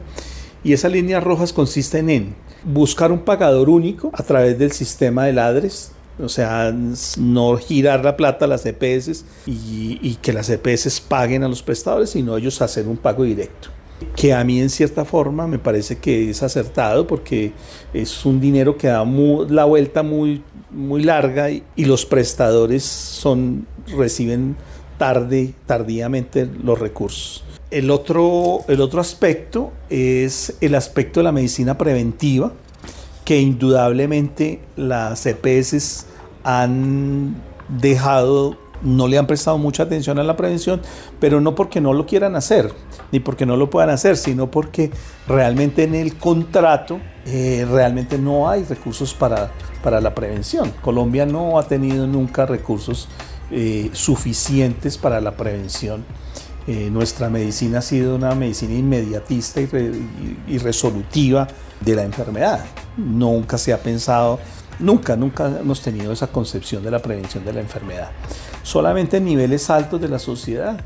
Y 0.64 0.74
esas 0.74 0.92
líneas 0.92 1.24
rojas 1.24 1.54
consisten 1.54 2.10
en 2.10 2.36
buscar 2.64 3.12
un 3.12 3.20
pagador 3.20 3.70
único 3.70 4.12
a 4.14 4.24
través 4.24 4.58
del 4.60 4.72
sistema 4.72 5.26
del 5.26 5.40
ADRES, 5.40 5.92
o 6.20 6.30
sea, 6.30 6.74
no 7.18 7.58
girar 7.58 8.04
la 8.04 8.18
plata 8.18 8.46
a 8.46 8.48
las 8.48 8.66
EPS 8.66 9.26
y, 9.46 10.00
y, 10.02 10.18
que 10.22 10.34
las 10.34 10.50
EPS 10.50 11.02
paguen 11.02 11.44
a 11.44 11.48
los 11.48 11.62
prestadores, 11.62 12.10
sino 12.10 12.36
ellos 12.38 12.62
hacer 12.62 12.88
un 12.88 12.98
pago 12.98 13.24
directo. 13.24 13.70
Que 14.16 14.34
a 14.34 14.44
mí 14.44 14.60
en 14.60 14.70
cierta 14.70 15.06
forma 15.06 15.48
me 15.48 15.58
parece 15.58 15.98
que 15.98 16.30
es 16.30 16.44
acertado 16.44 17.08
porque 17.08 17.54
es 17.94 18.26
un 18.26 18.40
dinero 18.40 18.78
que 18.78 18.88
da 18.88 19.04
la 19.50 19.66
vuelta 19.66 20.04
muy, 20.04 20.44
muy 20.72 21.04
larga 21.04 21.50
y, 21.50 21.64
y 21.76 21.86
los 21.86 22.06
prestadores 22.06 22.84
son, 22.84 23.68
reciben 23.96 24.56
tarde, 24.98 25.54
tardíamente 25.66 26.48
los 26.64 26.80
recursos. 26.80 27.44
El 27.70 27.92
otro, 27.92 28.60
el 28.68 28.82
otro 28.82 29.02
aspecto 29.02 29.72
es 29.90 30.56
el 30.62 30.76
aspecto 30.76 31.20
de 31.20 31.26
la 31.26 31.32
medicina 31.32 31.78
preventiva, 31.78 32.54
que 33.28 33.42
indudablemente 33.42 34.62
las 34.78 35.26
EPS 35.26 36.06
han 36.46 37.36
dejado, 37.68 38.56
no 38.82 39.10
le 39.10 39.18
han 39.18 39.28
prestado 39.28 39.58
mucha 39.58 39.84
atención 39.84 40.18
a 40.18 40.24
la 40.24 40.38
prevención, 40.38 40.82
pero 41.20 41.42
no 41.42 41.54
porque 41.54 41.82
no 41.82 41.92
lo 41.92 42.06
quieran 42.06 42.38
hacer, 42.38 42.72
ni 43.12 43.20
porque 43.20 43.46
no 43.46 43.58
lo 43.58 43.70
puedan 43.70 43.90
hacer, 43.90 44.16
sino 44.16 44.50
porque 44.50 44.92
realmente 45.28 45.84
en 45.84 45.96
el 45.96 46.16
contrato 46.18 47.02
eh, 47.26 47.68
realmente 47.70 48.18
no 48.18 48.50
hay 48.50 48.64
recursos 48.64 49.14
para, 49.14 49.52
para 49.84 50.00
la 50.00 50.16
prevención. 50.16 50.72
Colombia 50.82 51.26
no 51.26 51.60
ha 51.60 51.64
tenido 51.68 52.08
nunca 52.08 52.46
recursos 52.46 53.10
eh, 53.52 53.90
suficientes 53.92 54.98
para 54.98 55.20
la 55.20 55.36
prevención. 55.36 56.06
Eh, 56.66 56.90
nuestra 56.90 57.30
medicina 57.30 57.80
ha 57.80 57.82
sido 57.82 58.16
una 58.16 58.34
medicina 58.36 58.74
inmediatista 58.74 59.60
y, 59.60 59.66
re, 59.66 59.92
y, 60.48 60.58
resolutiva 60.60 61.46
de 61.82 61.94
la 61.94 62.04
enfermedad. 62.04 62.64
Nunca 62.98 63.58
se 63.58 63.74
ha 63.74 63.80
pensado, 63.80 64.40
nunca, 64.80 65.16
nunca 65.16 65.48
hemos 65.60 65.82
tenido 65.82 66.12
esa 66.12 66.28
concepción 66.28 66.84
de 66.84 66.92
la 66.92 67.00
prevención 67.00 67.46
de 67.46 67.54
la 67.54 67.62
enfermedad. 67.62 68.10
Solamente 68.64 69.18
en 69.18 69.26
niveles 69.26 69.70
altos 69.70 70.02
de 70.02 70.10
la 70.10 70.20
sociedad 70.20 70.80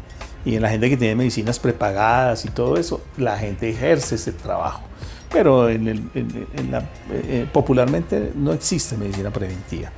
y 0.46 0.56
en 0.56 0.62
la 0.62 0.70
gente 0.70 0.90
que 0.90 0.98
tiene 0.98 1.16
medicinas 1.16 1.60
prepagadas 1.60 2.46
y 2.46 2.50
todo 2.50 2.78
eso, 2.78 3.02
la 3.18 3.38
gente 3.38 3.70
ejerce 3.70 4.16
ese 4.16 4.34
trabajo. 4.34 4.82
Pero 5.32 5.70
en 5.70 5.88
el, 5.88 6.10
en, 6.14 6.48
en 6.58 6.72
la, 6.72 6.90
eh, 7.12 7.48
popularmente 7.52 8.34
no 8.36 8.52
existe 8.52 8.98
medicina 8.98 9.32
preventiva. 9.32 9.92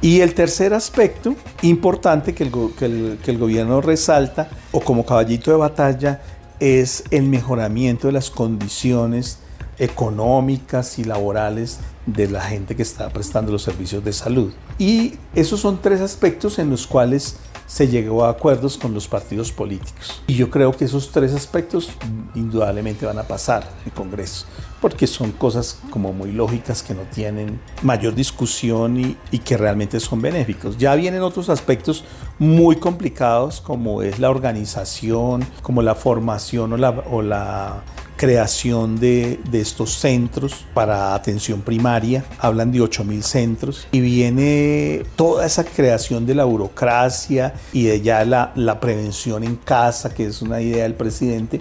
Y 0.00 0.20
el 0.20 0.34
tercer 0.34 0.74
aspecto 0.74 1.34
importante 1.62 2.34
que 2.34 2.44
el, 2.44 2.52
que, 2.78 2.84
el, 2.84 3.18
que 3.22 3.30
el, 3.30 3.38
gobierno 3.38 3.80
resalta, 3.80 4.48
o 4.72 4.80
como 4.80 5.04
caballito 5.04 5.50
de 5.50 5.56
batalla, 5.56 6.20
es 6.60 7.04
el 7.10 7.24
mejoramiento 7.24 8.06
de 8.06 8.12
las 8.12 8.30
condiciones 8.30 9.40
económicas 9.78 10.98
y 10.98 11.04
laborales 11.04 11.80
de 12.06 12.28
la 12.28 12.40
gente 12.40 12.76
que 12.76 12.82
está 12.82 13.08
prestando 13.10 13.52
los 13.52 13.62
servicios 13.62 14.04
de 14.04 14.12
salud. 14.12 14.52
Y 14.78 15.14
esos 15.34 15.60
son 15.60 15.80
tres 15.80 16.00
aspectos 16.00 16.58
en 16.58 16.70
los 16.70 16.86
cuales 16.86 17.36
se 17.66 17.88
llegó 17.88 18.24
a 18.24 18.30
acuerdos 18.30 18.78
con 18.78 18.94
los 18.94 19.08
partidos 19.08 19.50
políticos. 19.50 20.22
Y 20.26 20.34
yo 20.34 20.50
creo 20.50 20.72
que 20.72 20.84
esos 20.84 21.10
tres 21.10 21.34
aspectos 21.34 21.90
indudablemente 22.34 23.06
van 23.06 23.18
a 23.18 23.24
pasar 23.24 23.68
en 23.84 23.90
Congreso, 23.90 24.46
porque 24.80 25.08
son 25.08 25.32
cosas 25.32 25.80
como 25.90 26.12
muy 26.12 26.30
lógicas 26.30 26.82
que 26.82 26.94
no 26.94 27.02
tienen 27.12 27.60
mayor 27.82 28.14
discusión 28.14 29.16
y, 29.32 29.38
que 29.38 29.56
realmente 29.56 30.00
son 30.00 30.22
benéficos. 30.22 30.78
Ya 30.78 30.94
vienen 30.94 31.22
otros 31.22 31.48
aspectos 31.48 32.04
muy 32.38 32.76
complicados 32.76 33.60
como 33.60 34.02
es 34.02 34.18
la 34.18 34.30
organización, 34.30 35.44
como 35.62 35.82
la 35.82 35.94
formación 35.94 36.72
o 36.72 37.22
la 37.22 37.82
creación 38.16 38.98
de, 38.98 39.38
de, 39.50 39.60
estos 39.60 39.94
centros 39.94 40.64
para 40.74 41.14
atención 41.14 41.60
primaria, 41.60 42.24
hablan 42.38 42.72
de 42.72 42.80
8.000 42.80 43.22
centros, 43.22 43.88
y 43.92 44.00
viene 44.00 45.02
toda 45.16 45.46
esa 45.46 45.64
creación 45.64 46.26
de 46.26 46.34
la 46.34 46.44
burocracia 46.44 47.54
y 47.72 47.84
de 47.84 48.00
ya 48.00 48.24
la, 48.24 48.52
la 48.54 48.80
prevención 48.80 49.44
en 49.44 49.56
casa, 49.56 50.14
que 50.14 50.26
es 50.26 50.42
una 50.42 50.60
idea 50.60 50.84
del 50.84 50.94
presidente, 50.94 51.60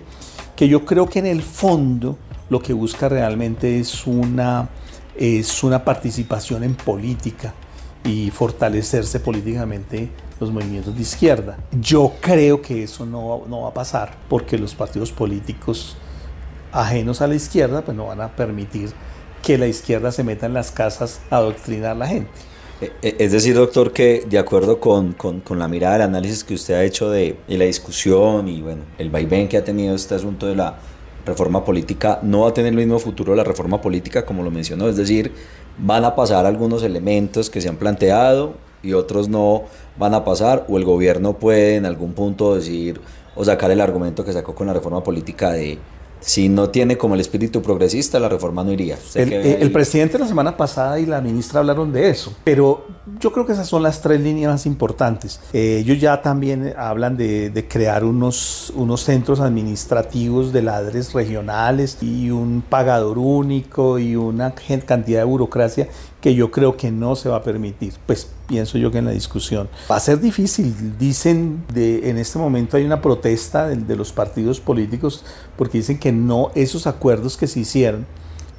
que 0.56 0.68
yo 0.68 0.86
creo 0.86 1.10
que 1.10 1.20
en 1.20 1.26
el 1.26 1.42
fondo 1.42 2.18
lo 2.50 2.62
que 2.62 2.74
busca 2.74 3.10
realmente 3.10 3.80
es 3.80 4.08
una, 4.08 4.70
es 5.16 5.64
una 5.64 5.84
participación 5.84 6.64
en 6.64 6.76
política 6.76 7.54
y 8.04 8.30
fortalecerse 8.32 9.20
políticamente 9.20 10.10
los 10.40 10.52
movimientos 10.52 10.96
de 10.96 11.02
izquierda. 11.02 11.58
Yo 11.82 12.14
creo 12.22 12.62
que 12.62 12.84
eso 12.84 13.06
no, 13.06 13.44
no 13.48 13.62
va 13.62 13.70
a 13.70 13.74
pasar 13.74 14.16
porque 14.30 14.58
los 14.58 14.76
partidos 14.76 15.12
políticos 15.12 15.98
ajenos 16.76 17.22
a 17.22 17.28
la 17.28 17.36
izquierda, 17.36 17.82
pues 17.82 17.96
no 17.96 18.08
van 18.08 18.22
a 18.22 18.36
permitir 18.36 18.92
que 19.42 19.58
la 19.58 19.68
izquierda 19.68 20.12
se 20.12 20.24
meta 20.24 20.46
en 20.46 20.54
las 20.54 20.72
casas 20.72 21.22
a 21.30 21.38
adoctrinar 21.38 21.92
a 21.92 21.96
la 21.96 22.08
gente. 22.08 22.30
Es 23.02 23.32
decir, 23.32 23.56
doctor, 23.56 23.94
que 23.94 24.26
de 24.28 24.38
acuerdo 24.38 24.80
con, 24.80 25.14
con, 25.14 25.40
con 25.40 25.58
la 25.60 25.68
mirada, 25.68 25.96
el 25.96 26.02
análisis 26.02 26.44
que 26.44 26.56
usted 26.56 26.74
ha 26.74 26.84
hecho 26.84 27.10
de, 27.10 27.38
de, 27.48 27.58
la 27.58 27.66
discusión 27.66 28.50
y 28.50 28.62
bueno, 28.62 28.82
el 28.98 29.10
vaivén 29.10 29.48
que 29.48 29.58
ha 29.58 29.64
tenido 29.64 29.96
este 29.96 30.16
asunto 30.16 30.46
de 30.46 30.56
la 30.56 30.76
reforma 31.26 31.64
política, 31.64 32.20
no 32.22 32.42
va 32.42 32.50
a 32.50 32.54
tener 32.54 32.72
el 32.72 32.78
mismo 32.78 33.00
futuro 33.00 33.34
la 33.34 33.46
reforma 33.46 33.82
política 33.82 34.26
como 34.26 34.44
lo 34.44 34.52
mencionó. 34.52 34.90
Es 34.90 34.98
decir, 34.98 35.32
van 35.78 36.04
a 36.04 36.16
pasar 36.16 36.46
algunos 36.46 36.84
elementos 36.84 37.50
que 37.50 37.62
se 37.62 37.70
han 37.70 37.78
planteado 37.78 38.56
y 38.84 38.94
otros 38.94 39.30
no 39.30 39.64
van 39.98 40.14
a 40.14 40.26
pasar, 40.26 40.66
o 40.68 40.78
el 40.78 40.84
gobierno 40.84 41.34
puede 41.34 41.76
en 41.76 41.86
algún 41.86 42.14
punto 42.14 42.56
decir 42.56 43.00
o 43.36 43.44
sacar 43.44 43.72
el 43.72 43.82
argumento 43.82 44.26
que 44.26 44.34
sacó 44.34 44.54
con 44.54 44.68
la 44.68 44.74
reforma 44.74 45.04
política 45.04 45.52
de 45.52 45.80
si 46.26 46.50
no 46.50 46.70
tiene 46.70 46.98
como 46.98 47.14
el 47.14 47.22
espíritu 47.22 47.62
progresista, 47.62 48.20
la 48.20 48.28
reforma 48.28 48.64
no 48.64 48.72
iría. 48.72 48.98
El, 49.14 49.32
el, 49.32 49.72
presidente 49.72 50.18
la 50.18 50.28
semana 50.28 50.58
pasada 50.58 51.00
y 51.00 51.06
la 51.06 51.22
ministra 51.22 51.60
hablaron 51.60 51.94
de 51.94 52.10
eso, 52.10 52.34
pero 52.44 52.88
yo 53.20 53.32
creo 53.32 53.46
que 53.46 53.54
esas 53.54 53.68
son 53.68 53.84
las 53.84 54.02
tres 54.02 54.20
líneas 54.22 54.52
más 54.52 54.66
importantes. 54.66 55.40
Eh, 55.54 55.78
ellos 55.82 56.00
ya 56.00 56.22
también 56.22 56.74
hablan 56.78 57.18
de, 57.18 57.50
de, 57.50 57.68
crear 57.68 58.04
unos, 58.04 58.74
unos 58.76 59.02
centros 59.02 59.40
administrativos 59.40 60.52
de 60.52 60.64
ladres 60.64 61.14
regionales 61.14 61.98
y 62.02 62.32
un 62.32 62.64
pagador 62.68 63.18
único 63.18 64.00
y 64.00 64.16
una 64.16 64.54
cantidad 64.86 65.20
de 65.20 65.26
burocracia 65.26 65.88
que 66.20 66.34
yo 66.34 66.50
creo 66.50 66.76
que 66.76 66.90
no 66.90 67.16
se 67.16 67.30
va 67.30 67.38
a 67.38 67.44
permitir. 67.44 67.94
Pues 68.08 68.28
pienso 68.48 68.80
yo 68.80 68.90
que 68.90 68.98
en 68.98 69.06
la 69.06 69.12
discusión 69.12 69.70
va 69.90 69.98
a 69.98 70.00
ser 70.00 70.20
difícil. 70.20 70.98
Dicen 70.98 71.64
de 71.72 72.10
en 72.10 72.18
este 72.18 72.40
momento 72.40 72.78
hay 72.78 72.86
una 72.86 73.02
protesta 73.02 73.68
de, 73.68 73.76
de 73.76 73.96
los 73.96 74.12
partidos 74.12 74.60
políticos 74.60 75.24
porque 75.56 75.78
dicen 75.78 76.00
que 76.00 76.12
no 76.12 76.52
esos 76.56 76.88
acuerdos 76.88 77.38
que 77.38 77.46
se 77.46 77.60
hicieron 77.60 78.08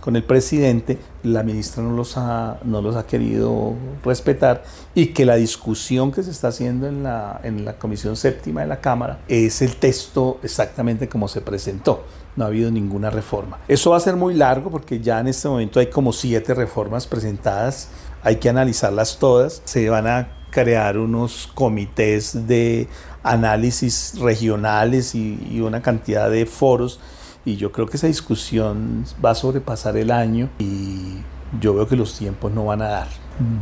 con 0.06 0.14
el 0.14 0.22
presidente, 0.22 1.00
la 1.24 1.42
ministra 1.42 1.82
no 1.82 1.90
los, 1.90 2.16
ha, 2.16 2.60
no 2.62 2.80
los 2.80 2.94
ha 2.94 3.08
querido 3.08 3.74
respetar 4.04 4.62
y 4.94 5.06
que 5.06 5.26
la 5.26 5.34
discusión 5.34 6.12
que 6.12 6.22
se 6.22 6.30
está 6.30 6.46
haciendo 6.46 6.86
en 6.86 7.02
la, 7.02 7.40
en 7.42 7.64
la 7.64 7.76
Comisión 7.76 8.14
Séptima 8.14 8.60
de 8.60 8.68
la 8.68 8.80
Cámara 8.80 9.18
es 9.26 9.62
el 9.62 9.74
texto 9.74 10.38
exactamente 10.44 11.08
como 11.08 11.26
se 11.26 11.40
presentó. 11.40 12.04
No 12.36 12.44
ha 12.44 12.46
habido 12.46 12.70
ninguna 12.70 13.10
reforma. 13.10 13.58
Eso 13.66 13.90
va 13.90 13.96
a 13.96 14.00
ser 14.00 14.14
muy 14.14 14.34
largo 14.34 14.70
porque 14.70 15.00
ya 15.00 15.18
en 15.18 15.26
este 15.26 15.48
momento 15.48 15.80
hay 15.80 15.88
como 15.88 16.12
siete 16.12 16.54
reformas 16.54 17.08
presentadas. 17.08 17.88
Hay 18.22 18.36
que 18.36 18.48
analizarlas 18.48 19.18
todas. 19.18 19.60
Se 19.64 19.90
van 19.90 20.06
a 20.06 20.28
crear 20.52 20.98
unos 20.98 21.48
comités 21.52 22.46
de 22.46 22.86
análisis 23.24 24.14
regionales 24.20 25.16
y, 25.16 25.48
y 25.50 25.62
una 25.62 25.82
cantidad 25.82 26.30
de 26.30 26.46
foros 26.46 27.00
y 27.46 27.56
yo 27.56 27.72
creo 27.72 27.86
que 27.86 27.96
esa 27.96 28.08
discusión 28.08 29.04
va 29.24 29.30
a 29.30 29.34
sobrepasar 29.34 29.96
el 29.96 30.10
año 30.10 30.50
y 30.58 31.18
yo 31.60 31.74
veo 31.74 31.86
que 31.86 31.96
los 31.96 32.18
tiempos 32.18 32.52
no 32.52 32.66
van 32.66 32.82
a 32.82 32.88
dar. 32.88 33.08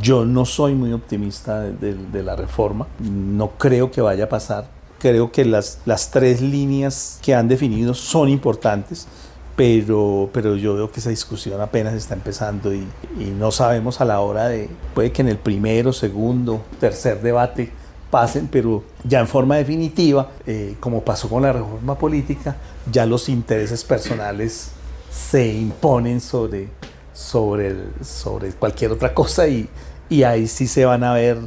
Yo 0.01 0.25
no 0.25 0.47
soy 0.47 0.75
muy 0.75 0.93
optimista 0.93 1.61
de, 1.61 1.73
de, 1.75 1.95
de 1.95 2.23
la 2.23 2.35
reforma, 2.35 2.89
no 2.99 3.51
creo 3.59 3.91
que 3.91 4.01
vaya 4.01 4.25
a 4.25 4.29
pasar. 4.29 4.69
Creo 4.99 5.31
que 5.31 5.45
las, 5.45 5.81
las 5.85 6.11
tres 6.11 6.41
líneas 6.41 7.19
que 7.23 7.35
han 7.35 7.47
definido 7.47 7.93
son 7.93 8.31
importantes, 8.31 9.07
pero, 9.55 10.31
pero 10.33 10.57
yo 10.57 10.75
veo 10.75 10.91
que 10.91 11.01
esa 11.01 11.11
discusión 11.11 11.61
apenas 11.61 11.93
está 11.93 12.15
empezando 12.15 12.73
y, 12.73 12.87
y 13.21 13.25
no 13.39 13.51
sabemos 13.51 14.01
a 14.01 14.07
la 14.07 14.21
hora 14.21 14.49
de, 14.49 14.71
puede 14.95 15.13
que 15.13 15.21
en 15.21 15.29
el 15.29 15.37
primero, 15.37 15.93
segundo, 15.93 16.63
tercer 16.81 17.21
debate 17.21 17.71
pasen, 18.15 18.47
pero 18.47 18.85
ya 19.03 19.19
en 19.19 19.27
forma 19.27 19.57
definitiva, 19.57 20.31
eh, 20.47 20.77
como 20.79 21.01
pasó 21.01 21.29
con 21.29 21.43
la 21.43 21.53
reforma 21.53 21.99
política, 21.99 22.55
ya 22.89 23.07
los 23.07 23.29
intereses 23.29 23.83
personales 23.83 24.71
se 25.11 25.53
imponen 25.53 26.21
sobre, 26.21 26.69
sobre, 27.13 27.75
sobre 28.05 28.53
cualquier 28.53 28.93
otra 28.93 29.13
cosa 29.13 29.49
y, 29.49 29.69
y 30.09 30.23
ahí 30.23 30.47
sí 30.47 30.69
se 30.69 30.85
van 30.85 31.03
a 31.03 31.13
ver 31.13 31.39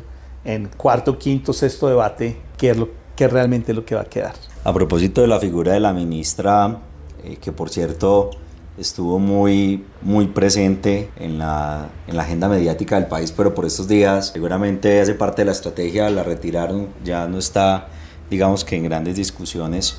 en 0.44 0.68
cuarto, 0.68 1.18
quinto, 1.18 1.54
sexto 1.54 1.88
debate 1.88 2.36
qué 2.58 2.72
es 2.72 2.78
lo 2.78 2.90
que 3.16 3.30
realmente 3.30 3.74
lo 3.74 3.86
que 3.86 3.96
va 3.96 4.02
a 4.02 4.10
quedar. 4.10 4.34
A 4.66 4.74
propósito 4.74 5.22
de 5.22 5.28
la 5.28 5.40
figura 5.40 5.72
de 5.72 5.80
la 5.80 5.94
ministra, 5.94 6.80
eh, 7.24 7.38
que 7.38 7.54
por 7.54 7.70
cierto 7.70 8.32
estuvo 8.78 9.20
muy, 9.20 9.84
muy 10.02 10.28
presente 10.28 11.10
en 11.18 11.40
la, 11.40 11.90
en 12.08 12.16
la 12.16 12.24
agenda 12.24 12.48
mediática 12.48 12.96
del 12.96 13.08
país, 13.08 13.32
pero 13.32 13.54
por 13.54 13.66
estos 13.66 13.88
días 13.88 14.32
seguramente 14.34 15.02
hace 15.02 15.16
parte 15.16 15.42
de 15.42 15.48
la 15.48 15.52
estrategia, 15.52 16.10
la 16.10 16.24
retiraron, 16.24 16.88
ya 17.04 17.28
no 17.28 17.38
está, 17.38 17.88
digamos 18.30 18.64
que 18.64 18.76
en 18.76 18.84
grandes 18.84 19.16
discusiones. 19.16 19.98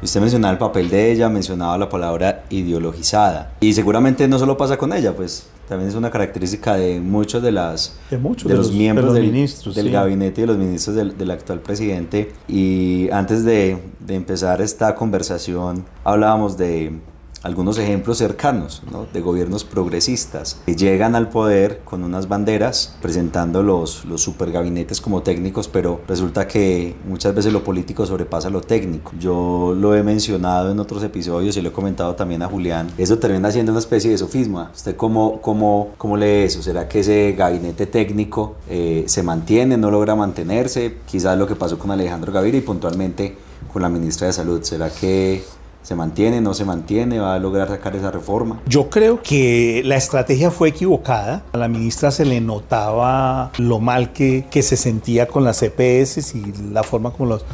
Usted 0.00 0.20
mencionaba 0.20 0.52
el 0.52 0.58
papel 0.58 0.88
de 0.90 1.10
ella, 1.10 1.28
mencionaba 1.28 1.76
la 1.76 1.88
palabra 1.88 2.44
ideologizada. 2.50 3.56
Y 3.60 3.72
seguramente 3.72 4.28
no 4.28 4.38
solo 4.38 4.56
pasa 4.56 4.76
con 4.76 4.92
ella, 4.92 5.16
pues 5.16 5.48
también 5.68 5.88
es 5.88 5.96
una 5.96 6.10
característica 6.10 6.76
de 6.76 7.00
muchos 7.00 7.42
de, 7.42 7.50
las, 7.50 7.98
de, 8.08 8.16
muchos 8.16 8.44
de, 8.44 8.54
de 8.54 8.58
los, 8.58 8.68
los, 8.68 8.76
miembros 8.76 9.06
de 9.06 9.20
los 9.20 9.26
del, 9.26 9.32
ministros, 9.32 9.74
del 9.74 9.86
sí. 9.86 9.92
gabinete 9.92 10.40
y 10.40 10.42
de 10.42 10.46
los 10.46 10.56
ministros 10.56 10.94
del, 10.94 11.18
del, 11.18 11.30
actual 11.32 11.60
presidente. 11.60 12.32
Y 12.46 13.10
antes 13.10 13.44
de, 13.44 13.76
de 13.98 14.14
empezar 14.14 14.62
esta 14.62 14.94
conversación, 14.94 15.84
hablábamos 16.04 16.56
de 16.56 16.92
algunos 17.42 17.78
ejemplos 17.78 18.18
cercanos 18.18 18.82
¿no? 18.90 19.06
de 19.12 19.20
gobiernos 19.20 19.64
progresistas 19.64 20.60
que 20.66 20.76
llegan 20.76 21.14
al 21.14 21.28
poder 21.28 21.80
con 21.84 22.04
unas 22.04 22.28
banderas 22.28 22.96
presentando 23.00 23.62
los, 23.62 24.04
los 24.04 24.22
supergabinetes 24.22 25.00
como 25.00 25.22
técnicos, 25.22 25.68
pero 25.68 26.00
resulta 26.08 26.48
que 26.48 26.96
muchas 27.06 27.34
veces 27.34 27.52
lo 27.52 27.64
político 27.64 28.06
sobrepasa 28.06 28.50
lo 28.50 28.60
técnico. 28.60 29.12
Yo 29.18 29.74
lo 29.76 29.94
he 29.94 30.02
mencionado 30.02 30.70
en 30.70 30.78
otros 30.78 31.02
episodios 31.02 31.56
y 31.56 31.62
lo 31.62 31.70
he 31.70 31.72
comentado 31.72 32.14
también 32.14 32.42
a 32.42 32.48
Julián. 32.48 32.90
Eso 32.98 33.18
termina 33.18 33.50
siendo 33.50 33.72
una 33.72 33.80
especie 33.80 34.10
de 34.10 34.18
sofisma. 34.18 34.70
¿Usted 34.74 34.96
cómo, 34.96 35.40
cómo, 35.40 35.90
cómo 35.96 36.16
lee 36.16 36.44
eso? 36.44 36.62
¿Será 36.62 36.88
que 36.88 37.00
ese 37.00 37.34
gabinete 37.36 37.86
técnico 37.86 38.56
eh, 38.68 39.04
se 39.06 39.22
mantiene, 39.22 39.76
no 39.76 39.90
logra 39.90 40.14
mantenerse? 40.14 40.96
Quizás 41.06 41.38
lo 41.38 41.46
que 41.46 41.54
pasó 41.54 41.78
con 41.78 41.90
Alejandro 41.90 42.32
Gaviria 42.32 42.58
y 42.58 42.62
puntualmente 42.62 43.36
con 43.72 43.82
la 43.82 43.88
ministra 43.88 44.26
de 44.26 44.32
Salud. 44.32 44.62
¿Será 44.62 44.90
que 44.90 45.42
¿Se 45.88 45.94
mantiene, 45.94 46.42
no 46.42 46.52
se 46.52 46.66
mantiene? 46.66 47.18
¿Va 47.18 47.34
a 47.34 47.38
lograr 47.38 47.68
sacar 47.68 47.96
esa 47.96 48.10
reforma? 48.10 48.60
Yo 48.66 48.90
creo 48.90 49.22
que 49.22 49.80
la 49.86 49.96
estrategia 49.96 50.50
fue 50.50 50.68
equivocada. 50.68 51.44
A 51.50 51.56
la 51.56 51.66
ministra 51.66 52.10
se 52.10 52.26
le 52.26 52.42
notaba 52.42 53.52
lo 53.56 53.80
mal 53.80 54.12
que, 54.12 54.44
que 54.50 54.62
se 54.62 54.76
sentía 54.76 55.28
con 55.28 55.44
las 55.44 55.62
EPS 55.62 56.34
y 56.34 56.52
la 56.74 56.82
forma 56.82 57.10
como 57.12 57.30
los, 57.30 57.46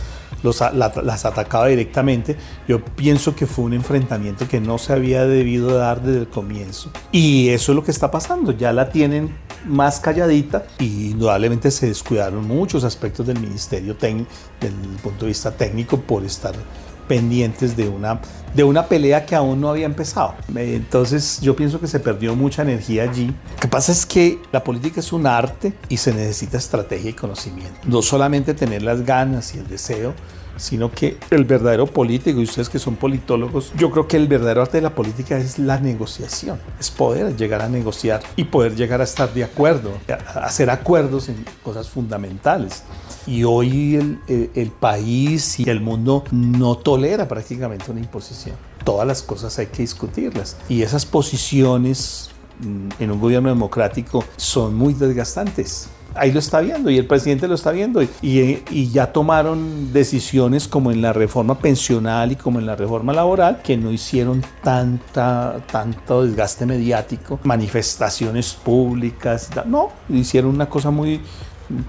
los, 0.43 0.59
la, 0.61 0.93
las 1.05 1.25
atacaba 1.25 1.69
directamente. 1.69 2.37
Yo 2.67 2.85
pienso 2.85 3.37
que 3.37 3.47
fue 3.47 3.67
un 3.67 3.75
enfrentamiento 3.75 4.49
que 4.49 4.61
no 4.61 4.79
se 4.79 4.95
había 4.95 5.25
debido 5.27 5.73
dar 5.79 6.03
desde 6.03 6.19
el 6.19 6.29
comienzo. 6.29 6.91
Y 7.13 7.51
eso 7.51 7.71
es 7.71 7.77
lo 7.77 7.85
que 7.85 7.93
está 7.93 8.11
pasando. 8.11 8.51
Ya 8.51 8.73
la 8.73 8.89
tienen 8.89 9.33
más 9.65 10.01
calladita 10.01 10.65
y 10.81 11.11
indudablemente 11.13 11.71
se 11.71 11.87
descuidaron 11.87 12.49
muchos 12.49 12.83
aspectos 12.83 13.29
del 13.29 13.39
ministerio 13.39 13.95
del 13.95 14.27
punto 15.05 15.21
de 15.21 15.29
vista 15.29 15.53
técnico 15.53 15.99
por 15.99 16.25
estar 16.25 16.55
pendientes 17.09 17.77
de 17.77 17.89
una, 17.89 18.21
de 18.55 18.65
una 18.65 18.87
pelea 18.87 19.27
que 19.27 19.35
aún 19.35 19.61
no 19.61 19.69
había 19.69 19.87
empezado. 19.87 20.35
Entonces 20.55 21.41
yo 21.41 21.55
pienso 21.57 21.81
que 21.81 21.87
se 21.87 22.01
perdió 22.01 22.35
mucha 22.35 22.63
energía 22.63 23.05
allí. 23.05 23.27
Lo 23.27 23.61
que 23.61 23.69
pasa 23.69 23.93
es 23.93 24.07
que 24.07 24.39
la 24.53 24.65
política 24.65 25.01
es 25.01 25.13
un 25.13 25.27
arte 25.27 25.73
y 25.89 25.97
se 25.97 26.13
necesita 26.13 26.59
estrategia 26.59 27.11
y 27.11 27.15
conocimiento. 27.15 27.75
No 27.85 28.03
solamente 28.03 28.55
tener 28.55 28.83
las 28.83 29.05
ganas 29.05 29.55
y 29.55 29.59
el 29.59 29.69
deseo, 29.69 30.15
sino 30.57 30.91
que 30.91 31.17
el 31.31 31.45
verdadero 31.45 31.87
político, 31.87 32.41
y 32.41 32.45
ustedes 32.45 32.69
que 32.69 32.79
son 32.79 32.97
politólogos, 32.97 33.73
yo 33.77 33.91
creo 33.91 34.09
que 34.09 34.17
el 34.17 34.29
verdadero 34.29 34.63
arte 34.63 34.79
de 34.79 34.83
la 34.83 34.95
política 34.95 35.37
es 35.37 35.59
la 35.59 35.79
negociación, 35.79 36.59
es 36.79 36.91
poder 36.91 37.37
llegar 37.37 37.63
a 37.63 37.69
negociar 37.69 38.23
y 38.37 38.45
poder 38.45 38.75
llegar 38.77 39.01
a 39.01 39.05
estar 39.05 39.33
de 39.33 39.45
acuerdo, 39.45 39.91
hacer 40.35 40.71
acuerdos 40.71 41.29
en 41.29 41.45
cosas 41.63 41.89
fundamentales. 41.89 42.83
Y 43.27 43.45
hoy 43.45 43.97
el, 43.97 44.19
el, 44.29 44.51
el 44.55 44.71
país 44.71 45.59
y 45.59 45.69
el 45.69 45.81
mundo 45.81 46.25
no 46.31 46.77
tolera 46.77 47.27
prácticamente 47.27 47.91
una 47.91 48.01
imposición. 48.01 48.57
Todas 48.85 49.07
las 49.07 49.23
cosas 49.23 49.59
hay 49.59 49.67
que 49.67 49.83
discutirlas. 49.83 50.57
Y 50.69 50.83
esas 50.83 51.07
posiciones 51.07 52.31
mm, 52.61 53.03
en 53.03 53.11
un 53.11 53.21
gobierno 53.21 53.49
democrático 53.49 54.25
son 54.37 54.75
muy 54.75 54.93
desgastantes 54.93 55.89
ahí 56.15 56.33
lo 56.33 56.39
está 56.39 56.61
viendo 56.61 56.91
y 56.91 56.99
el 56.99 57.07
presidente 57.07 57.49
lo 57.49 57.55
está 57.55 57.71
viendo. 57.71 58.03
Y, 58.03 58.09
y, 58.23 58.91
ya 58.91 59.13
tomaron 59.13 59.93
decisiones 59.93 60.69
como 60.69 60.93
en 60.93 61.03
la 61.03 61.13
reforma 61.13 61.59
pensional 61.59 62.33
y 62.33 62.37
como 62.37 62.59
en 62.59 62.67
la 62.67 62.77
reforma 62.77 63.13
laboral 63.13 63.61
que 63.63 63.77
no 63.77 63.91
hicieron 63.91 64.45
tanta, 64.63 65.57
tanto 65.71 66.25
desgaste 66.25 66.67
mediático, 66.67 67.41
manifestaciones 67.45 68.55
públicas, 68.55 69.51
no, 69.67 69.91
hicieron 70.09 70.55
una 70.55 70.69
cosa 70.69 70.91
muy 70.91 71.21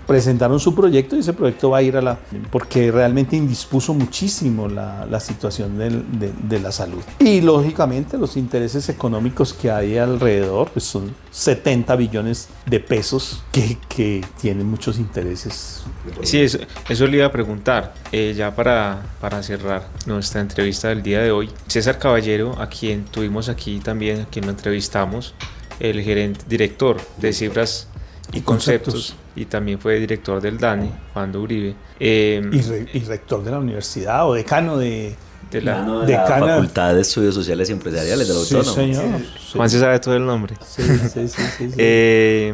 presentaron 0.05 0.59
su 0.59 0.73
proyecto 0.73 1.15
y 1.15 1.19
ese 1.19 1.33
proyecto 1.33 1.69
va 1.69 1.79
a 1.79 1.81
ir 1.81 1.97
a 1.97 2.01
la... 2.01 2.19
porque 2.51 2.91
realmente 2.91 3.35
indispuso 3.35 3.93
muchísimo 3.93 4.67
la, 4.67 5.19
situación 5.19 5.77
de, 5.77 6.59
la 6.59 6.71
salud. 6.71 7.01
Y 7.19 7.41
lógicamente 7.41 8.17
los 8.17 8.37
intereses 8.37 8.89
económicos 8.89 9.53
que 9.53 9.71
hay 9.71 9.97
alrededor 9.97 10.69
pues 10.71 10.85
son 10.85 11.13
70 11.31 11.95
billones 11.95 12.49
de 12.65 12.79
pesos 12.79 13.43
que, 13.51 13.77
que 13.89 14.23
tienen 14.39 14.67
muchos 14.67 14.97
intereses. 14.99 15.83
Sí, 16.23 16.41
eso, 16.41 16.59
eso 16.87 17.07
le 17.07 17.17
iba 17.17 17.25
a 17.25 17.31
preguntar, 17.31 17.93
eh, 18.11 18.33
ya 18.35 18.55
para, 18.55 19.01
para 19.19 19.41
cerrar 19.43 19.87
nuestra 20.05 20.41
entrevista 20.41 20.89
del 20.89 21.03
día 21.03 21.21
de 21.21 21.31
hoy. 21.31 21.49
César 21.67 21.99
Caballero, 21.99 22.59
a 22.59 22.67
quien 22.67 23.05
tuvimos 23.05 23.49
aquí 23.49 23.79
también, 23.79 24.21
a 24.21 24.25
quien 24.25 24.45
lo 24.45 24.51
entrevistamos, 24.51 25.33
el 25.79 26.01
gerente, 26.01 26.41
director 26.47 26.97
de 27.17 27.33
cifras 27.33 27.87
y 28.33 28.41
conceptos. 28.41 28.93
conceptos. 28.93 29.15
y 29.35 29.45
también 29.45 29.79
fue 29.79 29.99
director 29.99 30.41
del 30.41 30.57
DANE, 30.57 30.91
Juan 31.13 31.35
Uribe. 31.35 31.75
Eh, 31.99 32.41
y, 32.51 32.61
re, 32.61 32.87
y, 32.93 32.99
rector 32.99 33.43
de 33.43 33.51
la 33.51 33.59
universidad 33.59 34.27
o 34.27 34.33
decano 34.33 34.77
de, 34.77 35.15
de 35.51 35.61
la, 35.61 35.81
no, 35.83 36.01
de 36.01 36.13
la 36.13 36.25
Facultad 36.25 36.95
de 36.95 37.01
Estudios 37.01 37.35
Sociales 37.35 37.69
y 37.69 37.73
Empresariales 37.73 38.27
del 38.27 38.37
sí, 38.37 38.55
Autónomo. 38.55 38.75
Señor. 38.75 39.19
Sí. 39.19 39.57
Juan 39.57 39.69
se 39.69 39.79
sabe 39.79 39.99
todo 39.99 40.15
el 40.15 40.25
nombre. 40.25 40.55
Sí, 40.65 40.83
sí, 40.83 41.27
sí. 41.27 41.43
sí 41.57 41.71
eh, 41.77 42.53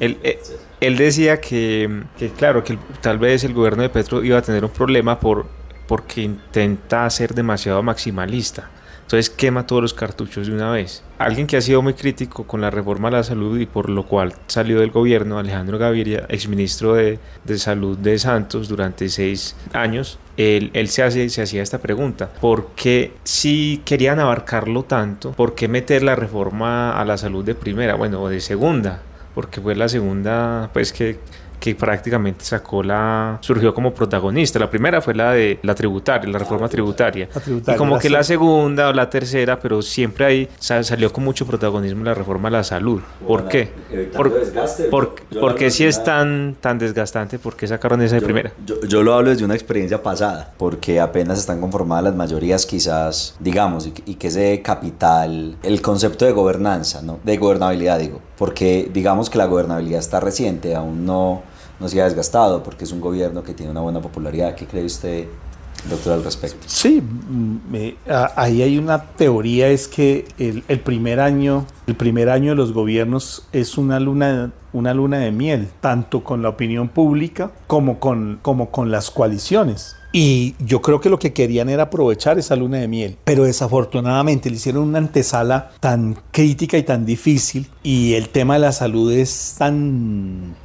él, 0.00 0.18
él, 0.80 0.96
decía 0.96 1.40
que, 1.40 2.04
que 2.18 2.30
claro, 2.30 2.64
que 2.64 2.78
tal 3.00 3.18
vez 3.18 3.44
el 3.44 3.54
gobierno 3.54 3.82
de 3.82 3.88
Petro 3.88 4.24
iba 4.24 4.38
a 4.38 4.42
tener 4.42 4.64
un 4.64 4.70
problema 4.70 5.20
por, 5.20 5.46
porque 5.86 6.22
intenta 6.22 7.08
ser 7.10 7.34
demasiado 7.34 7.82
maximalista. 7.82 8.70
Entonces 9.10 9.28
quema 9.28 9.66
todos 9.66 9.82
los 9.82 9.92
cartuchos 9.92 10.46
de 10.46 10.52
una 10.52 10.70
vez. 10.70 11.02
Alguien 11.18 11.48
que 11.48 11.56
ha 11.56 11.60
sido 11.60 11.82
muy 11.82 11.94
crítico 11.94 12.44
con 12.44 12.60
la 12.60 12.70
reforma 12.70 13.08
a 13.08 13.10
la 13.10 13.24
salud 13.24 13.58
y 13.58 13.66
por 13.66 13.90
lo 13.90 14.06
cual 14.06 14.34
salió 14.46 14.78
del 14.78 14.92
gobierno, 14.92 15.40
Alejandro 15.40 15.78
Gaviria, 15.78 16.26
exministro 16.28 16.94
de, 16.94 17.18
de 17.42 17.58
Salud 17.58 17.98
de 17.98 18.20
Santos 18.20 18.68
durante 18.68 19.08
seis 19.08 19.56
años, 19.72 20.20
él, 20.36 20.70
él 20.74 20.86
se, 20.90 21.02
hace, 21.02 21.28
se, 21.28 21.42
hacía 21.42 21.60
esta 21.60 21.78
pregunta, 21.78 22.30
¿por 22.40 22.68
qué 22.76 23.14
si 23.24 23.82
querían 23.84 24.20
abarcarlo 24.20 24.84
tanto, 24.84 25.32
por 25.32 25.56
qué 25.56 25.66
meter 25.66 26.04
la 26.04 26.14
reforma 26.14 26.92
a 26.92 27.04
la 27.04 27.18
salud 27.18 27.44
de 27.44 27.56
primera, 27.56 27.96
bueno, 27.96 28.22
o 28.22 28.28
de 28.28 28.38
segunda? 28.38 29.02
Porque 29.34 29.60
fue 29.60 29.74
la 29.74 29.88
segunda, 29.88 30.70
pues 30.72 30.92
que 30.92 31.18
que 31.60 31.74
prácticamente 31.74 32.44
sacó 32.44 32.82
la 32.82 33.38
surgió 33.42 33.74
como 33.74 33.92
protagonista. 33.94 34.58
La 34.58 34.70
primera 34.70 35.00
fue 35.00 35.14
la 35.14 35.32
de 35.32 35.58
la 35.62 35.74
tributaria, 35.74 36.28
la 36.30 36.38
reforma 36.38 36.68
tributaria. 36.68 37.28
La 37.34 37.40
tributaria 37.40 37.76
y 37.76 37.78
como 37.78 37.96
la 37.96 38.00
que 38.00 38.10
la 38.10 38.22
segunda 38.24 38.88
o 38.88 38.92
la 38.92 39.08
tercera, 39.10 39.60
pero 39.60 39.82
siempre 39.82 40.24
ahí 40.24 40.48
salió 40.58 41.12
con 41.12 41.22
mucho 41.22 41.46
protagonismo 41.46 42.02
la 42.04 42.14
reforma 42.14 42.48
a 42.48 42.50
la 42.50 42.64
salud. 42.64 43.00
¿Por 43.20 43.42
Bueno, 43.44 43.48
qué? 43.50 43.68
Por, 44.16 44.32
desgaste, 44.32 44.84
por, 44.84 45.14
yo 45.30 45.40
porque 45.40 45.70
si 45.70 45.84
es 45.84 46.02
tan, 46.02 46.56
tan 46.60 46.78
desgastante, 46.78 47.38
¿por 47.38 47.54
qué 47.56 47.66
sacaron 47.68 48.00
esa 48.02 48.14
de 48.16 48.20
Yo- 48.22 48.26
primera? 48.26 48.52
Yo, 48.64 48.80
yo 48.88 49.02
lo 49.02 49.14
hablo 49.14 49.30
desde 49.30 49.44
una 49.44 49.54
experiencia 49.54 50.02
pasada, 50.02 50.52
porque 50.56 50.98
apenas 50.98 51.38
están 51.38 51.60
conformadas 51.60 52.04
las 52.04 52.14
mayorías 52.14 52.64
quizás, 52.64 53.36
digamos, 53.38 53.86
y, 53.86 53.92
y 54.06 54.14
que 54.14 54.28
ese 54.28 54.62
capital, 54.62 55.56
el 55.62 55.82
concepto 55.82 56.24
de 56.24 56.32
gobernanza, 56.32 57.02
¿no? 57.02 57.18
De 57.22 57.36
gobernabilidad, 57.36 57.98
digo, 57.98 58.20
porque 58.40 58.90
digamos 58.90 59.28
que 59.28 59.36
la 59.36 59.44
gobernabilidad 59.44 60.00
está 60.00 60.18
reciente, 60.18 60.74
aún 60.74 61.04
no, 61.04 61.42
no 61.78 61.88
se 61.90 62.00
ha 62.00 62.04
desgastado, 62.04 62.62
porque 62.62 62.84
es 62.84 62.90
un 62.92 62.98
gobierno 63.02 63.42
que 63.42 63.52
tiene 63.52 63.70
una 63.70 63.82
buena 63.82 64.00
popularidad. 64.00 64.54
¿Qué 64.54 64.64
cree 64.64 64.86
usted, 64.86 65.26
doctor, 65.90 66.14
al 66.14 66.24
respecto? 66.24 66.56
Sí, 66.66 67.02
mm, 67.02 67.56
me- 67.70 67.96
a- 68.08 68.32
ahí 68.36 68.62
hay 68.62 68.78
una 68.78 69.02
teoría, 69.04 69.68
es 69.68 69.88
que 69.88 70.24
el, 70.38 70.64
el 70.68 70.80
primer 70.80 71.20
año, 71.20 71.66
el 71.86 71.96
primer 71.96 72.30
año 72.30 72.52
de 72.52 72.56
los 72.56 72.72
gobiernos 72.72 73.46
es 73.52 73.76
una 73.76 74.00
luna, 74.00 74.52
una 74.72 74.94
luna 74.94 75.18
de 75.18 75.32
miel, 75.32 75.68
tanto 75.82 76.24
con 76.24 76.40
la 76.40 76.48
opinión 76.48 76.88
pública 76.88 77.50
como 77.66 78.00
con, 78.00 78.38
como 78.40 78.70
con 78.70 78.90
las 78.90 79.10
coaliciones. 79.10 79.96
Y 80.12 80.56
yo 80.58 80.82
creo 80.82 81.00
que 81.00 81.08
lo 81.08 81.18
que 81.18 81.32
querían 81.32 81.68
era 81.68 81.84
aprovechar 81.84 82.38
esa 82.38 82.56
luna 82.56 82.78
de 82.78 82.88
miel. 82.88 83.16
Pero 83.24 83.44
desafortunadamente 83.44 84.50
le 84.50 84.56
hicieron 84.56 84.88
una 84.88 84.98
antesala 84.98 85.70
tan 85.80 86.16
crítica 86.32 86.76
y 86.78 86.82
tan 86.82 87.06
difícil. 87.06 87.68
Y 87.82 88.14
el 88.14 88.28
tema 88.28 88.54
de 88.54 88.60
la 88.60 88.72
salud 88.72 89.12
es 89.12 89.54
tan 89.58 90.56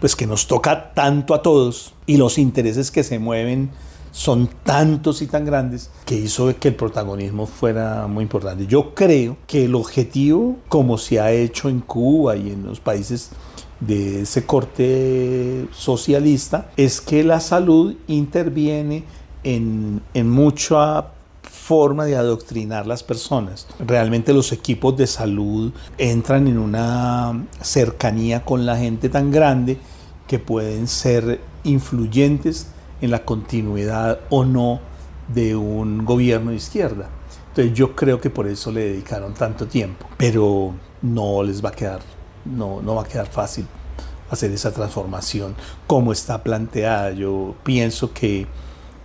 pues 0.00 0.14
que 0.14 0.26
nos 0.26 0.46
toca 0.46 0.92
tanto 0.94 1.34
a 1.34 1.42
todos 1.42 1.92
y 2.06 2.18
los 2.18 2.38
intereses 2.38 2.90
que 2.90 3.02
se 3.02 3.18
mueven 3.18 3.70
son 4.12 4.48
tantos 4.64 5.22
y 5.22 5.26
tan 5.26 5.44
grandes 5.44 5.90
que 6.04 6.14
hizo 6.14 6.54
que 6.58 6.68
el 6.68 6.74
protagonismo 6.74 7.46
fuera 7.46 8.06
muy 8.06 8.22
importante. 8.22 8.66
Yo 8.66 8.94
creo 8.94 9.36
que 9.46 9.64
el 9.64 9.74
objetivo, 9.74 10.56
como 10.68 10.98
se 10.98 11.20
ha 11.20 11.32
hecho 11.32 11.68
en 11.68 11.80
Cuba 11.80 12.36
y 12.36 12.50
en 12.50 12.64
los 12.64 12.80
países 12.80 13.30
de 13.80 14.22
ese 14.22 14.44
corte 14.44 15.66
socialista, 15.72 16.70
es 16.76 17.00
que 17.00 17.22
la 17.24 17.40
salud 17.40 17.94
interviene 18.06 19.04
en, 19.44 20.02
en 20.14 20.30
mucha 20.30 21.06
forma 21.42 22.04
de 22.06 22.16
adoctrinar 22.16 22.86
las 22.86 23.02
personas. 23.02 23.66
Realmente 23.78 24.32
los 24.32 24.52
equipos 24.52 24.96
de 24.96 25.06
salud 25.06 25.72
entran 25.98 26.48
en 26.48 26.58
una 26.58 27.46
cercanía 27.60 28.44
con 28.44 28.64
la 28.64 28.76
gente 28.76 29.08
tan 29.08 29.30
grande 29.30 29.78
que 30.26 30.38
pueden 30.38 30.88
ser 30.88 31.40
influyentes 31.64 32.68
en 33.00 33.10
la 33.10 33.24
continuidad 33.24 34.20
o 34.30 34.44
no 34.44 34.80
de 35.28 35.56
un 35.56 36.04
gobierno 36.04 36.50
de 36.50 36.56
izquierda. 36.56 37.08
Entonces 37.48 37.74
yo 37.74 37.94
creo 37.94 38.20
que 38.20 38.30
por 38.30 38.46
eso 38.46 38.70
le 38.70 38.90
dedicaron 38.90 39.34
tanto 39.34 39.66
tiempo, 39.66 40.06
pero 40.16 40.72
no 41.02 41.42
les 41.42 41.64
va 41.64 41.70
a 41.70 41.72
quedar, 41.72 42.00
no, 42.44 42.80
no 42.82 42.94
va 42.94 43.02
a 43.02 43.06
quedar 43.06 43.26
fácil 43.26 43.66
hacer 44.30 44.50
esa 44.52 44.72
transformación 44.72 45.54
como 45.86 46.12
está 46.12 46.42
planteada. 46.42 47.12
Yo 47.12 47.54
pienso 47.64 48.12
que 48.12 48.46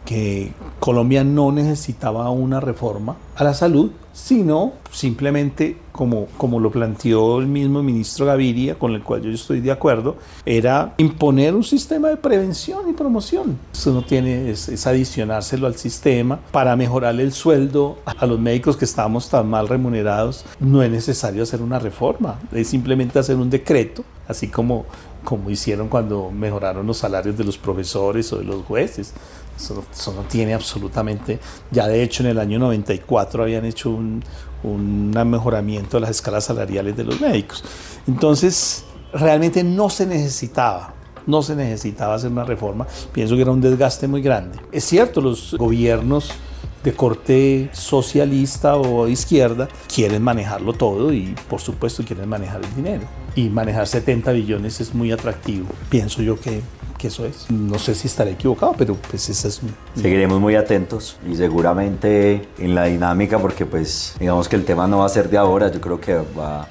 que 0.06 0.52
Colombia 0.80 1.24
no 1.24 1.52
necesitaba 1.52 2.30
una 2.30 2.60
reforma 2.60 3.16
a 3.36 3.44
la 3.44 3.54
salud, 3.54 3.92
sino 4.14 4.74
simplemente, 4.92 5.78
como, 5.92 6.28
como 6.38 6.60
lo 6.60 6.72
planteó 6.72 7.40
el 7.40 7.48
mismo 7.48 7.82
ministro 7.82 8.28
Gaviria, 8.28 8.76
con 8.76 8.94
el 8.94 9.02
cual 9.02 9.24
yo 9.24 9.32
estoy 9.32 9.60
de 9.60 9.72
acuerdo, 9.72 10.18
era 10.46 10.94
imponer 10.98 11.56
un 11.56 11.64
sistema 11.64 12.10
de 12.10 12.18
prevención 12.18 12.90
y 12.90 12.94
promoción. 12.94 13.58
Eso 13.74 13.92
no 13.92 14.04
tiene, 14.04 14.52
es, 14.52 14.70
es 14.70 14.86
adicionárselo 14.86 15.66
al 15.66 15.76
sistema 15.76 16.40
para 16.52 16.76
mejorarle 16.76 17.24
el 17.24 17.34
sueldo 17.34 17.98
a 18.06 18.26
los 18.26 18.40
médicos 18.40 18.78
que 18.78 18.86
estamos 18.86 19.30
tan 19.30 19.50
mal 19.50 19.68
remunerados. 19.68 20.46
No 20.60 20.84
es 20.84 20.92
necesario 20.92 21.44
hacer 21.44 21.62
una 21.62 21.80
reforma, 21.80 22.40
es 22.52 22.68
simplemente 22.68 23.18
hacer 23.18 23.38
un 23.38 23.50
decreto, 23.50 24.04
así 24.28 24.48
como 24.48 24.86
como 25.24 25.50
hicieron 25.50 25.88
cuando 25.88 26.32
mejoraron 26.32 26.86
los 26.86 26.98
salarios 26.98 27.38
de 27.38 27.44
los 27.44 27.58
profesores 27.58 28.32
o 28.34 28.38
de 28.38 28.44
los 28.44 28.64
jueces. 28.64 29.14
Eso, 29.58 29.84
eso, 29.92 30.14
no 30.14 30.24
tiene 30.24 30.54
absolutamente, 30.54 31.40
ya 31.70 31.88
de 31.88 32.02
hecho 32.02 32.24
en 32.24 32.30
el 32.30 32.40
año 32.40 32.58
94 32.58 33.44
habían 33.44 33.66
hecho 33.66 33.92
un, 33.92 34.24
un 34.64 35.12
mejoramiento 35.30 35.98
de 35.98 36.02
las 36.02 36.10
escalas 36.10 36.46
salariales 36.46 36.98
de 36.98 37.04
los 37.04 37.22
médicos. 37.22 37.64
Entonces, 38.08 38.86
realmente 39.14 39.64
no 39.64 39.90
se 39.90 40.06
necesitaba, 40.06 40.94
no 41.28 41.42
se 41.42 41.56
necesitaba 41.56 42.16
hacer 42.16 42.32
una 42.32 42.44
reforma. 42.44 42.88
Pienso 43.12 43.36
que 43.36 43.42
era 43.42 43.52
un 43.52 43.62
desgaste 43.62 44.08
muy 44.08 44.22
grande. 44.22 44.60
Es 44.72 44.86
cierto, 44.86 45.22
los 45.22 45.56
gobiernos 45.58 46.32
de 46.84 46.94
corte 46.94 47.70
socialista 47.72 48.76
o 48.76 49.08
izquierda 49.08 49.70
quieren 49.94 50.22
manejarlo 50.22 50.74
todo 50.74 51.14
y 51.14 51.34
por 51.50 51.62
supuesto 51.62 52.04
quieren 52.04 52.28
manejar 52.28 52.62
el 52.64 52.76
dinero. 52.76 53.23
Y 53.36 53.50
manejar 53.50 53.88
70 53.88 54.32
billones 54.32 54.80
es 54.80 54.94
muy 54.94 55.12
atractivo. 55.12 55.68
Pienso 55.90 56.22
yo 56.22 56.40
que, 56.40 56.62
que 56.98 57.08
eso 57.08 57.26
es. 57.26 57.50
No 57.50 57.80
sé 57.80 57.96
si 57.96 58.08
estaré 58.08 58.32
equivocado, 58.32 58.76
pero 58.78 58.96
pues 58.96 59.28
esa 59.30 59.48
es. 59.48 59.62
Seguiremos 59.96 60.40
muy 60.40 60.56
atentos 60.56 61.18
y 61.30 61.36
seguramente 61.36 62.48
en 62.60 62.76
la 62.76 62.86
dinámica 62.86 63.40
porque 63.40 63.66
pues 63.66 64.16
digamos 64.20 64.48
que 64.48 64.56
el 64.56 64.66
tema 64.66 64.88
no 64.88 65.00
va 65.00 65.06
a 65.06 65.10
ser 65.10 65.30
de 65.30 65.38
ahora, 65.38 65.72
yo 65.72 65.82
creo 65.82 66.00
que 66.00 66.14
va, 66.16 66.68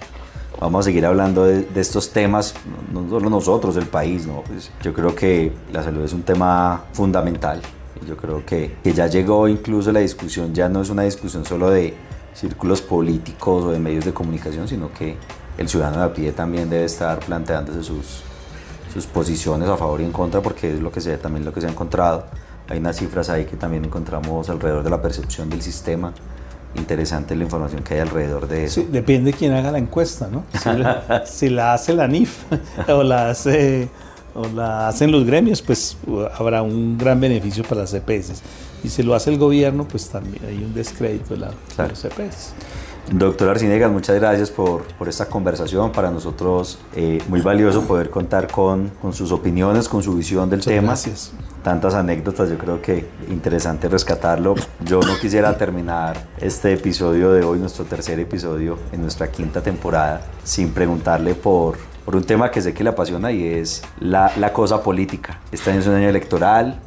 vamos 0.61 0.81
a 0.81 0.83
seguir 0.85 1.05
hablando 1.05 1.45
de, 1.45 1.63
de, 1.63 1.81
estos 1.81 2.11
temas, 2.11 2.55
no 2.93 3.09
solo 3.09 3.29
nosotros, 3.29 3.77
el 3.77 3.87
país, 3.87 4.27
¿no? 4.27 4.43
Pues 4.47 4.71
yo 4.83 4.95
creo 4.95 5.15
que 5.15 5.53
la 5.73 5.83
salud 5.83 6.05
es 6.05 6.13
un 6.13 6.23
tema 6.23 6.85
fundamental. 6.93 7.61
Yo 8.07 8.17
creo 8.17 8.45
que, 8.45 8.77
que, 8.83 8.93
ya 8.93 9.07
llegó 9.07 9.49
incluso 9.49 9.93
la 9.93 10.01
discusión, 10.01 10.55
ya 10.55 10.69
no 10.69 10.83
es 10.83 10.91
una 10.91 11.03
discusión 11.03 11.45
solo 11.45 11.71
de 11.71 11.95
círculos 12.35 12.83
políticos 12.83 13.65
o 13.65 13.71
de 13.71 13.79
medios 13.79 14.05
de 14.05 14.13
comunicación, 14.13 14.67
sino 14.67 14.93
que 14.93 15.17
el 15.59 15.69
ciudadano 15.69 15.99
de 15.99 16.05
a 16.05 16.13
pie 16.13 16.33
también 16.33 16.69
debe 16.71 16.85
estar 16.85 17.19
planteándose 17.21 17.83
sus, 17.83 18.23
sus 18.93 19.07
posiciones 19.07 19.69
a 19.69 19.77
favor 19.77 20.01
y 20.01 20.05
en 20.05 20.13
contra, 20.13 20.41
porque 20.41 20.75
es 20.75 20.81
lo 20.81 20.91
que 20.91 21.01
se, 21.01 21.17
también 21.19 21.45
lo 21.45 21.53
que 21.53 21.61
se 21.61 21.67
ha 21.67 21.71
encontrado. 21.71 22.25
Hay 22.69 22.79
unas 22.79 22.97
cifras 22.97 23.29
ahí 23.29 23.45
que 23.45 23.57
también 23.57 23.85
encontramos 23.85 24.49
alrededor 24.49 24.83
de 24.83 24.91
la 24.91 25.03
percepción 25.03 25.51
del 25.51 25.63
sistema. 25.63 26.13
Interesante 26.75 27.37
la 27.37 27.45
información 27.45 27.83
que 27.83 27.95
hay 27.95 28.01
alrededor 28.01 28.49
de 28.49 28.65
eso. 28.65 28.81
Sí, 28.81 28.89
depende 28.91 29.33
de 29.33 29.37
quién 29.37 29.53
haga 29.53 29.71
la 29.73 29.79
encuesta, 29.79 30.29
¿no? 30.29 30.45
Si 30.59 30.71
la, 30.71 31.23
si 31.27 31.51
la 31.51 31.75
hace 31.75 31.93
la 31.93 32.09
NIF 32.09 32.45
o 32.89 33.03
la 33.03 33.29
hace 33.31 33.89
o 34.35 34.47
la 34.49 34.89
hacen 34.89 35.13
los 35.13 35.27
gremios, 35.27 35.61
pues 35.61 35.99
habrá 36.39 36.63
un 36.63 36.97
gran 36.97 37.21
beneficio 37.21 37.63
para 37.65 37.83
las 37.83 37.93
EPS. 37.93 38.41
Y 38.83 38.89
si 38.89 39.03
lo 39.03 39.15
hace 39.15 39.29
el 39.31 39.39
gobierno, 39.39 39.87
pues 39.87 40.09
también 40.09 40.43
hay 40.47 40.57
un 40.65 40.73
descrédito 40.73 41.35
de, 41.35 41.41
la, 41.41 41.51
Claro. 41.75 41.89
de 41.89 41.89
los 41.91 42.05
EPS. 42.07 42.55
Doctor 43.11 43.49
Arciniegas, 43.49 43.91
muchas 43.91 44.17
gracias 44.17 44.51
por, 44.51 44.85
por 44.99 45.09
esta 45.09 45.27
conversación. 45.27 45.93
Para 45.93 46.11
nosotros 46.11 46.79
eh, 46.95 47.21
muy 47.29 47.41
valioso 47.41 47.83
poder 47.83 48.11
contar 48.11 48.51
con, 48.51 48.91
con 49.03 49.13
sus 49.13 49.33
opiniones, 49.33 49.89
con 49.89 50.03
su 50.03 50.15
visión 50.15 50.49
del 50.49 50.61
Muchas 50.61 50.73
tema. 50.73 50.87
gracias. 50.89 51.33
Tantas 51.63 51.95
anécdotas, 51.95 52.49
yo 52.49 52.59
creo 52.59 52.81
que 52.81 53.07
interesante 53.29 53.89
rescatarlo. 53.89 54.55
Yo 54.85 55.01
no 55.01 55.19
quisiera 55.21 55.57
terminar 55.59 56.27
este 56.41 56.73
episodio 56.73 57.33
de 57.33 57.45
hoy, 57.45 57.59
nuestro 57.59 57.85
tercer 57.85 58.19
episodio 58.19 58.79
en 58.93 59.03
nuestra 59.03 59.31
quinta 59.31 59.61
temporada, 59.61 60.23
sin 60.45 60.71
preguntarle 60.73 61.35
por, 61.35 61.77
por 62.05 62.17
un 62.17 62.25
tema 62.25 62.51
que 62.51 62.63
sé 62.63 62.73
que 62.73 62.83
le 62.83 62.91
apasiona 62.91 63.31
y 63.31 63.47
es 63.47 63.83
la, 64.01 64.33
la 64.39 64.53
cosa 64.53 64.83
política. 64.83 65.41
Este 65.53 65.71
año 65.71 65.81
es 65.81 65.87
un 65.87 65.95
año 65.95 66.09
electoral, 66.09 66.81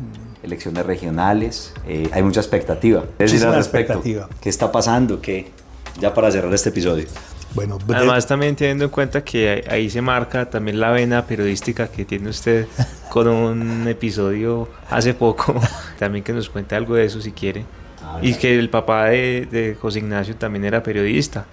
elecciones 0.43 0.85
regionales, 0.85 1.73
eh, 1.87 2.09
hay 2.11 2.23
mucha 2.23 2.39
expectativa. 2.39 3.03
Es 3.19 3.31
decir, 3.31 3.47
al 3.47 3.55
respecto. 3.55 4.01
¿qué 4.41 4.49
está 4.49 4.71
pasando? 4.71 5.21
¿Qué? 5.21 5.51
Ya 5.99 6.13
para 6.13 6.31
cerrar 6.31 6.53
este 6.53 6.69
episodio. 6.69 7.05
Bueno, 7.53 7.77
de- 7.77 7.95
Además 7.95 8.27
también 8.27 8.55
teniendo 8.55 8.83
en 8.85 8.89
cuenta 8.91 9.23
que 9.23 9.63
ahí- 9.69 9.89
se 9.89 10.01
marca 10.01 10.49
también 10.49 10.79
la 10.79 10.91
vena 10.91 11.25
periodística 11.25 11.87
que 11.87 12.03
tiene 12.03 12.29
usted 12.29 12.67
con 13.09 13.27
un 13.29 13.87
episodio 13.87 14.67
hace 14.89 15.13
poco, 15.13 15.55
también 15.99 16.23
que 16.23 16.33
nos 16.33 16.49
cuente 16.49 16.75
algo 16.75 16.95
de 16.95 17.05
eso 17.05 17.21
si 17.21 17.31
quiere. 17.31 17.65
Y 18.21 18.35
que 18.35 18.57
el 18.59 18.69
papá 18.69 19.05
de, 19.05 19.47
de 19.49 19.75
José 19.79 19.99
Ignacio 19.99 20.35
también 20.35 20.63
era 20.65 20.83
periodista. 20.83 21.45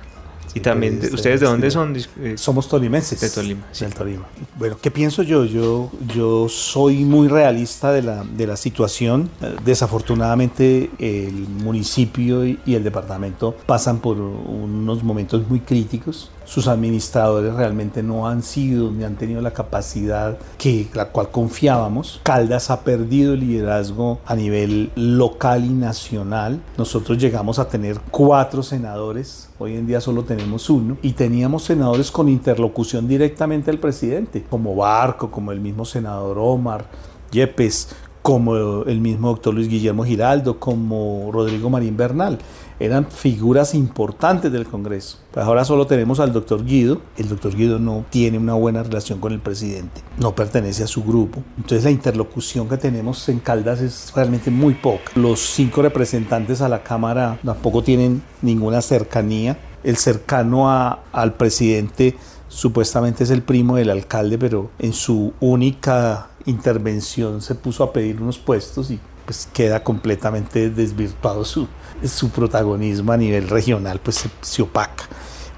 Y 0.55 0.61
también, 0.61 0.95
de- 0.95 0.99
periodista, 1.01 1.17
¿ustedes 1.17 1.41
de 1.41 1.47
dónde 1.47 1.71
son? 1.71 1.97
eh, 2.21 2.35
Somos 2.37 2.69
tolimenses. 2.69 3.21
De 3.21 3.31
Tolima, 3.31 3.63
sí. 3.73 3.85
Del 3.85 3.95
Tolima. 3.95 4.27
Bueno, 4.59 4.77
¿qué 4.81 4.91
pienso 4.91 5.23
yo? 5.23 5.45
Yo, 5.45 5.91
yo 6.15 6.49
soy 6.49 7.05
muy 7.05 7.29
realista 7.29 7.93
de 7.93 8.03
la, 8.03 8.23
de 8.25 8.47
la 8.47 8.57
situación. 8.57 9.31
Desafortunadamente, 9.65 10.91
el 10.99 11.33
municipio 11.65 12.45
y 12.47 12.59
el 12.67 12.85
departamento 12.85 13.57
pasan 13.67 13.99
por 13.99 14.19
unos 14.19 15.03
momentos 15.03 15.47
muy 15.49 15.61
críticos. 15.61 16.31
Sus 16.53 16.69
administradores 16.69 17.55
realmente 17.55 18.03
no 18.03 18.29
han 18.29 18.43
sido 18.43 18.91
ni 18.91 19.05
han 19.05 19.17
tenido 19.17 19.41
la 19.41 19.53
capacidad 19.53 20.37
que 20.59 20.87
la 20.93 21.07
cual 21.07 21.31
confiábamos. 21.31 22.21
Caldas 22.25 22.71
ha 22.71 22.83
perdido 22.83 23.33
el 23.33 23.41
liderazgo 23.41 24.21
a 24.27 24.37
nivel 24.37 24.91
local 24.95 25.65
y 25.65 25.71
nacional. 25.71 26.61
Nosotros 26.77 27.17
llegamos 27.17 27.59
a 27.59 27.69
tener 27.69 27.99
cuatro 28.11 28.63
senadores 28.63 29.49
Hoy 29.63 29.77
en 29.77 29.87
día 29.87 30.01
solo 30.01 30.25
tenemos 30.25 30.69
uno 30.71 30.97
y 31.03 31.13
teníamos 31.13 31.63
senadores 31.63 32.11
con 32.11 32.29
interlocución 32.29 33.07
directamente 33.07 33.71
al 33.71 33.79
presidente, 33.79 34.43
como 34.43 34.75
Barco, 34.75 35.31
como 35.31 35.53
el 35.53 35.61
mismo 35.61 35.85
senador 35.85 36.37
Omar 36.37 36.85
Yepes, 37.31 37.95
como 38.23 38.85
el 38.85 39.01
mismo 39.01 39.29
doctor 39.29 39.53
Luis 39.55 39.69
Guillermo 39.69 40.05
Giraldo, 40.05 40.59
como 40.61 41.31
Rodrigo 41.33 41.69
Marín 41.71 41.97
Bernal. 41.97 42.39
Eran 42.79 43.07
figuras 43.07 43.75
importantes 43.75 44.51
del 44.51 44.67
Congreso. 44.67 45.19
Pues 45.31 45.45
ahora 45.47 45.65
solo 45.65 45.87
tenemos 45.87 46.19
al 46.19 46.33
doctor 46.33 46.65
Guido. 46.65 47.01
El 47.17 47.29
doctor 47.29 47.55
Guido 47.55 47.79
no 47.79 48.05
tiene 48.11 48.39
una 48.39 48.55
buena 48.55 48.83
relación 48.83 49.21
con 49.21 49.33
el 49.33 49.39
presidente, 49.41 50.01
no 50.19 50.35
pertenece 50.35 50.83
a 50.83 50.87
su 50.89 51.05
grupo. 51.05 51.43
Entonces 51.59 51.85
la 51.85 51.91
interlocución 51.93 52.69
que 52.69 52.77
tenemos 52.79 53.29
en 53.29 53.39
Caldas 53.39 53.81
es 53.81 54.13
realmente 54.17 54.51
muy 54.51 54.75
poca. 54.75 55.13
Los 55.15 55.41
cinco 55.41 55.83
representantes 55.83 56.61
a 56.61 56.69
la 56.69 56.83
Cámara 56.83 57.39
tampoco 57.45 57.83
tienen 57.85 58.23
ninguna 58.41 58.83
cercanía. 58.83 59.59
El 59.85 59.97
cercano 59.97 60.69
a- 60.71 61.01
al 61.13 61.35
presidente 61.35 62.17
supuestamente 62.49 63.25
es 63.25 63.31
el 63.31 63.43
primo 63.43 63.77
del 63.77 63.91
alcalde, 63.91 64.39
pero 64.39 64.71
en 64.79 64.93
su 64.93 65.33
única 65.41 66.29
intervención 66.47 67.41
se 67.41 67.55
puso 67.55 67.85
a 67.85 67.93
pedir 67.93 68.21
unos 68.21 68.39
puestos 68.39 68.91
y 68.91 68.99
pues 69.25 69.49
queda 69.53 69.83
completamente 69.83 70.71
desvirtuado 70.71 71.45
su, 71.45 71.69
su 72.05 72.31
protagonismo 72.31 73.13
a 73.13 73.17
nivel 73.17 73.49
regional, 73.49 74.01
pues 74.03 74.17
se, 74.17 74.31
se 74.41 74.63
opaca. 74.63 75.05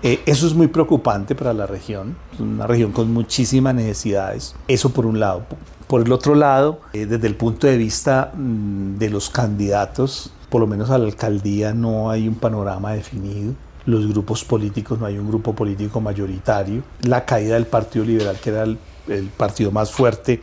Eh, 0.02 0.22
eso 0.26 0.46
es 0.46 0.52
muy 0.52 0.66
preocupante 0.66 1.34
para 1.34 1.54
la 1.54 1.66
región, 1.66 2.14
una 2.38 2.66
región 2.66 2.92
con 2.92 3.10
muchísimas 3.10 3.74
necesidades. 3.74 4.54
Eso 4.68 4.90
por 4.90 5.06
un 5.06 5.18
lado. 5.18 5.46
Por 5.86 6.02
el 6.02 6.12
otro 6.12 6.34
lado, 6.34 6.80
eh, 6.92 7.06
desde 7.06 7.26
el 7.26 7.36
punto 7.36 7.66
de 7.66 7.78
vista 7.78 8.30
mm, 8.34 8.98
de 8.98 9.08
los 9.08 9.30
candidatos, 9.30 10.30
por 10.50 10.60
lo 10.60 10.66
menos 10.66 10.90
a 10.90 10.98
la 10.98 11.06
alcaldía 11.06 11.72
no 11.72 12.10
hay 12.10 12.28
un 12.28 12.34
panorama 12.34 12.92
definido. 12.92 13.54
Los 13.86 14.06
grupos 14.06 14.44
políticos, 14.44 14.98
no 14.98 15.06
hay 15.06 15.16
un 15.16 15.26
grupo 15.26 15.54
político 15.54 16.02
mayoritario. 16.02 16.82
La 17.00 17.24
caída 17.24 17.54
del 17.54 17.66
Partido 17.66 18.04
Liberal, 18.04 18.38
que 18.42 18.50
era 18.50 18.64
el, 18.64 18.78
el 19.08 19.28
partido 19.28 19.70
más 19.70 19.90
fuerte, 19.90 20.42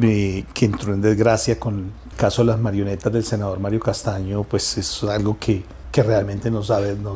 que 0.00 0.64
entró 0.64 0.94
en 0.94 1.02
desgracia 1.02 1.58
con 1.58 1.92
el 2.10 2.16
caso 2.16 2.42
de 2.42 2.48
las 2.48 2.60
marionetas 2.60 3.12
del 3.12 3.24
senador 3.24 3.60
Mario 3.60 3.80
Castaño, 3.80 4.42
pues 4.44 4.78
es 4.78 5.02
algo 5.04 5.36
que, 5.38 5.64
que 5.90 6.02
realmente 6.02 6.50
nos, 6.50 6.68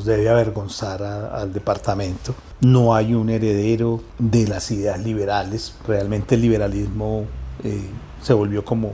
debe 0.04 0.28
avergonzar 0.28 1.02
al 1.02 1.52
departamento. 1.52 2.34
No 2.60 2.94
hay 2.94 3.14
un 3.14 3.30
heredero 3.30 4.02
de 4.18 4.46
las 4.46 4.70
ideas 4.70 5.00
liberales. 5.00 5.74
Realmente 5.86 6.34
el 6.34 6.42
liberalismo 6.42 7.24
eh, 7.64 7.88
se 8.22 8.32
volvió 8.32 8.64
como 8.64 8.92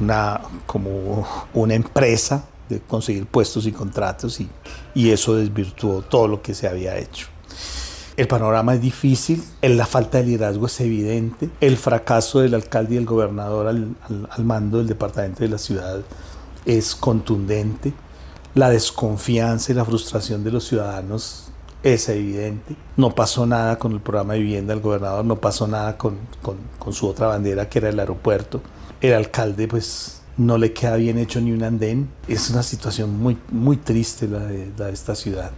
una, 0.00 0.40
como 0.66 1.26
una 1.54 1.74
empresa 1.74 2.44
de 2.68 2.80
conseguir 2.80 3.26
puestos 3.26 3.66
y 3.66 3.72
contratos 3.72 4.40
y, 4.40 4.48
y 4.94 5.10
eso 5.10 5.36
desvirtuó 5.36 6.02
todo 6.02 6.28
lo 6.28 6.42
que 6.42 6.54
se 6.54 6.68
había 6.68 6.96
hecho. 6.96 7.31
El 8.22 8.28
panorama 8.28 8.74
es 8.74 8.80
difícil, 8.80 9.42
la 9.62 9.84
falta 9.84 10.18
de 10.18 10.24
liderazgo 10.26 10.66
es 10.66 10.80
evidente, 10.80 11.50
el 11.60 11.76
fracaso 11.76 12.38
del 12.38 12.54
alcalde 12.54 12.94
y 12.94 12.98
el 12.98 13.04
gobernador 13.04 13.66
al, 13.66 13.96
mando 14.44 14.78
del 14.78 14.86
departamento 14.86 15.40
de 15.42 15.48
la 15.48 15.58
ciudad 15.58 15.98
es 16.64 16.94
contundente, 16.94 17.92
la 18.54 18.70
desconfianza 18.70 19.72
y 19.72 19.74
la 19.74 19.84
frustración 19.84 20.44
de 20.44 20.52
los 20.52 20.62
ciudadanos 20.68 21.48
es 21.82 22.08
evidente. 22.10 22.76
No 22.96 23.12
pasó 23.12 23.44
nada 23.44 23.76
con 23.80 23.90
el 23.90 24.00
programa 24.00 24.34
de 24.34 24.38
vivienda 24.38 24.72
del 24.72 24.84
gobernador, 24.84 25.24
no 25.24 25.40
pasó 25.40 25.66
nada 25.66 25.98
con, 25.98 26.16
con- 26.42 26.92
su 26.92 27.08
otra 27.08 27.26
bandera 27.26 27.68
que 27.68 27.80
era 27.80 27.88
el 27.88 27.98
aeropuerto. 27.98 28.60
El 29.00 29.14
alcalde 29.14 29.66
pues 29.66 30.20
no 30.36 30.58
le 30.58 30.72
queda 30.72 30.94
bien 30.94 31.18
hecho 31.18 31.40
ni 31.40 31.50
un 31.50 31.64
andén. 31.64 32.08
Es 32.28 32.50
una 32.50 32.62
situación 32.62 33.18
muy, 33.18 33.36
muy 33.50 33.78
triste 33.78 34.28
la 34.28 34.38
de 34.38 34.92
esta 34.92 35.16
ciudad. 35.16 35.50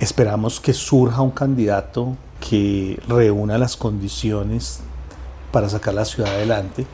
Esperamos 0.00 0.60
que 0.60 0.72
surja 0.72 1.20
un 1.22 1.30
candidato 1.32 2.16
que 2.40 3.00
reúna 3.08 3.58
las 3.58 3.76
condiciones 3.76 4.80
para 5.50 5.68
sacar 5.68 5.94
la 5.94 6.04
ciudad 6.04 6.32
adelante. 6.34 6.86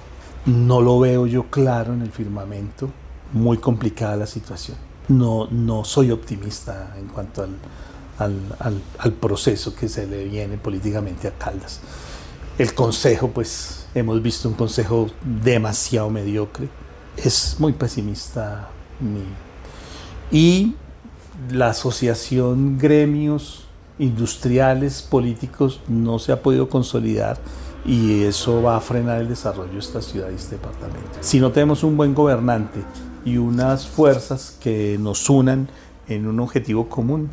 No 0.46 0.80
lo 0.80 0.98
veo 0.98 1.26
yo 1.26 1.44
claro 1.50 1.92
en 1.92 2.02
el 2.02 2.10
firmamento. 2.10 2.88
Muy 3.32 3.58
complicada 3.58 4.16
la 4.16 4.26
situación. 4.26 4.76
No, 5.08 5.48
no 5.50 5.84
soy 5.84 6.10
optimista 6.12 6.94
en 6.98 7.08
cuanto 7.08 7.42
al, 7.42 7.50
al, 8.18 8.38
al- 8.58 8.82
al 8.98 9.12
proceso 9.12 9.74
que 9.74 9.88
se 9.88 10.06
le 10.06 10.24
viene 10.24 10.56
políticamente 10.56 11.28
a 11.28 11.32
Caldas. 11.32 11.80
El 12.56 12.72
consejo, 12.74 13.28
pues 13.28 13.86
hemos 13.94 14.22
visto 14.22 14.48
un 14.48 14.54
consejo 14.54 15.08
demasiado 15.42 16.08
mediocre. 16.08 16.68
Es 17.16 17.56
muy 17.58 17.72
pesimista 17.72 18.68
mi, 19.00 19.24
y 20.30 20.74
la 21.50 21.70
asociación 21.70 22.78
gremios 22.78 23.66
industriales, 23.98 25.02
políticos, 25.02 25.80
no 25.88 26.18
se 26.18 26.32
ha 26.32 26.42
podido 26.42 26.68
consolidar 26.68 27.38
y 27.84 28.22
eso 28.22 28.62
va 28.62 28.76
a 28.76 28.80
frenar 28.80 29.20
el 29.20 29.28
desarrollo 29.28 29.72
de 29.72 29.78
esta 29.78 30.00
ciudad 30.00 30.30
y 30.30 30.34
este 30.34 30.56
departamento. 30.56 31.10
Si 31.20 31.38
no 31.38 31.52
tenemos 31.52 31.84
un 31.84 31.96
buen 31.96 32.14
gobernante 32.14 32.80
y 33.24 33.36
unas 33.36 33.86
fuerzas 33.86 34.56
que 34.60 34.96
nos 34.98 35.28
unan 35.28 35.68
en 36.08 36.26
un 36.26 36.40
objetivo 36.40 36.88
común, 36.88 37.28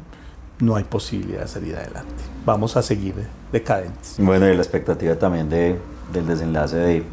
no 0.59 0.75
hay 0.75 0.83
posibilidad 0.83 1.41
de 1.41 1.47
salir 1.47 1.75
adelante. 1.75 2.23
Vamos 2.45 2.77
a 2.77 2.83
seguir 2.83 3.15
decadentes. 3.51 4.15
Bueno, 4.19 4.47
y 4.47 4.55
la 4.55 4.61
expectativa 4.61 5.15
también 5.15 5.49
de, 5.49 5.79
del 6.13 6.27
desenlace 6.27 6.77
de, 6.77 7.03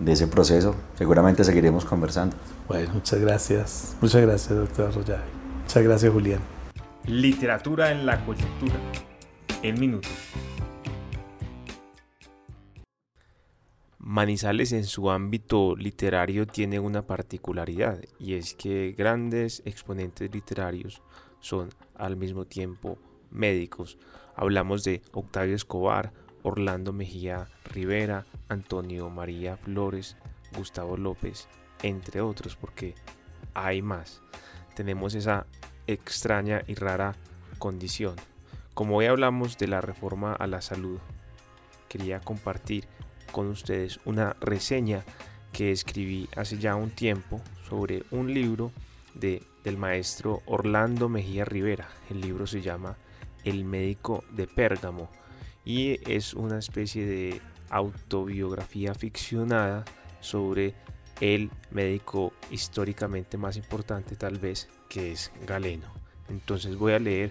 de 0.00 0.12
ese 0.12 0.26
proceso. 0.26 0.74
Seguramente 0.96 1.44
seguiremos 1.44 1.84
conversando. 1.84 2.34
Bueno, 2.68 2.94
muchas 2.94 3.20
gracias. 3.20 3.94
Muchas 4.00 4.22
gracias, 4.22 4.56
doctor 4.56 4.86
Arroyave. 4.86 5.41
Muchas 5.62 5.82
gracias, 5.82 6.12
Julián. 6.12 6.40
Literatura 7.06 7.90
en 7.90 8.04
la 8.06 8.24
coyuntura. 8.24 8.74
En 9.62 9.80
minutos. 9.80 10.12
Manizales 13.98 14.72
en 14.72 14.84
su 14.84 15.10
ámbito 15.10 15.74
literario 15.74 16.46
tiene 16.46 16.78
una 16.78 17.06
particularidad 17.06 18.00
y 18.18 18.34
es 18.34 18.54
que 18.54 18.94
grandes 18.98 19.62
exponentes 19.64 20.30
literarios 20.34 21.00
son 21.40 21.70
al 21.94 22.16
mismo 22.16 22.44
tiempo 22.44 22.98
médicos. 23.30 23.96
Hablamos 24.36 24.84
de 24.84 25.00
Octavio 25.12 25.54
Escobar, 25.54 26.12
Orlando 26.42 26.92
Mejía 26.92 27.48
Rivera, 27.64 28.26
Antonio 28.48 29.08
María 29.08 29.56
Flores, 29.56 30.16
Gustavo 30.56 30.96
López, 30.96 31.48
entre 31.82 32.20
otros, 32.20 32.56
porque 32.56 32.94
hay 33.54 33.80
más. 33.80 34.20
Tenemos 34.74 35.14
esa 35.14 35.46
extraña 35.86 36.62
y 36.66 36.74
rara 36.74 37.14
condición. 37.58 38.16
Como 38.74 38.96
hoy 38.96 39.06
hablamos 39.06 39.58
de 39.58 39.68
la 39.68 39.80
reforma 39.80 40.32
a 40.32 40.46
la 40.46 40.62
salud, 40.62 40.98
quería 41.88 42.20
compartir 42.20 42.86
con 43.32 43.48
ustedes 43.48 44.00
una 44.04 44.34
reseña 44.40 45.04
que 45.52 45.72
escribí 45.72 46.28
hace 46.36 46.58
ya 46.58 46.74
un 46.74 46.90
tiempo 46.90 47.40
sobre 47.68 48.04
un 48.10 48.32
libro 48.32 48.72
de, 49.14 49.42
del 49.64 49.76
maestro 49.76 50.42
Orlando 50.46 51.08
Mejía 51.08 51.44
Rivera. 51.44 51.88
El 52.10 52.20
libro 52.20 52.46
se 52.46 52.62
llama 52.62 52.96
El 53.44 53.64
médico 53.64 54.24
de 54.30 54.46
Pérgamo 54.46 55.10
y 55.64 56.00
es 56.10 56.34
una 56.34 56.58
especie 56.58 57.06
de 57.06 57.40
autobiografía 57.70 58.94
ficcionada 58.94 59.84
sobre 60.20 60.74
el 61.22 61.50
médico 61.70 62.34
históricamente 62.50 63.38
más 63.38 63.56
importante 63.56 64.16
tal 64.16 64.40
vez 64.40 64.68
que 64.88 65.12
es 65.12 65.30
Galeno. 65.46 65.86
Entonces 66.28 66.76
voy 66.76 66.94
a 66.94 66.98
leer 66.98 67.30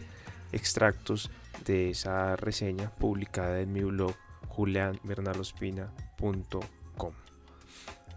extractos 0.53 1.29
de 1.65 1.89
esa 1.89 2.37
reseña 2.37 2.89
publicada 2.89 3.59
en 3.59 3.73
mi 3.73 3.81
blog 3.81 4.15
julianbernalospina.com 4.47 7.13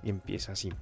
y 0.04 0.10
empieza 0.10 0.52
así. 0.52 0.72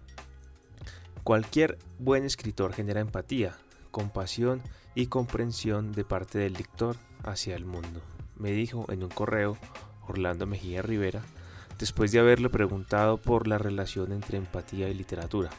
Cualquier 1.24 1.78
buen 1.98 2.26
escritor 2.26 2.74
genera 2.74 3.00
empatía, 3.00 3.56
compasión 3.90 4.60
y 4.94 5.06
comprensión 5.06 5.92
de 5.92 6.04
parte 6.04 6.38
del 6.38 6.52
lector 6.52 6.98
hacia 7.22 7.56
el 7.56 7.64
mundo, 7.64 8.02
me 8.36 8.50
dijo 8.50 8.84
en 8.90 9.04
un 9.04 9.08
correo 9.08 9.56
Orlando 10.06 10.46
Mejía 10.46 10.82
Rivera, 10.82 11.22
después 11.78 12.12
de 12.12 12.20
haberle 12.20 12.48
preguntado 12.48 13.16
por 13.16 13.46
la 13.48 13.58
relación 13.58 14.12
entre 14.12 14.38
empatía 14.38 14.88
y 14.88 14.94
literatura. 14.94 15.50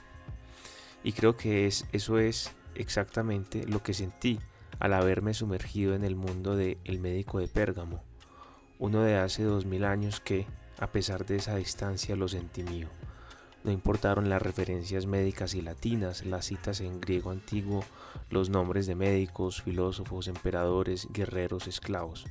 Y 1.04 1.12
creo 1.14 1.36
que 1.36 1.68
es, 1.68 1.86
eso 1.92 2.20
es 2.20 2.52
exactamente 2.76 3.66
lo 3.68 3.84
que 3.84 3.94
sentí 3.94 4.40
al 4.80 4.94
haberme 4.94 5.34
sumergido 5.34 5.96
en 5.96 6.04
el 6.04 6.16
mundo 6.16 6.56
de 6.56 6.78
El 6.86 7.00
médico 7.00 7.40
de 7.40 7.48
Pérgamo, 7.48 8.04
uno 8.80 9.02
de 9.02 9.18
hace 9.18 9.44
dos 9.44 9.66
mil 9.66 9.86
años 9.86 10.20
que, 10.20 10.46
a 10.80 10.88
pesar 10.88 11.26
de 11.26 11.38
esa 11.38 11.56
distancia, 11.56 12.16
lo 12.16 12.28
sentí 12.28 12.64
mío. 12.64 12.90
No 13.64 13.72
importaron 13.72 14.30
las 14.30 14.42
referencias 14.42 15.06
médicas 15.06 15.54
y 15.54 15.62
latinas, 15.62 16.26
las 16.26 16.46
citas 16.48 16.82
en 16.82 17.00
griego 17.00 17.32
antiguo, 17.32 17.86
los 18.30 18.50
nombres 18.50 18.88
de 18.88 18.96
médicos, 18.96 19.62
filósofos, 19.62 20.28
emperadores, 20.28 21.08
guerreros, 21.12 21.68
esclavos. 21.68 22.26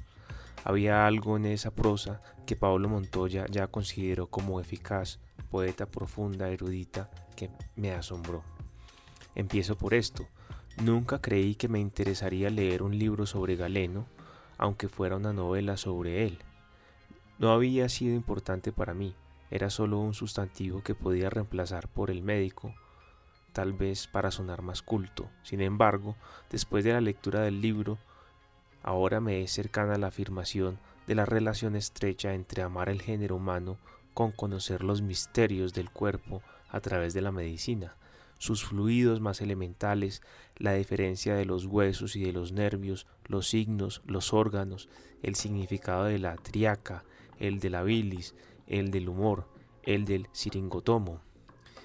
Había 0.65 1.07
algo 1.07 1.37
en 1.37 1.47
esa 1.47 1.71
prosa 1.71 2.21
que 2.47 2.57
Pablo 2.57 2.89
Montoya 2.89 3.47
ya 3.51 3.67
consideró 3.67 4.29
como 4.29 4.61
eficaz, 4.61 5.19
poeta 5.51 5.87
profunda, 5.87 6.49
erudita, 6.51 7.11
que 7.37 7.51
me 7.77 7.93
asombró. 7.93 8.43
Empiezo 9.35 9.77
por 9.77 9.95
esto. 9.95 10.27
Nunca 10.83 11.21
creí 11.21 11.55
que 11.55 11.69
me 11.69 11.81
interesaría 11.81 12.49
leer 12.49 12.83
un 12.83 12.99
libro 12.99 13.27
sobre 13.27 13.57
Galeno, 13.57 14.07
aunque 14.57 14.89
fuera 14.89 15.17
una 15.17 15.33
novela 15.33 15.77
sobre 15.77 16.25
él. 16.25 16.39
No 17.39 17.53
había 17.53 17.89
sido 17.89 18.15
importante 18.15 18.73
para 18.73 18.95
mí, 18.95 19.15
era 19.51 19.69
solo 19.69 19.99
un 19.99 20.15
sustantivo 20.15 20.83
que 20.83 20.95
podía 20.95 21.29
reemplazar 21.29 21.87
por 21.89 22.11
el 22.11 22.23
médico, 22.23 22.75
tal 23.53 23.75
vez 23.75 24.07
para 24.07 24.31
sonar 24.31 24.63
más 24.63 24.81
culto. 24.81 25.29
Sin 25.43 25.61
embargo, 25.61 26.17
después 26.51 26.85
de 26.85 26.93
la 26.93 27.03
lectura 27.03 27.41
del 27.43 27.61
libro, 27.61 27.99
ahora 28.83 29.21
me 29.21 29.43
es 29.43 29.53
cercana 29.53 29.99
la 29.99 30.09
afirmación 30.09 30.79
de 31.07 31.15
la 31.15 31.25
relación 31.25 31.77
estrecha 31.77 32.35
entre 32.35 32.63
amar 32.63 32.89
el 32.89 33.03
género 33.03 33.37
humano 33.37 33.79
con 34.15 34.33
conocer 34.33 34.85
los 34.85 35.03
misterios 35.03 35.73
del 35.73 35.91
cuerpo 35.91 36.43
a 36.69 36.81
través 36.81 37.15
de 37.15 37.23
la 37.23 37.33
medicina, 37.33 37.97
sus 38.39 38.65
fluidos 38.65 39.21
más 39.21 39.41
elementales, 39.41 40.23
la 40.57 40.75
diferencia 40.75 41.35
de 41.35 41.45
los 41.45 41.67
huesos 41.67 42.17
y 42.17 42.23
de 42.25 42.33
los 42.33 42.53
nervios, 42.53 43.07
los 43.27 43.49
signos, 43.49 44.03
los 44.07 44.33
órganos, 44.33 44.89
el 45.23 45.35
significado 45.35 46.05
de 46.05 46.19
la 46.19 46.37
triaca, 46.37 47.05
el 47.39 47.61
de 47.61 47.71
la 47.71 47.83
bilis, 47.83 48.35
el 48.67 48.91
del 48.91 49.09
humor, 49.09 49.47
el 49.83 50.05
del 50.05 50.29
siringotomo. 50.33 51.21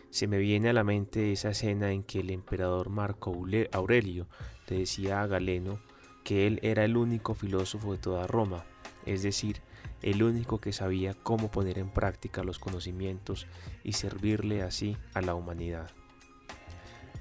Se 0.10 0.28
me 0.28 0.38
viene 0.39 0.70
a 0.70 0.74
la 0.74 0.84
mente 0.84 1.32
esa 1.32 1.50
escena 1.50 1.91
en 1.91 2.04
que 2.04 2.22
el 2.22 2.30
emperador 2.30 2.89
Marco 2.89 3.32
Aurelio 3.72 4.28
le 4.68 4.80
decía 4.80 5.22
a 5.22 5.28
Galeno 5.28 5.80
que 6.28 6.45
él 6.45 6.59
era 6.61 6.84
el 6.84 6.97
único 6.97 7.36
filósofo 7.36 7.93
de 7.93 7.99
toda 7.99 8.28
Roma, 8.28 8.65
es 9.05 9.23
decir, 9.23 9.61
el 10.01 10.21
único 10.23 10.59
que 10.59 10.73
sabía 10.73 11.13
cómo 11.13 11.49
poner 11.49 11.80
en 11.80 11.89
práctica 11.89 12.43
los 12.43 12.59
conocimientos 12.59 13.47
y 13.82 13.93
servirle 13.93 14.61
así 14.61 14.97
a 15.13 15.21
la 15.21 15.36
humanidad. 15.36 15.89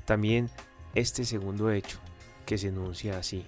También 0.06 0.50
este 0.96 1.24
segundo 1.24 1.70
hecho, 1.70 2.00
que 2.46 2.58
se 2.58 2.66
enuncia 2.66 3.16
así, 3.16 3.46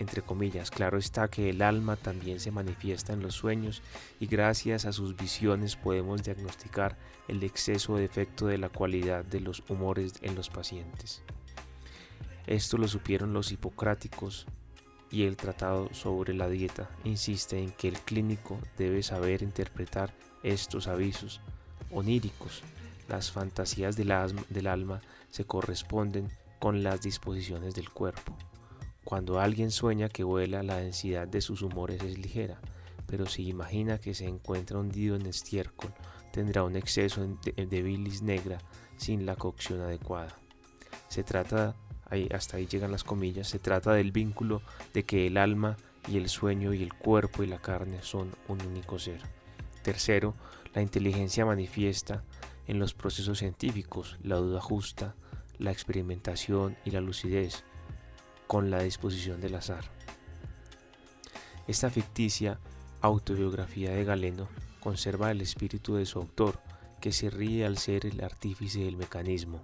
entre 0.00 0.22
comillas, 0.22 0.72
claro 0.72 0.98
está 0.98 1.28
que 1.28 1.50
el 1.50 1.62
alma 1.62 1.94
también 1.94 2.40
se 2.40 2.50
manifiesta 2.50 3.12
en 3.12 3.22
los 3.22 3.36
sueños 3.36 3.80
y 4.18 4.26
gracias 4.26 4.86
a 4.86 4.92
sus 4.92 5.16
visiones 5.16 5.76
podemos 5.76 6.24
diagnosticar 6.24 6.98
el 7.28 7.44
exceso 7.44 7.92
o 7.92 7.96
defecto 7.96 8.48
de 8.48 8.58
la 8.58 8.70
cualidad 8.70 9.24
de 9.24 9.38
los 9.38 9.62
humores 9.68 10.14
en 10.22 10.34
los 10.34 10.50
pacientes. 10.50 11.22
Esto 12.48 12.76
lo 12.76 12.88
supieron 12.88 13.32
los 13.32 13.52
hipocráticos 13.52 14.48
y 15.14 15.22
el 15.22 15.36
tratado 15.36 15.94
sobre 15.94 16.34
la 16.34 16.48
dieta 16.48 16.90
insiste 17.04 17.62
en 17.62 17.70
que 17.70 17.86
el 17.86 18.00
clínico 18.00 18.58
debe 18.76 19.00
saber 19.04 19.42
interpretar 19.42 20.12
estos 20.42 20.88
avisos 20.88 21.40
oníricos. 21.92 22.64
Las 23.08 23.30
fantasías 23.30 23.96
del, 23.96 24.10
alma 24.10 25.00
se 25.30 25.44
corresponden 25.44 26.30
con 26.58 26.82
las 26.82 27.00
disposiciones 27.00 27.76
del 27.76 27.90
cuerpo. 27.90 28.36
Cuando 29.04 29.38
alguien 29.38 29.70
sueña 29.70 30.08
que 30.08 30.24
vuela, 30.24 30.64
la 30.64 30.78
densidad 30.78 31.28
de 31.28 31.42
sus 31.42 31.62
humores 31.62 32.02
es 32.02 32.18
ligera, 32.18 32.58
pero 33.06 33.26
si 33.26 33.46
imagina 33.46 33.98
que 33.98 34.14
se 34.14 34.26
encuentra 34.26 34.80
hundido 34.80 35.14
en 35.14 35.26
estiércol, 35.26 35.94
tendrá 36.32 36.64
un 36.64 36.74
exceso 36.74 37.24
de 37.44 37.82
bilis 37.82 38.22
negra 38.22 38.58
sin 38.96 39.26
la 39.26 39.36
cocción 39.36 39.80
adecuada. 39.80 40.36
Se 41.08 41.22
trata 41.22 41.76
hasta 42.32 42.56
ahí 42.56 42.66
llegan 42.66 42.92
las 42.92 43.04
comillas, 43.04 43.48
se 43.48 43.58
trata 43.58 43.92
del 43.92 44.12
vínculo 44.12 44.62
de 44.92 45.04
que 45.04 45.26
el 45.26 45.36
alma 45.36 45.76
y 46.08 46.16
el 46.16 46.28
sueño 46.28 46.72
y 46.74 46.82
el 46.82 46.94
cuerpo 46.94 47.42
y 47.42 47.46
la 47.46 47.60
carne 47.60 47.98
son 48.02 48.30
un 48.48 48.60
único 48.62 48.98
ser. 48.98 49.20
Tercero, 49.82 50.34
la 50.74 50.82
inteligencia 50.82 51.46
manifiesta 51.46 52.22
en 52.66 52.78
los 52.78 52.94
procesos 52.94 53.38
científicos, 53.38 54.18
la 54.22 54.36
duda 54.36 54.60
justa, 54.60 55.14
la 55.58 55.70
experimentación 55.70 56.76
y 56.84 56.90
la 56.90 57.00
lucidez, 57.00 57.64
con 58.46 58.70
la 58.70 58.82
disposición 58.82 59.40
del 59.40 59.54
azar. 59.54 59.84
Esta 61.66 61.90
ficticia 61.90 62.58
autobiografía 63.00 63.90
de 63.90 64.04
Galeno 64.04 64.48
conserva 64.80 65.30
el 65.30 65.40
espíritu 65.40 65.94
de 65.94 66.06
su 66.06 66.18
autor, 66.18 66.60
que 67.00 67.12
se 67.12 67.30
ríe 67.30 67.66
al 67.66 67.78
ser 67.78 68.06
el 68.06 68.22
artífice 68.22 68.80
del 68.80 68.96
mecanismo, 68.96 69.62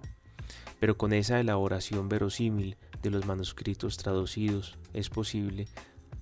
pero 0.81 0.97
con 0.97 1.13
esa 1.13 1.39
elaboración 1.39 2.09
verosímil 2.09 2.75
de 3.03 3.11
los 3.11 3.27
manuscritos 3.27 3.97
traducidos 3.97 4.79
es 4.93 5.11
posible 5.11 5.67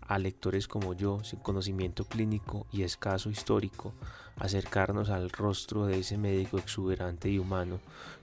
a 0.02 0.20
lectores 0.20 0.68
como 0.68 0.94
yo, 0.94 1.24
sin 1.24 1.40
conocimiento 1.40 2.04
clínico 2.04 2.68
y 2.70 2.82
escaso 2.82 3.30
histórico, 3.30 3.94
acercarnos 4.36 5.12
al 5.12 5.30
rostro 5.30 5.86
de 5.86 6.00
ese 6.00 6.18
médico 6.18 6.58
exuberante 6.58 7.30
y 7.30 7.40
humano 7.40 7.80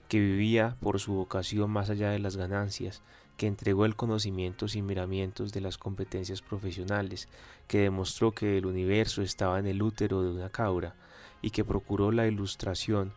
que 0.09 0.19
vivía 0.19 0.77
por 0.79 0.99
su 0.99 1.13
vocación 1.13 1.71
más 1.71 1.89
allá 1.89 2.11
de 2.11 2.19
las 2.19 2.37
ganancias, 2.37 3.01
que 3.35 3.47
entregó 3.47 3.85
el 3.85 3.95
conocimiento 3.95 4.67
sin 4.67 4.85
miramientos 4.85 5.51
de 5.53 5.61
las 5.61 5.79
competencias 5.79 6.43
profesionales, 6.43 7.29
que 7.67 7.79
demostró 7.79 8.31
que 8.33 8.59
el 8.59 8.67
universo 8.67 9.23
estaba 9.23 9.57
en 9.57 9.65
el 9.65 9.81
útero 9.81 10.21
de 10.21 10.29
una 10.29 10.51
cabra 10.51 10.93
y 11.41 11.49
que 11.49 11.65
procuró 11.65 12.11
la 12.11 12.27
ilustración 12.27 13.11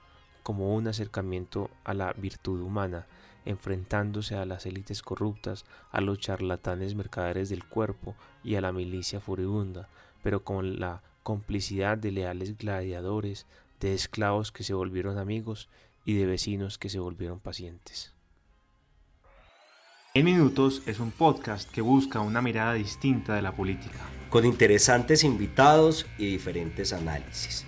como 0.51 0.74
un 0.74 0.88
acercamiento 0.88 1.70
a 1.84 1.94
la 1.94 2.12
virtud 2.12 2.61
humana, 2.61 3.07
enfrentándose 3.44 4.34
a 4.34 4.44
las 4.44 4.66
élites 4.66 5.01
corruptas, 5.01 5.64
a 5.92 6.01
los 6.01 6.18
charlatanes 6.18 6.96
mercaderes 6.96 7.51
del 7.51 7.64
cuerpo 7.64 8.16
y 8.42 8.57
a 8.57 8.61
la 8.61 8.72
milicia 8.72 9.20
furibunda, 9.20 9.88
pero 10.24 10.42
con 10.42 10.80
la 10.80 11.03
complicidad 11.22 11.98
de 11.98 12.11
leales 12.11 12.59
gladiadores, 12.59 13.46
de 13.78 13.94
esclavos 13.94 14.51
que 14.51 14.64
se 14.64 14.74
volvieron 14.74 15.18
amigos 15.18 15.68
y 16.05 16.14
de 16.14 16.26
vecinos 16.26 16.78
que 16.78 16.88
se 16.88 16.98
volvieron 16.98 17.38
pacientes. 17.38 18.12
En 20.14 20.24
Minutos 20.24 20.82
es 20.86 20.98
un 20.98 21.12
podcast 21.12 21.70
que 21.70 21.80
busca 21.80 22.18
una 22.18 22.42
mirada 22.42 22.72
distinta 22.72 23.36
de 23.36 23.42
la 23.42 23.55
política. 23.55 24.01
Con 24.30 24.44
interesantes 24.44 25.22
invitados 25.22 26.07
y 26.18 26.26
diferentes 26.26 26.92
análisis. 26.92 27.64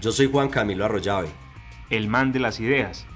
Yo 0.00 0.10
soy 0.10 0.28
Juan 0.28 0.48
Camilo 0.48 0.84
Arroyave 0.84 1.43
el 1.90 2.08
man 2.08 2.32
de 2.32 2.40
las 2.40 2.60
ideas. 2.60 3.06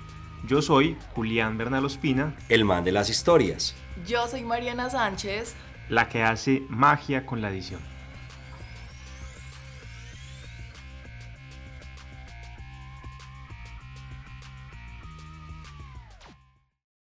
Yo 0.47 0.63
soy 0.63 0.97
Julián 1.15 1.59
Bernal 1.59 1.85
Ospina, 1.85 2.35
el 2.49 2.65
man 2.65 2.85
de 2.85 2.93
las 2.93 3.11
historias. 3.11 3.75
Yo 4.07 4.29
soy 4.29 4.43
Mariana 4.43 4.89
Sánchez, 4.91 5.55
la 5.89 6.09
que 6.09 6.23
hace 6.23 6.63
magia 6.69 7.27
con 7.27 7.41
la 7.41 7.51
edición. 7.51 7.81